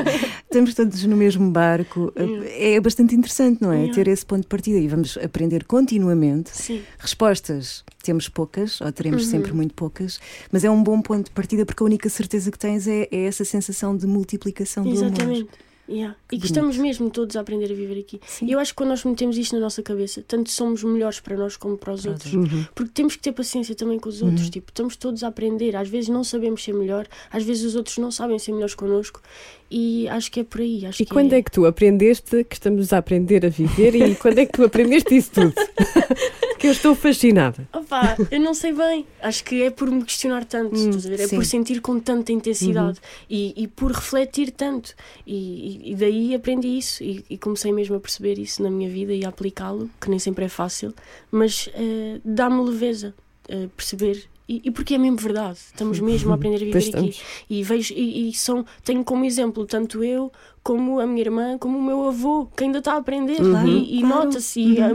estamos 0.44 0.74
todos 0.74 1.04
no 1.04 1.16
mesmo 1.16 1.50
barco, 1.50 2.12
é 2.16 2.80
bastante 2.80 3.14
interessante, 3.14 3.60
não 3.62 3.72
é? 3.72 3.76
Yeah. 3.80 3.94
Ter 3.94 4.08
esse 4.08 4.24
ponto 4.26 4.42
de 4.42 4.46
partida 4.48 4.78
e 4.78 4.88
vamos 4.88 5.16
aprender 5.18 5.64
continuamente. 5.64 6.50
Sim. 6.50 6.82
Respostas 6.98 7.84
temos 8.02 8.28
poucas, 8.28 8.80
ou 8.80 8.90
teremos 8.92 9.24
Uhum. 9.24 9.30
sempre 9.30 9.52
muito 9.52 9.74
poucas, 9.74 10.18
mas 10.50 10.64
é 10.64 10.70
um 10.70 10.82
bom 10.82 11.00
ponto 11.02 11.26
de 11.26 11.30
partida 11.32 11.66
porque 11.66 11.82
a 11.82 11.86
única 11.86 12.08
certeza 12.08 12.50
que 12.50 12.58
tens 12.58 12.88
é, 12.88 13.08
é 13.10 13.24
essa 13.24 13.44
sensação 13.44 13.96
de 13.96 14.06
multiplicação 14.06 14.84
do 14.84 15.04
amor. 15.04 15.46
Yeah. 15.90 16.16
E 16.30 16.38
que 16.38 16.46
estamos 16.46 16.76
mesmo 16.78 17.10
todos 17.10 17.34
a 17.34 17.40
aprender 17.40 17.70
a 17.70 17.74
viver 17.74 17.98
aqui. 17.98 18.20
Sim. 18.24 18.46
E 18.46 18.52
eu 18.52 18.60
acho 18.60 18.72
que 18.72 18.76
quando 18.76 18.90
nós 18.90 19.04
metemos 19.04 19.36
isto 19.36 19.56
na 19.56 19.60
nossa 19.60 19.82
cabeça, 19.82 20.22
tanto 20.26 20.48
somos 20.50 20.84
melhores 20.84 21.18
para 21.18 21.36
nós 21.36 21.56
como 21.56 21.76
para 21.76 21.92
os 21.92 22.06
outros. 22.06 22.32
Porque 22.74 22.92
temos 22.94 23.16
que 23.16 23.22
ter 23.22 23.32
paciência 23.32 23.74
também 23.74 23.98
com 23.98 24.08
os 24.08 24.22
outros. 24.22 24.48
Tipo, 24.48 24.70
estamos 24.70 24.94
todos 24.94 25.24
a 25.24 25.28
aprender. 25.28 25.74
Às 25.74 25.88
vezes 25.88 26.08
não 26.08 26.22
sabemos 26.22 26.62
ser 26.62 26.72
melhor, 26.72 27.08
às 27.32 27.42
vezes 27.42 27.64
os 27.64 27.74
outros 27.74 27.98
não 27.98 28.12
sabem 28.12 28.38
ser 28.38 28.52
melhores 28.52 28.74
connosco. 28.74 29.20
E 29.68 30.08
acho 30.08 30.30
que 30.30 30.40
é 30.40 30.44
por 30.44 30.60
aí. 30.60 30.86
Acho 30.86 31.02
E 31.02 31.06
quando 31.06 31.32
é 31.32 31.42
que 31.42 31.50
tu 31.50 31.66
aprendeste 31.66 32.44
que 32.44 32.54
estamos 32.54 32.92
a 32.92 32.98
aprender 32.98 33.44
a 33.44 33.48
viver 33.48 33.94
e 33.94 34.14
quando 34.14 34.38
é 34.38 34.46
que 34.46 34.52
tu 34.52 34.64
aprendeste 34.64 35.16
isso 35.16 35.30
tudo? 35.32 35.54
que 36.60 36.66
eu 36.66 36.72
estou 36.72 36.94
fascinada. 36.94 37.66
Opa, 37.72 38.16
eu 38.30 38.38
não 38.38 38.52
sei 38.52 38.72
bem. 38.72 39.06
Acho 39.22 39.42
que 39.42 39.62
é 39.62 39.70
por 39.70 39.90
me 39.90 40.04
questionar 40.04 40.44
tanto, 40.44 40.76
estás 40.76 41.06
a 41.06 41.08
ver? 41.08 41.20
É 41.20 41.26
sim. 41.26 41.36
por 41.36 41.44
sentir 41.44 41.80
com 41.80 41.98
tanta 41.98 42.30
intensidade 42.32 43.00
e, 43.28 43.54
e 43.56 43.66
por 43.66 43.90
refletir 43.92 44.50
tanto. 44.50 44.94
E, 45.26 45.92
e- 45.92 45.94
daí 45.94 46.34
aprendi 46.34 46.68
isso 46.76 47.02
e, 47.02 47.24
e 47.30 47.38
comecei 47.38 47.72
mesmo 47.72 47.96
a 47.96 48.00
perceber 48.00 48.38
isso 48.38 48.62
na 48.62 48.70
minha 48.70 48.90
vida 48.90 49.12
e 49.14 49.24
a 49.24 49.30
aplicá-lo, 49.30 49.90
que 50.00 50.10
nem 50.10 50.18
sempre 50.18 50.44
é 50.44 50.48
fácil, 50.48 50.94
mas 51.30 51.68
eh, 51.74 52.20
dá-me 52.24 52.62
leveza 52.62 53.14
eh, 53.48 53.68
perceber. 53.76 54.28
E, 54.52 54.60
e 54.64 54.70
porque 54.72 54.94
é 54.94 54.98
mesmo 54.98 55.16
verdade, 55.16 55.58
estamos 55.58 56.00
mesmo 56.00 56.32
a 56.32 56.34
aprender 56.34 56.56
a 56.56 56.70
Pois 56.72 56.84
viver 56.86 56.98
aqui. 56.98 57.08
estamos. 57.10 57.44
E 57.48 57.62
vejo, 57.62 57.94
e, 57.94 58.28
e 58.30 58.34
são, 58.34 58.66
tenho 58.82 59.04
como 59.04 59.24
exemplo 59.24 59.64
tanto 59.64 60.02
eu, 60.02 60.32
como 60.62 60.98
a 60.98 61.06
minha 61.06 61.20
irmã, 61.20 61.56
como 61.56 61.78
o 61.78 61.82
meu 61.82 62.08
avô, 62.08 62.46
que 62.56 62.64
ainda 62.64 62.78
está 62.78 62.94
a 62.94 62.96
aprender. 62.96 63.36
Claro, 63.36 63.68
e 63.68 63.98
e 63.98 64.00
claro. 64.00 64.24
nota-se, 64.24 64.60
e 64.60 64.80
a, 64.80 64.88
a- 64.88 64.90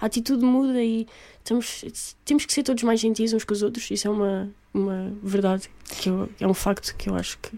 a 0.00 0.06
atitude 0.06 0.42
muda 0.44 0.82
e 0.82 1.06
estamos, 1.38 1.84
temos 2.24 2.46
que 2.46 2.52
ser 2.54 2.62
todos 2.62 2.82
mais 2.84 2.98
gentis 2.98 3.34
uns 3.34 3.44
com 3.44 3.52
os 3.52 3.62
outros. 3.62 3.90
Isso 3.90 4.08
é 4.08 4.10
uma, 4.10 4.48
uma 4.72 5.12
verdade, 5.22 5.68
que 6.00 6.08
eu- 6.08 6.28
é 6.40 6.46
um 6.46 6.54
facto 6.54 6.94
que 6.96 7.10
eu 7.10 7.14
acho 7.16 7.38
que 7.42 7.50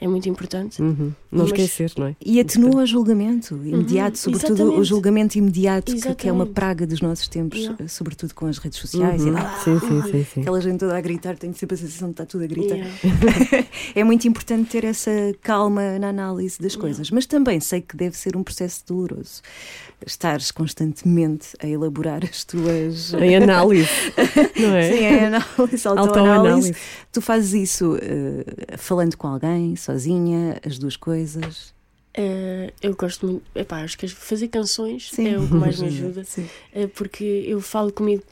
é 0.00 0.06
muito 0.08 0.28
importante. 0.28 0.80
Uhum. 0.80 1.12
Não 1.30 1.44
Mas- 1.44 1.46
esquecer, 1.48 1.92
não 1.98 2.06
é? 2.06 2.16
E 2.24 2.40
atenua 2.40 2.82
o 2.82 2.86
julgamento 2.86 3.54
imediato, 3.64 4.10
Uhum, 4.16 4.16
sobretudo 4.16 4.50
o 4.50 4.62
exatamente. 4.66 4.84
julgamento 4.88 5.38
imediato, 5.38 5.94
que, 5.96 6.14
que 6.14 6.28
é 6.28 6.32
uma 6.32 6.46
praga 6.46 6.86
dos 6.86 7.00
nossos 7.00 7.28
tempos, 7.28 7.58
Yeah. 7.58 7.88
sobretudo 7.88 8.34
com 8.34 8.46
as 8.46 8.58
redes 8.58 8.78
sociais. 8.78 9.22
Uhum. 9.24 9.34
E, 9.34 9.36
ah, 9.36 9.60
Sim, 9.64 9.78
sim, 9.80 10.02
sim, 10.10 10.26
sim. 10.34 10.40
Aquela 10.42 10.60
gente 10.60 10.78
toda 10.78 10.96
a 10.96 11.00
gritar, 11.00 11.36
tenho 11.36 11.54
sempre 11.54 11.74
a 11.74 11.78
sensação 11.78 12.08
de 12.08 12.12
estar 12.12 12.26
tudo 12.26 12.44
a 12.44 12.46
gritar. 12.46 12.76
Yeah. 12.76 12.94
É 13.94 14.04
muito 14.04 14.26
importante 14.28 14.70
ter 14.70 14.84
essa 14.84 15.10
calma 15.42 15.98
na 15.98 16.08
análise 16.08 16.60
das 16.60 16.76
coisas, 16.76 17.10
mas 17.10 17.26
também 17.26 17.58
sei 17.60 17.80
que 17.80 17.96
deve 17.96 18.16
ser 18.16 18.36
um 18.36 18.42
processo 18.42 18.84
doloroso. 18.86 19.42
Estares 20.06 20.50
constantemente 20.52 21.48
a 21.60 21.66
elaborar 21.66 22.22
as 22.24 22.44
tuas. 22.44 23.12
Em 23.14 23.34
análise, 23.36 23.88
não 24.56 24.74
é? 24.76 24.92
Sim, 24.92 25.04
é 25.04 25.26
análise, 25.26 25.88
autoanálise. 25.88 25.88
Autoanálise. 25.88 26.74
Tu 27.12 27.22
fazes 27.22 27.52
isso 27.54 27.98
eh, 28.00 28.76
falando 28.76 29.16
com 29.16 29.26
alguém, 29.28 29.74
sozinha, 29.76 30.60
as 30.64 30.78
duas 30.78 30.96
coisas? 30.96 31.74
Eh, 32.14 32.72
eu 32.82 32.96
gosto 32.96 33.26
muito, 33.26 33.44
epá, 33.54 33.82
acho 33.82 33.96
que 33.96 34.08
fazer 34.08 34.48
canções 34.48 35.10
Sim. 35.10 35.34
é 35.34 35.38
o 35.38 35.46
que 35.46 35.54
mais 35.54 35.78
me 35.78 35.86
ajuda, 35.88 36.24
eh, 36.74 36.86
porque 36.88 37.24
eu 37.24 37.60
falo 37.60 37.92
comigo. 37.92 38.22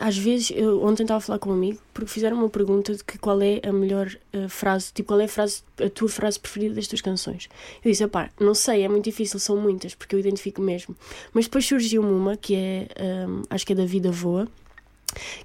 Às 0.00 0.16
vezes, 0.16 0.52
eu 0.54 0.80
ontem 0.84 1.02
estava 1.02 1.18
a 1.18 1.20
falar 1.20 1.38
com 1.40 1.50
um 1.50 1.54
amigo 1.54 1.80
porque 1.92 2.08
fizeram 2.08 2.36
uma 2.36 2.48
pergunta 2.48 2.94
de 2.94 3.02
que 3.02 3.18
qual 3.18 3.42
é 3.42 3.60
a 3.64 3.72
melhor 3.72 4.14
eh, 4.32 4.46
frase, 4.46 4.92
tipo, 4.92 5.08
qual 5.08 5.20
é 5.20 5.24
a, 5.24 5.28
frase, 5.28 5.62
a 5.84 5.90
tua 5.90 6.08
frase 6.08 6.38
preferida 6.38 6.76
das 6.76 6.86
tuas 6.86 7.00
canções. 7.00 7.48
Eu 7.84 7.90
disse, 7.90 8.06
pá, 8.06 8.30
não 8.38 8.54
sei, 8.54 8.82
é 8.82 8.88
muito 8.88 9.04
difícil, 9.04 9.40
são 9.40 9.56
muitas, 9.56 9.94
porque 9.94 10.14
eu 10.14 10.20
identifico 10.20 10.62
mesmo. 10.62 10.94
Mas 11.32 11.46
depois 11.46 11.66
surgiu-me 11.66 12.12
uma 12.12 12.36
que 12.36 12.54
é, 12.54 12.86
ehm, 12.96 13.42
acho 13.50 13.66
que 13.66 13.72
é 13.72 13.76
da 13.76 13.84
Vida 13.84 14.12
Voa, 14.12 14.46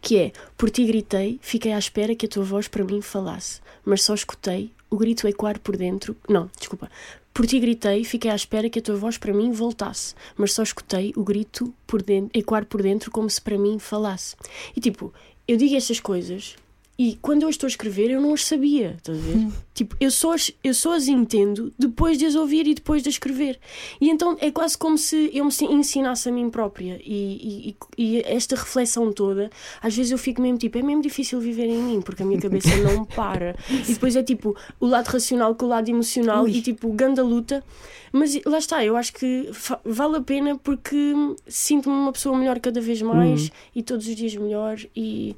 que 0.01 0.17
é 0.17 0.31
Por 0.57 0.69
ti 0.69 0.85
gritei, 0.85 1.39
fiquei 1.41 1.73
à 1.73 1.79
espera 1.79 2.15
que 2.15 2.25
a 2.25 2.29
tua 2.29 2.43
voz 2.43 2.67
para 2.67 2.83
mim 2.83 3.01
falasse, 3.01 3.61
mas 3.85 4.03
só 4.03 4.13
escutei 4.13 4.71
o 4.89 4.97
grito 4.97 5.27
ecoar 5.27 5.59
por 5.59 5.77
dentro. 5.77 6.15
Não, 6.27 6.49
desculpa. 6.57 6.89
Por 7.33 7.45
ti 7.45 7.59
gritei, 7.59 8.03
fiquei 8.03 8.31
à 8.31 8.35
espera 8.35 8.69
que 8.69 8.79
a 8.79 8.81
tua 8.81 8.95
voz 8.95 9.17
para 9.17 9.33
mim 9.33 9.51
voltasse, 9.51 10.15
mas 10.35 10.53
só 10.53 10.63
escutei 10.63 11.13
o 11.15 11.23
grito 11.23 11.73
por 11.85 12.01
dentro, 12.01 12.31
ecoar 12.33 12.65
por 12.65 12.81
dentro 12.81 13.11
como 13.11 13.29
se 13.29 13.39
para 13.39 13.57
mim 13.57 13.77
falasse. 13.77 14.35
E 14.75 14.81
tipo, 14.81 15.13
eu 15.47 15.55
digo 15.55 15.75
estas 15.75 15.99
coisas 15.99 16.55
e 16.99 17.15
quando 17.21 17.43
eu 17.43 17.49
estou 17.49 17.67
a 17.67 17.69
escrever 17.69 18.09
eu 18.09 18.19
não 18.19 18.33
as 18.33 18.43
sabia, 18.43 18.95
estás 18.97 19.17
a 19.19 19.21
ver? 19.21 19.47
Tipo, 19.73 19.95
eu 19.99 20.09
só, 20.09 20.33
as, 20.33 20.51
eu 20.63 20.73
só 20.73 20.93
as 20.95 21.07
entendo 21.07 21.71
depois 21.77 22.17
de 22.17 22.25
as 22.25 22.33
ouvir 22.33 22.65
e 22.67 22.73
depois 22.73 23.03
de 23.03 23.09
as 23.09 23.15
escrever. 23.15 23.59
E 24.01 24.09
então 24.09 24.35
é 24.41 24.49
quase 24.49 24.75
como 24.75 24.97
se 24.97 25.29
eu 25.31 25.45
me 25.45 25.51
se- 25.51 25.65
ensinasse 25.65 26.27
a 26.27 26.31
mim 26.31 26.49
própria. 26.49 26.99
E, 27.05 27.75
e, 27.97 28.15
e 28.17 28.21
esta 28.25 28.55
reflexão 28.55 29.13
toda, 29.13 29.51
às 29.79 29.95
vezes 29.95 30.11
eu 30.11 30.17
fico 30.17 30.41
mesmo 30.41 30.57
tipo, 30.57 30.79
é 30.79 30.81
mesmo 30.81 31.03
difícil 31.03 31.39
viver 31.39 31.67
em 31.67 31.77
mim, 31.77 32.01
porque 32.01 32.23
a 32.23 32.25
minha 32.25 32.41
cabeça 32.41 32.75
não 32.81 33.05
para. 33.05 33.55
E 33.69 33.93
depois 33.93 34.15
é 34.15 34.23
tipo 34.23 34.55
o 34.79 34.87
lado 34.87 35.05
racional 35.07 35.53
com 35.53 35.65
o 35.67 35.69
lado 35.69 35.87
emocional 35.89 36.47
e 36.47 36.61
tipo 36.63 36.91
ganda 36.93 37.21
luta. 37.23 37.63
Mas 38.11 38.39
lá 38.45 38.57
está, 38.57 38.83
eu 38.83 38.97
acho 38.97 39.13
que 39.13 39.47
vale 39.85 40.15
a 40.15 40.21
pena 40.21 40.57
porque 40.57 41.13
sinto-me 41.47 41.95
uma 41.95 42.11
pessoa 42.11 42.35
melhor 42.35 42.59
cada 42.59 42.81
vez 42.81 43.01
mais 43.03 43.51
e 43.75 43.83
todos 43.83 44.07
os 44.07 44.15
dias 44.15 44.35
melhor 44.35 44.79
e. 44.95 45.35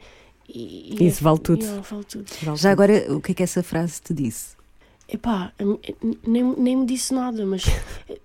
e- 0.53 0.95
e 0.99 1.07
Isso 1.07 1.23
vale 1.23 1.39
tudo. 1.39 1.65
Vale 1.89 2.03
tudo. 2.03 2.25
Já 2.57 2.71
agora, 2.71 3.05
o 3.15 3.21
que 3.21 3.31
é 3.31 3.35
que 3.35 3.43
essa 3.43 3.61
frase 3.63 4.01
te 4.01 4.13
disse? 4.13 4.57
Epá, 5.07 5.51
nem, 6.25 6.43
nem 6.57 6.75
me 6.77 6.85
disse 6.85 7.13
nada, 7.13 7.43
mas 7.45 7.63
eh, 8.07 8.19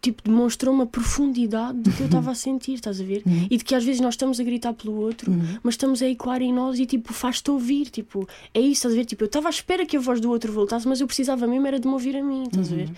tipo, 0.00 0.22
demonstrou 0.24 0.72
uma 0.72 0.86
profundidade 0.86 1.78
do 1.78 1.90
que 1.92 2.00
eu 2.00 2.06
estava 2.06 2.30
a 2.30 2.34
sentir, 2.34 2.74
estás 2.74 3.00
a 3.00 3.04
ver? 3.04 3.22
E 3.50 3.56
de 3.58 3.64
que 3.64 3.74
às 3.74 3.84
vezes 3.84 4.00
nós 4.00 4.14
estamos 4.14 4.40
a 4.40 4.44
gritar 4.44 4.72
pelo 4.72 4.94
outro, 4.94 5.30
mas 5.62 5.74
estamos 5.74 6.00
a 6.00 6.08
ecoar 6.08 6.40
em 6.40 6.52
nós 6.54 6.78
e 6.78 6.86
tipo, 6.86 7.12
faz-te 7.12 7.50
ouvir. 7.50 7.90
Tipo, 7.90 8.26
é 8.54 8.60
isso, 8.60 8.72
estás 8.88 8.94
a 8.94 8.96
ver? 8.96 9.04
Tipo, 9.04 9.24
eu 9.24 9.26
estava 9.26 9.48
à 9.48 9.50
espera 9.50 9.84
que 9.84 9.96
a 9.96 10.00
voz 10.00 10.20
do 10.20 10.30
outro 10.30 10.52
voltasse, 10.52 10.86
mas 10.88 11.00
eu 11.00 11.06
precisava 11.06 11.46
mesmo 11.46 11.66
era 11.66 11.78
de 11.80 11.86
me 11.86 11.92
ouvir 11.92 12.16
a 12.16 12.22
mim, 12.22 12.44
estás 12.44 12.72
a 12.72 12.76
ver? 12.76 12.90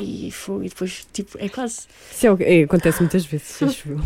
E, 0.00 0.30
foi, 0.30 0.66
e 0.66 0.68
depois, 0.68 1.06
tipo, 1.12 1.36
é 1.40 1.48
quase. 1.48 1.80
Isso 2.12 2.26
é 2.26 2.30
o 2.32 2.36
que- 2.36 2.44
é, 2.44 2.62
acontece 2.62 3.00
muitas 3.00 3.24
vezes, 3.26 3.62
acho 3.62 3.88
eu. 3.90 3.98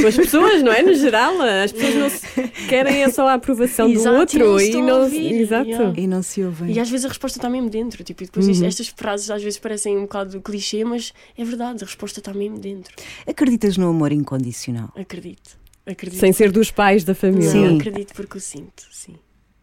Com 0.00 0.06
as 0.08 0.16
pessoas, 0.16 0.62
não 0.62 0.72
é? 0.72 0.82
No 0.82 0.94
geral, 0.94 1.40
as 1.42 1.72
pessoas 1.72 1.94
não 1.94 2.10
se- 2.10 2.48
querem 2.68 3.02
é 3.02 3.10
só 3.10 3.28
a 3.28 3.34
aprovação 3.34 3.88
Exato, 3.88 4.02
do 4.02 4.10
e 4.10 4.12
não 4.12 4.20
outro 4.20 4.58
se 4.58 4.64
e 4.64 4.68
estão 4.68 4.82
a 4.82 4.86
não. 4.86 5.02
ouvir, 5.02 5.32
Exato. 5.40 5.68
yeah. 5.68 5.94
E 6.00 6.06
não 6.06 6.22
se 6.22 6.42
ouvem. 6.42 6.72
E 6.72 6.78
às 6.80 6.90
vezes 6.90 7.06
a 7.06 7.08
resposta 7.08 7.38
está 7.38 7.48
mesmo 7.48 7.70
dentro, 7.70 8.02
tipo, 8.04 8.22
e 8.22 8.26
depois 8.26 8.46
isto- 8.48 8.64
estas 8.64 8.88
frases 8.88 9.30
às 9.30 9.42
vezes 9.42 9.58
parecem 9.58 9.96
um 9.96 10.02
bocado 10.02 10.40
clichê, 10.40 10.84
mas 10.84 11.12
é 11.36 11.44
verdade, 11.44 11.82
a 11.82 11.86
resposta 11.86 12.20
está 12.20 12.32
mesmo 12.34 12.58
dentro. 12.58 12.94
Acreditas 13.26 13.76
no 13.76 13.88
amor 13.88 14.12
incondicional? 14.12 14.92
Acredito. 14.96 15.58
Acredito. 15.86 16.20
Sem 16.20 16.32
ser 16.32 16.52
dos 16.52 16.70
pais 16.70 17.02
da 17.04 17.14
família. 17.14 17.52
Não, 17.54 17.70
Sim. 17.70 17.76
acredito 17.78 18.12
porque 18.14 18.36
o 18.38 18.40
sinto, 18.40 18.84
sim. 18.92 19.16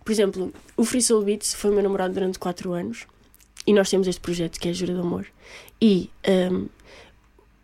Por 0.03 0.11
exemplo, 0.11 0.51
o 0.75 0.83
Free 0.83 1.01
Soul 1.01 1.23
Beats 1.23 1.53
foi 1.53 1.69
meu 1.71 1.83
namorado 1.83 2.13
durante 2.13 2.39
4 2.39 2.71
anos 2.73 3.05
e 3.65 3.73
nós 3.73 3.89
temos 3.89 4.07
este 4.07 4.19
projeto 4.21 4.59
que 4.59 4.67
é 4.67 4.71
a 4.71 4.73
Jura 4.73 4.93
do 4.93 5.01
Amor. 5.01 5.27
E 5.81 6.09
hum, 6.51 6.67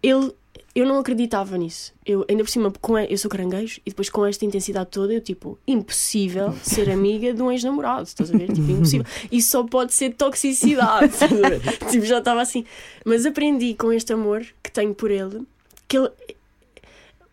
ele, 0.02 0.32
eu 0.76 0.86
não 0.86 1.00
acreditava 1.00 1.58
nisso. 1.58 1.94
Eu, 2.06 2.26
ainda 2.30 2.44
por 2.44 2.50
cima, 2.50 2.72
com, 2.82 2.98
eu 2.98 3.18
sou 3.18 3.30
caranguejo 3.30 3.80
e 3.86 3.90
depois 3.90 4.10
com 4.10 4.26
esta 4.26 4.46
intensidade 4.46 4.90
toda, 4.92 5.14
eu 5.14 5.22
tipo, 5.22 5.58
impossível 5.68 6.54
ser 6.64 6.90
amiga 6.90 7.34
de 7.34 7.42
um 7.42 7.52
ex-namorado, 7.52 8.04
estás 8.04 8.30
a 8.34 8.38
ver? 8.38 8.52
Tipo, 8.52 8.70
impossível. 8.72 9.06
Isso 9.32 9.52
só 9.52 9.64
pode 9.64 9.94
ser 9.94 10.14
toxicidade? 10.14 11.14
Tipo, 11.90 12.06
já 12.06 12.20
estava 12.20 12.42
assim. 12.42 12.66
Mas 13.06 13.26
aprendi 13.26 13.74
com 13.76 13.92
este 13.94 14.14
amor 14.14 14.46
que 14.62 14.72
tenho 14.72 14.94
por 14.94 15.10
ele 15.12 15.44
que 15.88 15.98
ele. 15.98 16.10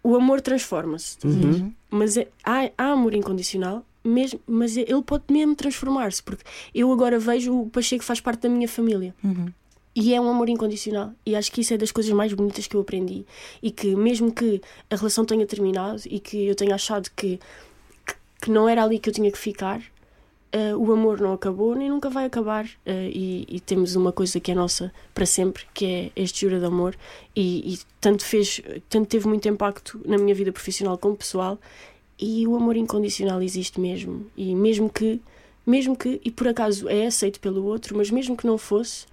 O 0.03 0.17
amor 0.17 0.41
transforma-se. 0.41 1.19
ver? 1.23 1.73
Mas 1.91 2.17
é- 2.17 2.29
há, 2.45 2.71
há 2.79 2.93
amor 2.93 3.15
incondicional, 3.15 3.85
mesmo, 4.03 4.41
mas 4.47 4.77
ele 4.77 5.03
pode 5.03 5.25
mesmo 5.31 5.55
transformar-se, 5.55 6.23
porque 6.23 6.43
eu 6.75 6.91
agora 6.93 7.19
vejo 7.19 7.55
o 7.63 7.69
Pacheco 7.69 8.03
faz 8.05 8.19
parte 8.21 8.43
da 8.43 8.49
minha 8.49 8.69
família. 8.69 9.15
E 9.95 10.15
é 10.15 10.21
um 10.21 10.29
amor 10.29 10.49
incondicional. 10.49 11.13
E 11.27 11.35
acho 11.35 11.51
que 11.51 11.61
isso 11.63 11.75
é 11.75 11.77
das 11.77 11.91
coisas 11.91 12.13
mais 12.13 12.33
bonitas 12.33 12.67
que 12.67 12.77
eu 12.77 12.81
aprendi. 12.81 13.25
E 13.63 13.71
que, 13.71 13.95
mesmo 13.97 14.33
que 14.33 14.61
a 14.89 14.97
relação 14.97 15.25
tenha 15.25 15.47
terminado 15.47 16.03
e 16.07 16.21
que 16.21 16.47
eu 16.47 16.55
tenha 16.55 16.75
achado 16.75 17.11
que, 17.17 17.41
que, 18.07 18.15
que 18.43 18.51
não 18.51 18.69
era 18.69 18.85
ali 18.85 18.99
que 18.99 19.09
eu 19.11 19.15
tinha 19.15 19.31
que 19.31 19.39
ficar, 19.39 19.83
eh, 20.53 20.75
o 20.75 20.93
amor 20.93 21.21
não 21.21 21.33
acabou 21.33 21.75
nem 21.75 21.89
nunca 21.89 22.09
vai 22.11 22.25
acabar. 22.25 22.69
eh, 22.87 23.11
e, 23.13 23.47
e 23.49 23.61
temos 23.61 23.95
uma 23.97 24.13
coisa 24.13 24.39
que 24.41 24.51
é 24.53 24.55
nossa 24.55 24.93
para 25.15 25.27
sempre, 25.27 25.65
que 25.75 25.85
é 25.87 26.13
este 26.17 26.43
jura 26.43 26.59
de 26.59 26.67
amor. 26.67 26.97
E, 27.35 27.75
e 27.75 27.79
tanto, 28.01 28.25
fez, 28.25 28.61
tanto 28.89 29.09
teve 29.09 29.27
muito 29.29 29.49
impacto 29.49 30.01
na 30.05 30.19
minha 30.19 30.35
vida 30.35 30.53
profissional 30.53 30.97
como 30.99 31.17
pessoal. 31.17 31.59
E 32.19 32.47
o 32.47 32.55
amor 32.57 32.77
incondicional 32.77 33.43
existe 33.43 33.81
mesmo. 33.81 34.27
E 34.37 34.55
mesmo 34.55 34.91
que, 34.91 35.21
mesmo 35.67 35.97
que, 35.97 36.21
e 36.25 36.31
por 36.31 36.47
acaso 36.49 36.89
é 36.89 37.07
aceito 37.07 37.41
pelo 37.41 37.65
outro, 37.65 37.97
mas 37.97 38.11
mesmo 38.11 38.37
que 38.37 38.47
não 38.47 38.59
fosse, 38.59 39.07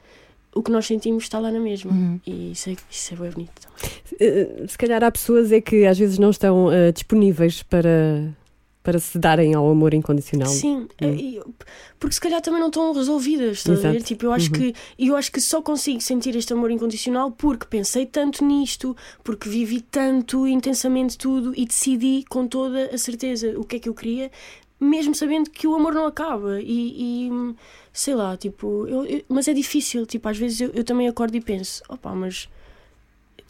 o 0.57 0.63
que 0.63 0.71
nós 0.71 0.85
sentimos 0.87 1.23
está 1.23 1.39
lá 1.39 1.51
na 1.51 1.59
mesma. 1.59 1.91
E 2.25 2.51
isso 2.51 2.69
é, 2.69 2.75
isso 2.89 3.13
é 3.13 3.17
bem 3.17 3.29
bonito 3.31 3.51
também. 3.61 3.91
Eh, 4.19 4.65
Se 4.67 4.77
calhar 4.77 5.03
há 5.03 5.11
pessoas 5.11 5.51
é 5.51 5.61
que 5.61 5.85
às 5.85 5.97
vezes 5.97 6.17
não 6.17 6.29
estão 6.31 6.71
eh, 6.71 6.91
disponíveis 6.91 7.61
para, 7.63 8.33
para 8.83 8.99
se 8.99 9.19
darem 9.19 9.53
ao 9.53 9.69
amor 9.69 9.93
incondicional. 9.93 10.47
Sim, 10.49 10.87
e- 11.01 11.39
porque 11.99 12.13
se 12.13 12.21
calhar 12.21 12.41
também 12.41 12.59
não 12.59 12.67
estão 12.67 12.93
resolvidas, 12.93 13.57
estás 13.57 13.83
a 13.83 13.91
ver? 13.91 14.01
Tipo, 14.03 14.25
eu 14.25 14.31
acho 14.31 14.47
Uhum. 14.53 14.71
que 14.71 14.73
eu 14.99 15.15
acho 15.15 15.31
que 15.31 15.41
só 15.41 15.61
consigo 15.61 15.99
sentir 16.01 16.35
este 16.35 16.53
amor 16.53 16.69
incondicional 16.71 17.31
porque 17.31 17.65
pensei 17.65 18.05
tanto 18.05 18.45
nisto, 18.45 18.95
porque 19.23 19.49
vivi 19.49 19.81
tanto 19.81 20.47
intensamente 20.47 21.17
tudo 21.17 21.53
e 21.55 21.65
decidi 21.65 22.23
com 22.29 22.47
toda 22.47 22.91
a 22.93 22.97
certeza 22.97 23.53
o 23.59 23.63
que 23.63 23.75
é 23.77 23.79
que 23.79 23.89
eu 23.89 23.93
queria, 23.93 24.31
mesmo 24.79 25.13
sabendo 25.15 25.49
que 25.49 25.67
o 25.67 25.75
amor 25.75 25.93
não 25.93 26.05
acaba 26.05 26.59
e, 26.61 27.27
e, 27.27 27.55
sei 27.93 28.13
lá, 28.15 28.37
tipo, 28.37 28.85
eu, 28.87 29.05
eu- 29.05 29.21
mas 29.29 29.47
é 29.47 29.53
difícil, 29.53 30.05
tipo, 30.05 30.27
às 30.29 30.37
vezes 30.37 30.61
eu, 30.61 30.71
eu 30.73 30.83
também 30.83 31.07
acordo 31.07 31.35
e 31.35 31.41
penso, 31.41 31.81
opa, 31.89 32.13
mas 32.13 32.47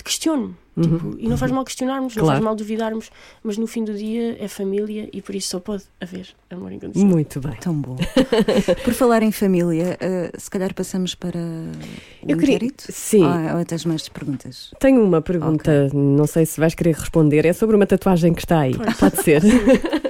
questiono-me. 0.03 0.55
Tipo, 0.79 1.15
e 1.17 1.27
não 1.27 1.35
faz 1.39 1.51
mal 1.51 1.65
questionarmos, 1.65 2.15
não 2.15 2.21
Uhum. 2.21 2.27
Claro. 2.27 2.37
faz 2.37 2.45
mal 2.45 2.55
duvidarmos, 2.55 3.09
mas 3.43 3.57
no 3.57 3.65
fim 3.65 3.83
do 3.83 3.95
dia 3.95 4.37
é 4.39 4.47
família 4.47 5.09
e 5.11 5.23
por 5.23 5.33
isso 5.33 5.49
só 5.49 5.59
pode 5.59 5.83
haver 5.99 6.27
amor 6.51 6.71
incondicional. 6.71 7.15
Muito 7.15 7.39
bem. 7.41 7.55
Tão 7.59 7.73
bom. 7.73 7.97
Por 8.85 8.93
falar 8.93 9.23
em 9.23 9.31
família, 9.31 9.97
eh, 9.99 10.31
se 10.37 10.51
calhar 10.51 10.71
passamos 10.75 11.15
para 11.15 11.39
o 11.39 12.29
Eu 12.29 12.37
queria- 12.37 12.57
inquérito? 12.57 12.83
Sim. 12.91 13.23
Ou, 13.23 13.57
ou 13.57 13.65
tens 13.65 13.85
mais 13.85 14.07
perguntas? 14.07 14.69
Tenho 14.79 15.03
uma 15.03 15.19
pergunta, 15.19 15.89
não 15.91 16.27
sei 16.27 16.45
se 16.45 16.59
vais 16.59 16.75
querer 16.75 16.93
responder. 16.93 17.43
É 17.47 17.51
sobre 17.53 17.75
uma 17.75 17.87
tatuagem 17.87 18.31
que 18.35 18.41
está 18.41 18.59
aí. 18.59 18.75
Pode 18.99 19.23
ser. 19.23 19.41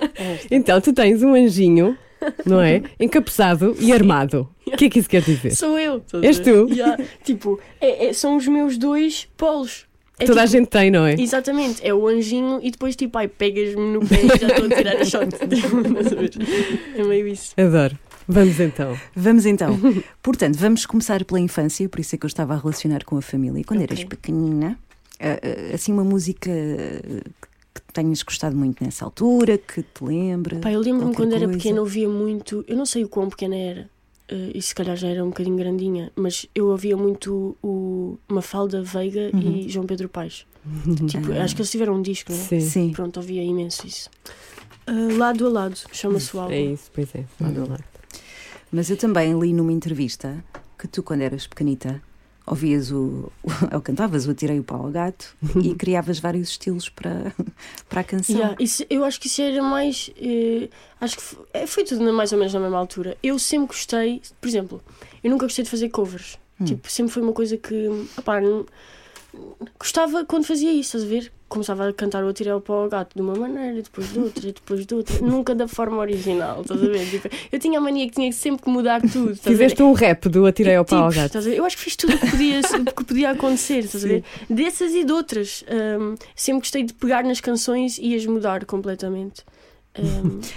então, 0.52 0.80
tu 0.82 0.94
tens 0.94 1.22
um 1.24 1.34
anjinho, 1.34 1.98
não 2.46 2.62
é? 2.62 2.82
Encapuçado 3.00 3.76
e 3.80 3.92
armado. 3.94 4.50
O 4.66 4.72
que 4.78 4.86
é 4.86 4.90
que 4.90 5.00
isso 5.00 5.10
quer 5.10 5.22
dizer? 5.22 5.56
Sou 5.56 5.78
eu. 5.80 6.04
És 6.22 6.40
a 6.40 6.44
tu? 6.44 6.68
Yeah. 6.70 7.04
Tipo, 7.24 7.60
é- 7.80 8.08
é- 8.08 8.14
são 8.14 8.36
os 8.38 8.48
meus 8.48 8.78
dois 8.78 9.28
polos. 9.38 9.86
É 10.20 10.26
Toda 10.26 10.42
a 10.42 10.46
tipo- 10.46 10.58
gente 10.58 10.70
tem, 10.70 10.90
não 10.90 11.06
é? 11.06 11.14
Exatamente, 11.14 11.80
é 11.86 11.94
o 11.94 12.08
anjinho 12.08 12.60
e 12.64 12.72
depois 12.72 12.96
tipo, 12.96 13.16
ai, 13.20 13.28
pegas-me 13.28 13.94
no 13.94 14.00
pé 14.06 14.24
e 14.24 14.28
já 14.40 14.48
estou 14.48 14.66
a 14.66 14.70
tirar 14.76 14.96
a 14.98 15.06
shot. 15.06 15.30
A 15.36 17.00
é 17.00 17.04
meio 17.04 17.28
isso. 17.28 17.54
Adoro. 17.56 17.98
Vamos 18.28 18.60
então. 18.60 18.98
Vamos 19.16 19.46
então. 19.46 19.80
Portanto, 20.24 20.58
vamos 20.58 20.86
começar 20.88 21.24
pela 21.24 21.40
infância, 21.40 21.88
por 21.88 22.00
isso 22.00 22.16
é 22.16 22.18
que 22.18 22.26
eu 22.26 22.28
estava 22.28 22.56
a 22.56 22.58
relacionar 22.58 23.04
com 23.06 23.16
a 23.16 23.22
família. 23.22 23.64
Quando 23.66 23.84
Ok. 23.84 23.96
eras 23.96 24.04
pequenina, 24.06 24.78
eh, 25.20 25.40
eh, 25.42 25.72
assim, 25.76 25.94
uma 25.94 26.04
música 26.04 26.50
que 27.82 27.94
tenhas 27.94 28.22
gostado 28.24 28.56
muito 28.56 28.84
nessa 28.84 29.06
altura, 29.06 29.58
que 29.58 29.82
te 29.82 30.04
lembra? 30.04 30.60
Pá, 30.60 30.72
eu 30.72 30.80
lembro-me 30.80 31.14
quando 31.16 31.34
era 31.34 31.46
coisa? 31.46 31.58
pequena, 31.58 31.80
ouvia 31.82 32.10
muito, 32.10 32.64
eu 32.68 32.78
não 32.78 32.86
sei 32.86 33.04
o 33.04 33.10
quão 33.10 33.30
pequena 33.30 33.56
era, 33.56 33.90
eh, 34.28 34.52
e 34.56 34.62
se 34.62 34.76
calhar 34.76 34.96
já 34.96 35.08
era 35.08 35.24
um 35.24 35.30
bocadinho 35.30 35.56
grandinha, 35.56 36.12
mas 36.16 36.46
eu 36.54 36.68
ouvia 36.68 36.98
muito 36.98 37.56
o 37.64 38.18
Mafalda 38.28 38.82
Veiga 38.82 39.32
e 39.34 39.70
João 39.70 39.86
Pedro 39.86 40.10
Paes. 40.10 40.46
Tipo, 41.08 41.32
acho 41.32 41.56
que 41.56 41.62
eles 41.62 41.72
tiveram 41.72 41.96
um 41.96 42.02
disco, 42.02 42.32
não 42.32 42.40
é? 42.40 42.44
Sim. 42.44 42.60
Sim. 42.60 42.92
Pronto, 42.92 43.18
ouvia 43.18 43.42
imenso 43.42 43.88
isso. 43.88 44.10
Ah, 44.86 45.18
lado 45.18 45.46
a 45.46 45.50
lado, 45.50 45.78
chama-se 45.92 46.36
o 46.36 46.40
álbum. 46.40 46.54
É 46.54 46.62
isso, 46.62 46.90
pois 46.94 47.14
é. 47.16 47.24
Lado 47.40 47.64
a 47.64 47.66
lado. 47.68 47.84
Mas 48.72 48.90
eu 48.90 48.98
também 48.98 49.38
li 49.40 49.54
numa 49.54 49.72
entrevista 49.72 50.44
que 50.78 50.88
tu, 50.88 51.02
quando 51.02 51.22
eras 51.22 51.48
pequenita, 51.48 52.02
ouvias 52.48 52.92
o. 52.92 53.32
ou 53.74 53.82
cantavas 53.82 54.26
o 54.26 54.32
Atirei 54.32 54.60
o 54.60 54.64
Pau 54.64 54.86
ao 54.86 54.90
Gato 54.92 55.36
e 55.62 55.76
criavas 55.76 56.18
vários 56.20 56.50
estilos 56.50 56.90
para, 56.90 57.34
para 57.90 58.02
a 58.02 58.04
canção. 58.04 58.36
Yeah, 58.36 58.56
isso- 58.60 58.86
eu 58.90 59.04
acho 59.04 59.20
que 59.20 59.28
isso 59.28 59.42
era 59.42 59.62
mais. 59.62 60.10
eh, 60.20 60.70
acho 61.02 61.16
que 61.18 61.22
f- 61.22 61.38
é, 61.54 61.68
foi 61.68 61.84
tudo 61.84 62.12
mais 62.14 62.32
ou 62.32 62.38
menos 62.40 62.54
na 62.54 62.60
mesma 62.60 62.78
altura. 62.78 63.18
Eu 63.22 63.38
sempre 63.38 63.68
gostei, 63.68 64.22
por 64.42 64.48
exemplo, 64.48 64.82
eu 65.24 65.30
nunca 65.30 65.46
gostei 65.46 65.64
de 65.64 65.70
fazer 65.70 65.90
covers. 65.90 66.38
Tipo, 66.66 66.90
sempre 66.90 67.14
foi 67.14 67.22
uma 67.22 67.34
coisa 67.34 67.56
que. 67.56 67.88
opá, 68.18 68.42
não- 68.42 68.66
gostava 69.80 70.26
quando 70.26 70.46
fazia 70.46 70.72
isso, 70.72 70.98
estás 70.98 71.04
a 71.04 71.08
ver? 71.08 71.32
Começava 71.50 71.88
a 71.88 71.94
cantar 71.94 72.26
o 72.26 72.28
Atirei 72.28 72.52
o 72.52 72.60
Pau 72.60 72.84
ao 72.84 72.90
Gato 72.90 73.16
de 73.16 73.22
uma 73.22 73.34
maneira, 73.34 73.82
depois 73.82 74.12
de 74.12 74.20
outra, 74.20 74.42
depois 74.52 74.86
de 74.86 74.94
outra. 74.94 75.26
nunca 75.26 75.56
da 75.56 75.68
forma 75.68 75.98
original, 75.98 76.62
estás 76.62 76.84
a 76.84 76.88
ver? 76.88 77.10
Tipo, 77.10 77.30
eu 77.52 77.60
tinha 77.60 77.80
a 77.80 77.82
mania 77.82 78.06
que 78.08 78.16
tinha 78.16 78.32
sempre 78.34 78.64
que 78.64 78.70
mudar 78.70 79.02
tudo. 79.02 79.36
Fizeste 79.36 79.82
um 79.82 79.94
rap 79.94 80.28
do 80.28 80.46
Atirei 80.46 80.76
ao 80.76 80.84
Pau 80.84 81.06
ao 81.06 81.12
Tipos, 81.12 81.34
Gato. 81.34 81.50
Eu 81.50 81.64
acho 81.64 81.78
que 81.78 81.84
fiz 81.84 81.96
tudo 81.96 82.16
o 82.16 82.20
que 82.20 82.32
podia, 82.32 82.60
o 82.82 82.96
que 82.96 83.04
podia 83.06 83.32
acontecer, 83.32 83.80
estás 83.80 84.04
a 84.04 84.08
ver? 84.08 84.24
Dessas 84.50 84.94
e 84.94 85.06
de 85.06 85.12
outras. 85.12 85.64
Hum, 86.00 86.16
sempre 86.36 86.62
gostei 86.62 86.84
de 86.84 86.94
pegar 86.94 87.24
nas 87.24 87.40
canções 87.40 87.98
e 87.98 88.14
as 88.14 88.26
mudar 88.26 88.66
completamente. 88.66 89.44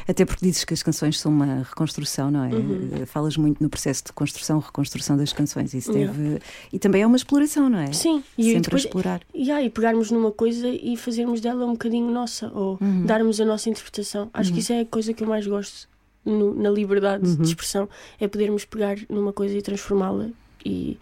Até 0.09 0.25
porque 0.25 0.45
dizes 0.47 0.65
que 0.65 0.75
as 0.75 0.83
canções 0.83 1.19
são 1.19 1.31
uma 1.33 1.63
reconstrução, 1.63 2.31
não 2.31 2.45
é? 2.45 2.49
Uhum. 2.55 2.91
Eh, 3.03 3.07
Falas 3.07 3.37
muito 3.37 3.63
no 3.63 3.69
processo 3.69 4.05
de 4.05 4.13
construção, 4.13 4.59
reconstrução 4.59 5.17
das 5.17 5.33
canções. 5.33 5.75
Isso 5.75 5.91
Yeah. 5.93 6.41
E 6.73 6.79
também 6.79 7.03
é 7.03 7.07
uma 7.07 7.17
exploração, 7.17 7.69
não 7.69 7.79
é? 7.79 7.93
sim, 7.93 8.23
e 8.39 8.45
Sempre 8.45 8.61
depois 8.63 8.85
a 8.85 8.87
explorar. 8.87 9.21
e, 9.35 9.51
e 9.51 9.71
pegarmos 9.71 10.11
numa 10.11 10.31
coisa 10.31 10.69
e 10.69 10.97
fazermos 10.97 11.41
dela 11.41 11.65
um 11.67 11.73
bocadinho 11.73 12.11
nossa, 12.11 12.51
ou 12.55 12.79
Uhum. 12.81 13.05
darmos 13.07 13.41
a 13.41 13.45
nossa 13.45 13.69
interpretação. 13.69 14.31
Acho 14.33 14.53
que 14.53 14.61
isso 14.61 14.73
é 14.73 14.81
a 14.81 14.87
coisa 14.87 15.13
que 15.13 15.23
eu 15.23 15.29
mais 15.29 15.47
gosto 15.47 15.89
no- 16.25 16.55
na 16.55 16.71
liberdade 16.71 17.27
Uhum. 17.29 17.37
de 17.37 17.49
expressão, 17.49 17.89
é 18.21 18.29
podermos 18.29 18.65
pegar 18.65 18.97
numa 19.09 19.33
coisa 19.33 19.57
e 19.57 19.63
transformá-la 19.63 20.29
e, 20.65 20.99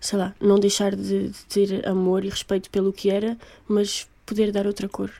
sei 0.00 0.18
lá, 0.18 0.34
não 0.40 0.58
deixar 0.58 0.94
de, 0.94 1.28
de 1.28 1.44
ter 1.48 1.86
amor 1.88 2.24
e 2.24 2.28
respeito 2.28 2.70
pelo 2.70 2.92
que 2.92 3.10
era, 3.10 3.36
mas 3.68 4.06
poder 4.26 4.52
dar 4.52 4.66
outra 4.66 4.88
cor. 4.88 5.10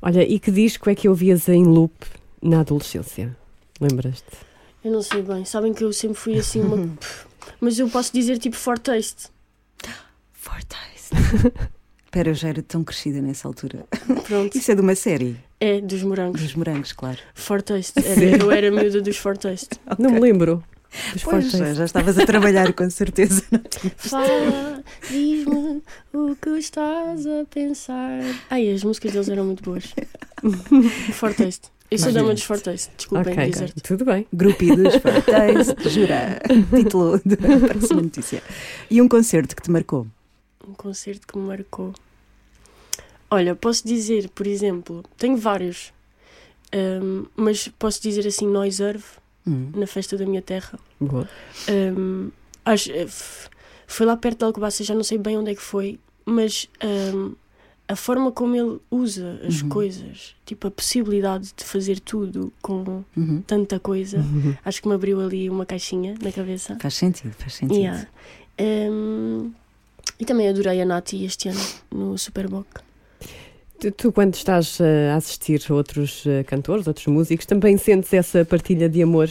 Olha, 0.00 0.22
e 0.28 0.38
que 0.38 0.50
disco 0.50 0.90
é 0.90 0.94
que 0.94 1.08
ouvias 1.08 1.48
em 1.48 1.64
loop 1.64 1.94
na 2.42 2.60
adolescência? 2.60 3.36
Lembras-te? 3.80 4.36
Eu 4.84 4.90
não 4.92 5.02
sei 5.02 5.22
bem, 5.22 5.44
sabem 5.44 5.72
que 5.72 5.84
eu 5.84 5.92
sempre 5.92 6.16
fui 6.18 6.38
assim 6.38 6.60
uma. 6.60 6.88
Mas 7.60 7.78
eu 7.78 7.88
posso 7.88 8.12
dizer 8.12 8.38
tipo 8.38 8.56
fortaste. 8.56 9.28
Fortaste. 10.32 11.14
Espera, 12.04 12.30
eu 12.30 12.34
já 12.34 12.48
era 12.48 12.62
tão 12.62 12.82
crescida 12.84 13.20
nessa 13.22 13.48
altura. 13.48 13.86
Pronto. 14.26 14.56
Isso 14.56 14.70
é 14.70 14.74
de 14.74 14.80
uma 14.80 14.94
série, 14.94 15.36
É, 15.60 15.80
dos 15.80 16.02
morangos. 16.02 16.40
dos 16.42 16.54
morangos, 16.54 16.92
claro. 16.92 17.18
Fortaste. 17.34 17.94
Era, 18.04 18.42
eu 18.42 18.50
era 18.50 18.70
miúda 18.70 19.00
dos 19.00 19.16
fortaste. 19.16 19.70
Não 19.98 20.10
me 20.10 20.20
lembro. 20.20 20.62
Dos 21.12 21.22
Pois, 21.24 21.50
Fortaste. 21.50 21.74
já, 21.74 21.84
estavas 21.84 22.18
a 22.18 22.26
trabalhar 22.26 22.72
com 22.74 22.88
certeza. 22.90 23.42
Fala, 23.96 24.84
diz-me 25.08 25.82
o 26.12 26.36
que 26.36 26.50
estás 26.58 27.26
a 27.26 27.44
pensar. 27.52 28.20
Ai, 28.50 28.70
as 28.72 28.84
músicas 28.84 29.12
deles 29.12 29.28
eram 29.28 29.44
muito 29.46 29.62
boas. 29.62 29.94
Fortaste. 31.14 31.70
Eu 31.90 31.98
sou 31.98 32.10
dama 32.10 32.32
dos 32.32 32.42
fortaste, 32.42 32.90
desculpem 32.96 33.34
Ok, 33.34 33.50
dizer-te. 33.50 33.82
tudo 33.82 34.06
bem. 34.06 34.26
Grupidos, 34.32 34.94
Fortaste, 34.96 35.88
jura. 35.90 36.40
Título 36.74 37.20
da 37.22 37.36
próxima 37.36 38.00
notícia. 38.00 38.42
E 38.90 39.02
um 39.02 39.06
concerto 39.08 39.54
que 39.54 39.60
te 39.60 39.70
marcou? 39.70 40.06
Um 40.66 40.72
concerto 40.72 41.26
que 41.26 41.36
me 41.38 41.46
marcou. 41.46 41.92
Olha, 43.30 43.54
posso 43.54 43.86
dizer, 43.86 44.30
por 44.30 44.46
exemplo, 44.46 45.02
tenho 45.18 45.36
vários, 45.36 45.92
Ahm, 46.74 47.26
mas 47.36 47.68
posso 47.78 48.00
dizer 48.00 48.26
assim, 48.26 48.46
Noiserve, 48.46 49.04
Hum. 49.46 49.70
na 49.74 49.86
festa 49.86 50.16
da 50.16 50.24
minha 50.24 50.40
terra. 50.42 50.78
Boa. 51.00 51.28
Hum, 51.68 52.30
acho- 52.64 52.92
eh, 52.92 53.06
foi 53.86 54.06
lá 54.06 54.16
perto 54.16 54.38
de 54.38 54.44
Alcobaça, 54.44 54.84
já 54.84 54.94
não 54.94 55.02
sei 55.04 55.18
bem 55.18 55.36
onde 55.36 55.50
é 55.50 55.54
que 55.54 55.60
foi, 55.62 55.98
mas 56.24 56.68
hum, 57.14 57.34
a 57.88 57.96
forma 57.96 58.30
como 58.32 58.54
ele 58.54 58.78
usa 58.90 59.40
as 59.46 59.60
Uhum. 59.62 59.68
coisas, 59.68 60.34
tipo 60.46 60.68
a 60.68 60.70
possibilidade 60.70 61.52
de 61.56 61.64
fazer 61.64 61.98
tudo 62.00 62.52
com 62.62 63.04
Uhum. 63.16 63.42
tanta 63.46 63.78
coisa, 63.80 64.24
acho 64.64 64.80
que 64.80 64.88
me 64.88 64.94
abriu 64.94 65.20
ali 65.20 65.50
uma 65.50 65.66
caixinha 65.66 66.14
na 66.22 66.30
cabeça. 66.32 66.78
Faz 66.80 66.94
sentido, 66.94 67.34
faz 67.34 67.54
sentido. 67.54 67.76
Yeah. 67.78 68.06
Hum, 68.60 69.52
e 70.18 70.24
também 70.24 70.48
adorei 70.48 70.80
a 70.80 70.84
Nati 70.84 71.24
este 71.24 71.48
ano 71.48 71.60
no 71.90 72.16
Superboc. 72.16 72.66
Tu, 73.82 73.90
tu, 73.90 74.12
quando 74.12 74.34
estás 74.34 74.78
eh, 74.80 75.10
a 75.10 75.16
assistir 75.16 75.60
outros 75.72 76.24
eh, 76.24 76.44
cantores, 76.44 76.86
outros 76.86 77.04
músicos, 77.08 77.44
também 77.46 77.76
sentes 77.76 78.12
essa 78.12 78.44
partilha 78.44 78.88
de 78.88 79.02
amor? 79.02 79.28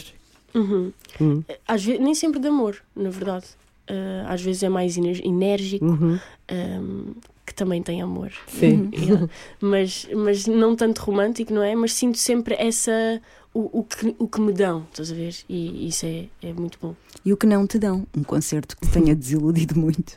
Uhum. 0.54 0.92
Hum. 1.18 1.42
Às 1.66 1.82
vezes, 1.82 1.98
nem 2.02 2.14
sempre 2.14 2.38
de 2.38 2.48
amor, 2.48 2.76
na 2.94 3.08
verdade. 3.08 3.46
Uh, 3.90 4.28
às 4.28 4.42
vezes 4.42 4.62
é 4.62 4.68
mais 4.68 4.96
enérgico, 4.98 5.84
Uhum. 5.86 6.18
um, 6.52 7.14
que 7.46 7.54
também 7.54 7.82
tem 7.82 8.02
amor. 8.02 8.30
Sim. 8.46 8.90
Yeah. 8.94 9.26
mas, 9.58 10.06
mas 10.14 10.46
não 10.46 10.76
tanto 10.76 10.98
romântico, 11.00 11.52
não 11.54 11.62
é? 11.62 11.74
Mas 11.74 11.94
sinto 11.94 12.18
sempre 12.18 12.54
essa. 12.58 13.22
O, 13.54 13.80
o, 13.80 13.84
que, 13.84 14.14
o 14.18 14.28
que 14.28 14.40
me 14.40 14.52
dão, 14.52 14.84
estás 14.90 15.10
a 15.10 15.14
ver? 15.14 15.34
E 15.48 15.88
isso 15.88 16.04
é, 16.04 16.26
é 16.42 16.52
muito 16.52 16.78
bom. 16.80 16.94
E 17.24 17.32
o 17.32 17.36
que 17.38 17.46
não 17.46 17.66
te 17.66 17.78
dão? 17.78 18.06
Um 18.14 18.22
concerto 18.22 18.76
que 18.76 18.86
te 18.86 18.92
tenha 18.92 19.14
desiludido 19.16 19.78
muito. 19.78 20.14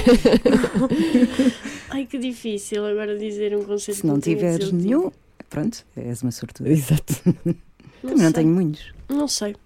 Ai 1.90 2.06
que 2.06 2.18
difícil 2.18 2.84
agora 2.86 3.18
dizer 3.18 3.56
um 3.56 3.64
concerto 3.64 4.00
Se 4.00 4.06
não 4.06 4.18
tiveres 4.20 4.58
desiludido. 4.58 4.88
nenhum, 4.88 5.12
pronto, 5.48 5.84
és 5.96 6.22
uma 6.22 6.30
sortuda. 6.32 6.68
Exato. 6.72 7.14
Não, 7.24 7.42
Também 8.02 8.16
não 8.16 8.16
sei. 8.18 8.32
tenho 8.32 8.48
muitos. 8.54 8.92
Não 9.08 9.28
sei, 9.28 9.56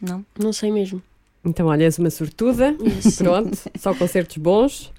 Não? 0.00 0.24
não 0.38 0.52
sei 0.52 0.70
mesmo. 0.72 1.02
Então, 1.44 1.66
olha, 1.66 1.84
és 1.84 1.98
uma 1.98 2.10
sortuda. 2.10 2.76
Yes. 2.80 3.16
Pronto, 3.22 3.56
só 3.78 3.94
concertos 3.94 4.36
bons. 4.38 4.92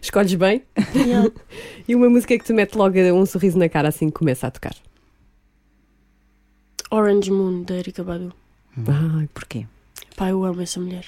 Escolhes 0.00 0.34
bem. 0.34 0.62
Yeah. 0.94 1.28
E 1.88 1.94
uma 1.96 2.08
música 2.08 2.38
que 2.38 2.44
te 2.44 2.52
mete 2.52 2.74
logo 2.76 2.96
um 3.12 3.26
sorriso 3.26 3.58
na 3.58 3.68
cara 3.68 3.88
assim 3.88 4.06
que 4.06 4.12
começa 4.14 4.46
a 4.46 4.50
tocar. 4.50 4.74
Orange 6.90 7.30
Moon, 7.30 7.62
da 7.64 7.76
Erika 7.76 8.02
Badu. 8.04 8.32
Ai, 8.76 9.28
Porquê? 9.34 9.66
Pá, 10.16 10.28
eu 10.30 10.44
amo 10.44 10.60
essa 10.60 10.78
mulher. 10.80 11.06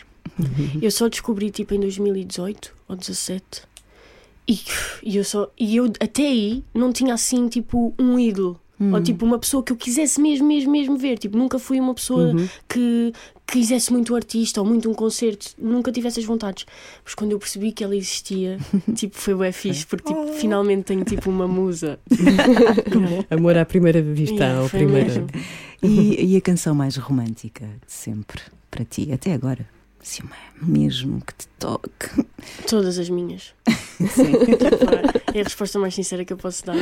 Eu 0.81 0.91
só 0.91 1.09
descobri 1.09 1.51
tipo 1.51 1.75
em 1.75 1.81
2018 1.81 2.73
ou 2.89 2.97
17 2.97 3.43
e, 4.49 4.59
e 5.03 5.17
eu 5.17 5.25
só 5.25 5.49
e 5.59 5.77
eu 5.77 5.87
até 6.01 6.23
aí 6.27 6.65
não 6.75 6.93
tinha 6.93 7.15
assim 7.15 7.49
tipo 7.49 7.95
um 7.99 8.19
ídolo 8.19 8.59
Hum. 8.81 8.95
ou 8.95 9.03
tipo 9.03 9.25
uma 9.25 9.39
pessoa 9.39 9.63
que 9.63 9.71
eu 9.71 9.77
quisesse 9.77 10.21
mesmo 10.21 10.49
mesmo 10.49 10.73
mesmo 10.73 10.97
ver 10.97 11.17
tipo 11.17 11.37
nunca 11.39 11.57
fui 11.57 11.79
uma 11.79 11.95
pessoa 11.95 12.33
Uhum. 12.35 12.49
que 12.69 13.13
quisesse 13.47 13.93
muito 13.93 14.13
um 14.13 14.17
artista 14.17 14.61
ou 14.61 14.67
muito 14.67 14.91
um 14.91 14.95
concerto 14.95 15.51
nunca 15.59 15.93
tive 15.93 16.09
essas 16.09 16.25
vontades 16.25 16.65
mas 17.05 17.15
quando 17.15 17.31
eu 17.31 17.39
percebi 17.39 17.71
que 17.71 17.85
ela 17.85 17.95
existia 17.95 18.59
tipo 18.97 19.17
foi 19.17 19.35
bué 19.35 19.53
fixe 19.53 19.87
porque 19.87 20.13
tipo, 20.13 20.33
finalmente 20.33 20.85
tenho 20.85 21.05
tipo 21.05 21.31
uma 21.31 21.47
musa 21.47 22.01
Amor 23.31 23.57
à 23.57 23.65
primeira 23.65 24.03
vista. 24.03 24.35
Yeah, 24.43 24.69
primeira... 24.69 25.07
mesmo. 25.07 25.27
E, 25.83 26.33
e 26.33 26.37
a 26.37 26.41
canção 26.41 26.75
mais 26.75 26.97
romântica 26.97 27.65
de 27.87 27.93
sempre 27.93 28.41
para 28.71 28.85
ti, 28.85 29.13
até 29.13 29.33
agora? 29.33 29.69
Se 30.03 30.21
uma 30.23 30.35
mesmo 30.61 31.21
que 31.25 31.35
te 31.35 31.47
toque. 31.59 32.27
todas 32.69 32.99
as 32.99 33.09
minhas 33.09 33.55
Sim. 34.11 34.33
É 35.35 35.41
a 35.41 35.45
resposta 35.45 35.79
mais 35.79 35.95
sincera 35.95 36.25
que 36.25 36.33
eu 36.33 36.37
posso 36.37 36.65
dar 36.67 36.75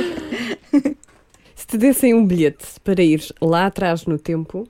Se 1.55 1.67
te 1.67 1.77
dessem 1.77 2.13
um 2.13 2.25
bilhete 2.25 2.65
para 2.83 3.01
ir 3.03 3.23
lá 3.41 3.67
atrás 3.67 4.05
no 4.05 4.17
tempo, 4.17 4.67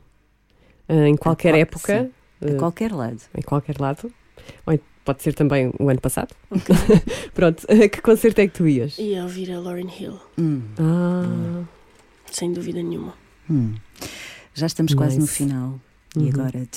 eh, 0.89 1.07
em 1.07 1.15
qualquer 1.15 1.51
qual- 1.53 1.61
época, 1.61 2.11
A 2.41 2.45
eh, 2.49 2.53
qualquer 2.55 2.91
lado. 2.91 3.21
em 3.37 3.41
qualquer 3.41 3.79
lado, 3.79 4.11
ou 4.65 4.77
pode 5.05 5.23
ser 5.23 5.33
também 5.33 5.71
o 5.79 5.89
ano 5.89 6.01
passado, 6.01 6.35
Ok. 6.49 6.75
pronto, 7.33 7.65
a 7.71 7.87
que 7.89 8.01
concerto 8.01 8.41
é 8.41 8.47
que 8.47 8.53
tu 8.53 8.67
ias? 8.67 8.97
ia 8.99 9.23
ouvir 9.23 9.51
a 9.53 9.59
Lauryn 9.59 9.89
Hill 9.89 10.19
Hum, 10.37 10.61
Ah, 10.77 11.63
sem 12.29 12.51
dúvida 12.51 12.83
nenhuma 12.83 13.13
hum. 13.49 13.73
Já 14.53 14.65
estamos 14.67 14.93
quase 14.93 15.15
no 15.15 15.21
Nice. 15.21 15.33
E 16.13 16.19
Uhum. 16.19 16.27
agora? 16.29 16.67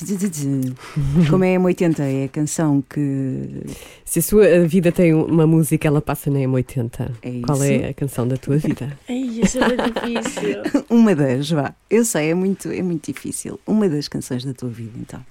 Como 1.28 1.42
é 1.42 1.56
a 1.56 1.58
M80? 1.58 1.98
É 2.00 2.24
a 2.24 2.28
canção 2.28 2.80
que. 2.82 3.62
se 4.04 4.20
a 4.20 4.22
sua 4.22 4.64
vida 4.68 4.92
tem 4.92 5.12
uma 5.12 5.44
música, 5.46 5.88
ela 5.88 6.00
passa 6.00 6.30
na 6.30 6.38
M80. 6.38 7.10
É 7.20 7.40
Qual 7.44 7.60
é 7.64 7.88
a 7.88 7.94
canção 7.94 8.28
da 8.28 8.36
tua 8.36 8.58
vida? 8.58 8.96
Ai, 9.08 9.16
isso 9.42 9.58
é 9.58 9.76
difícil. 9.76 10.62
Uma 10.88 11.16
das, 11.16 11.50
vá. 11.50 11.74
Eu 11.90 12.04
sei, 12.04 12.30
é 12.30 12.34
muito, 12.34 12.68
é 12.68 12.80
muito 12.80 13.12
difícil. 13.12 13.58
Uma 13.66 13.88
das 13.88 14.06
canções 14.06 14.44
da 14.44 14.54
tua 14.54 14.68
vida, 14.68 14.92
então. 15.00 15.24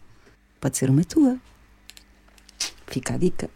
Pode 0.59 0.77
ser 0.77 0.89
uma 0.89 1.03
tua. 1.05 1.37
Fica 2.87 3.13
a 3.13 3.17
dica. 3.17 3.49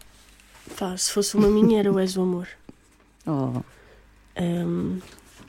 Pá, 0.78 0.96
se 0.96 1.12
fosse 1.12 1.36
uma 1.36 1.48
minha, 1.48 1.78
era 1.80 1.92
o 1.92 1.98
És 1.98 2.16
o 2.16 2.22
Amor. 2.22 2.48
Oh, 3.26 3.60
Ahm, 4.40 5.00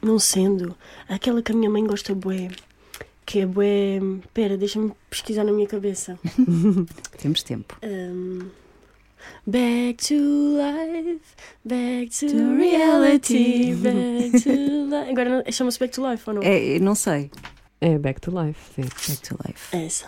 não 0.01 0.19
sendo, 0.19 0.75
aquela 1.07 1.41
que 1.41 1.53
a 1.53 1.55
minha 1.55 1.69
mãe 1.69 1.85
gosta 1.87 2.13
bué, 2.13 2.49
que 3.29 3.41
é 3.41 3.45
bué. 3.45 3.99
Pera, 4.33 4.57
deixa-me 4.57 4.91
pesquisar 5.07 5.43
na 5.43 5.51
minha 5.51 5.67
cabeça. 5.67 6.17
Temos 7.21 7.43
tempo. 7.43 7.77
Um, 7.83 8.49
back 9.45 10.03
to 10.07 10.15
life, 10.57 11.21
back 11.63 12.09
to 12.09 12.25
reality, 12.57 13.75
back 13.75 14.31
to 14.41 14.49
life. 14.89 15.11
Agora 15.11 15.51
chama-se 15.51 15.77
Back 15.77 15.93
to 15.93 16.09
Life 16.09 16.23
ou 16.27 16.33
não? 16.33 16.41
É, 16.41 16.79
não 16.79 16.95
sei. 16.95 17.29
É 17.79 17.99
Back 17.99 18.19
to 18.19 18.31
Life, 18.31 18.59
sim. 18.75 18.81
Back 18.81 19.21
to 19.21 19.37
life. 19.45 19.77
É 19.77 19.85
essa. 19.85 20.05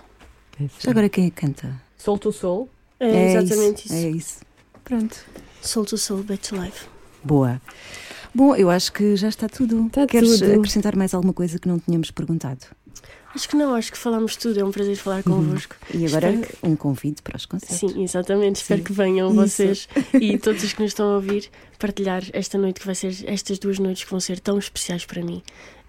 É 0.59 0.63
sim. 0.63 0.69
Já 0.80 0.89
agora 0.89 1.07
quem 1.07 1.28
é 1.28 1.30
que 1.30 1.36
canta? 1.41 1.80
Soul 1.97 2.17
to 2.17 2.32
Soul. 2.32 2.69
É, 2.99 3.34
exatamente 3.34 3.86
isso. 3.86 3.93
É 3.93 4.09
isso. 4.09 4.39
Pronto. 4.84 5.15
Soul 5.61 5.86
to 5.86 5.95
Soul, 5.95 6.24
Back 6.24 6.49
to 6.49 6.55
Life. 6.55 6.88
Boa. 7.24 7.61
Bom, 8.34 8.55
eu 8.55 8.69
acho 8.72 8.91
que 8.93 9.15
já 9.15 9.28
está 9.30 9.47
tudo. 9.47 9.86
Está 9.88 10.07
Queres 10.07 10.39
tudo. 10.39 10.53
acrescentar 10.53 10.95
mais 10.95 11.13
alguma 11.13 11.34
coisa 11.34 11.59
que 11.59 11.67
não 11.67 11.78
tínhamos 11.78 12.09
perguntado? 12.09 12.65
Acho 13.34 13.47
que 13.49 13.55
não, 13.55 13.73
acho 13.75 13.91
que 13.91 13.97
falámos 13.97 14.36
tudo. 14.36 14.59
É 14.59 14.63
um 14.63 14.71
prazer 14.71 14.95
falar 14.97 15.23
convosco. 15.23 15.75
E 15.93 16.05
agora 16.05 16.32
Espero 16.34 16.57
um 16.63 16.75
convite 16.75 17.21
para 17.21 17.38
os 17.38 17.45
concertos. 17.45 17.77
Sim, 17.77 18.03
exatamente. 18.03 18.57
Espero 18.57 18.84
que 18.84 18.91
venham 18.93 19.27
Isso. 19.29 19.36
vocês 19.36 19.89
e 20.13 20.38
todos 20.39 20.63
os 20.63 20.73
que 20.73 20.82
nos 20.82 20.91
estão 20.91 21.09
a 21.11 21.15
ouvir 21.15 21.49
partilhar 21.79 22.23
esta 22.34 22.57
noite 22.57 22.79
que 22.82 22.86
vai 22.86 22.95
ser 22.95 23.13
estas 23.25 23.57
duas 23.57 23.79
noites 23.79 24.03
que 24.03 24.11
vão 24.11 24.19
ser 24.19 24.39
tão 24.39 24.57
especiais 24.59 25.05
para 25.05 25.23
mim. 25.23 25.41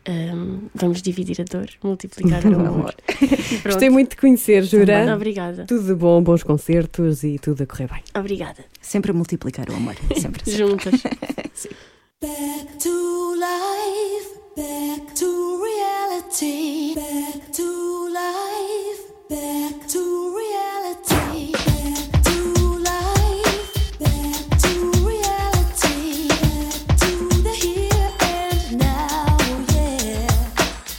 Um, 0.09 0.63
vamos 0.75 1.01
dividir 1.01 1.41
a 1.41 1.45
dor, 1.45 1.69
multiplicar 1.83 2.45
o 2.45 2.55
amor. 2.59 2.95
Gostei 3.65 3.89
muito 3.89 4.11
de 4.11 4.17
conhecer, 4.17 4.65
Jura. 4.65 5.15
Obrigada, 5.15 5.65
Tudo 5.65 5.87
de 5.87 5.95
bom, 5.95 6.21
bons 6.23 6.43
concertos 6.43 7.23
e 7.23 7.39
tudo 7.39 7.63
a 7.63 7.67
correr 7.67 7.89
bem. 7.89 8.03
obrigada. 8.19 8.65
Sempre 8.81 9.13
a 9.13 9.15
multiplicar 9.15 9.69
o 9.71 9.75
amor. 9.75 9.95
Sempre. 10.17 10.21
sempre. 10.21 10.51
Juntas. 10.57 11.03
Back 12.23 12.79
to 12.79 13.35
life, 13.35 14.29
back 14.57 15.15
to 15.17 15.61
reality, 15.63 16.95
back 16.95 17.51
to 17.53 18.09
life, 18.13 19.01
back 19.29 19.87
to 19.89 20.37
reality, 20.37 21.53
back 21.53 22.23
to 22.23 22.79
life, 22.79 23.99
back 23.99 24.59
to 24.63 24.73
reality, 25.05 26.29
back 26.29 26.97
to 26.99 27.43
the 27.43 27.53
here 27.53 28.13
and 28.21 28.79
now, 28.79 29.37
yeah. 29.75 30.29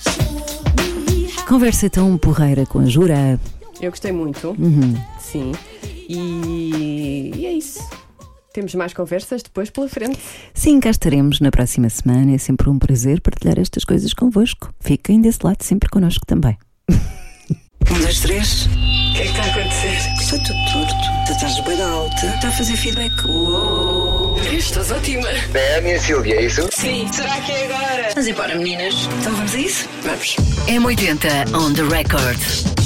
Show 0.03 0.63
me 0.77 1.29
how. 1.31 1.45
Conversa 1.47 1.89
tão 1.89 2.17
porreira 2.17 2.65
com 2.65 2.79
a 2.79 2.85
Jura. 2.85 3.39
Eu 3.81 3.89
gostei 3.91 4.11
muito, 4.11 4.49
Uhum. 4.59 4.95
sim. 5.19 5.53
E, 6.09 7.31
e 7.35 7.45
é 7.45 7.53
isso. 7.53 7.79
Temos 8.53 8.75
mais 8.75 8.93
conversas 8.93 9.41
depois 9.41 9.71
pela 9.71 9.89
frente. 9.89 10.19
Sim, 10.53 10.79
cá 10.79 10.91
estaremos 10.91 11.39
na 11.39 11.49
próxima 11.49 11.89
semana. 11.89 12.35
É 12.35 12.37
sempre 12.37 12.69
um 12.69 12.77
prazer 12.77 13.19
partilhar 13.19 13.57
estas 13.59 13.83
coisas 13.83 14.13
convosco. 14.13 14.71
Fiquem 14.79 15.19
desse 15.19 15.39
lado 15.43 15.63
sempre 15.63 15.89
connosco 15.89 16.23
também. 16.25 16.55
Um, 16.87 17.99
dois, 17.99 18.19
três. 18.19 18.65
O 18.67 19.15
que 19.15 19.21
é 19.21 19.23
que 19.23 19.29
está 19.31 19.43
a 19.43 19.47
acontecer? 19.47 20.13
Está 20.21 20.37
tudo 20.37 20.71
torto. 20.71 20.95
Tu 21.25 21.31
estás 21.31 21.59
bem 21.65 21.81
alta. 21.81 22.25
Está 22.27 22.47
a 22.47 22.51
fazer 22.51 22.77
feedback. 22.77 23.25
Uou. 23.25 24.37
Estás 24.39 24.91
ótima. 24.91 25.27
É 25.55 25.77
a 25.79 25.81
minha 25.81 25.99
Silvia, 25.99 26.35
é 26.35 26.45
isso? 26.45 26.69
Sim, 26.71 27.09
será 27.11 27.41
que 27.41 27.51
é 27.51 27.65
agora? 27.65 28.09
Vamos 28.13 28.27
embora, 28.27 28.55
meninas. 28.55 28.93
Então 29.19 29.35
vamos 29.35 29.55
a 29.55 29.57
isso? 29.57 29.89
Vamos. 30.03 30.35
M80 30.67 31.55
on 31.55 31.73
the 31.73 31.83
record. 31.83 32.82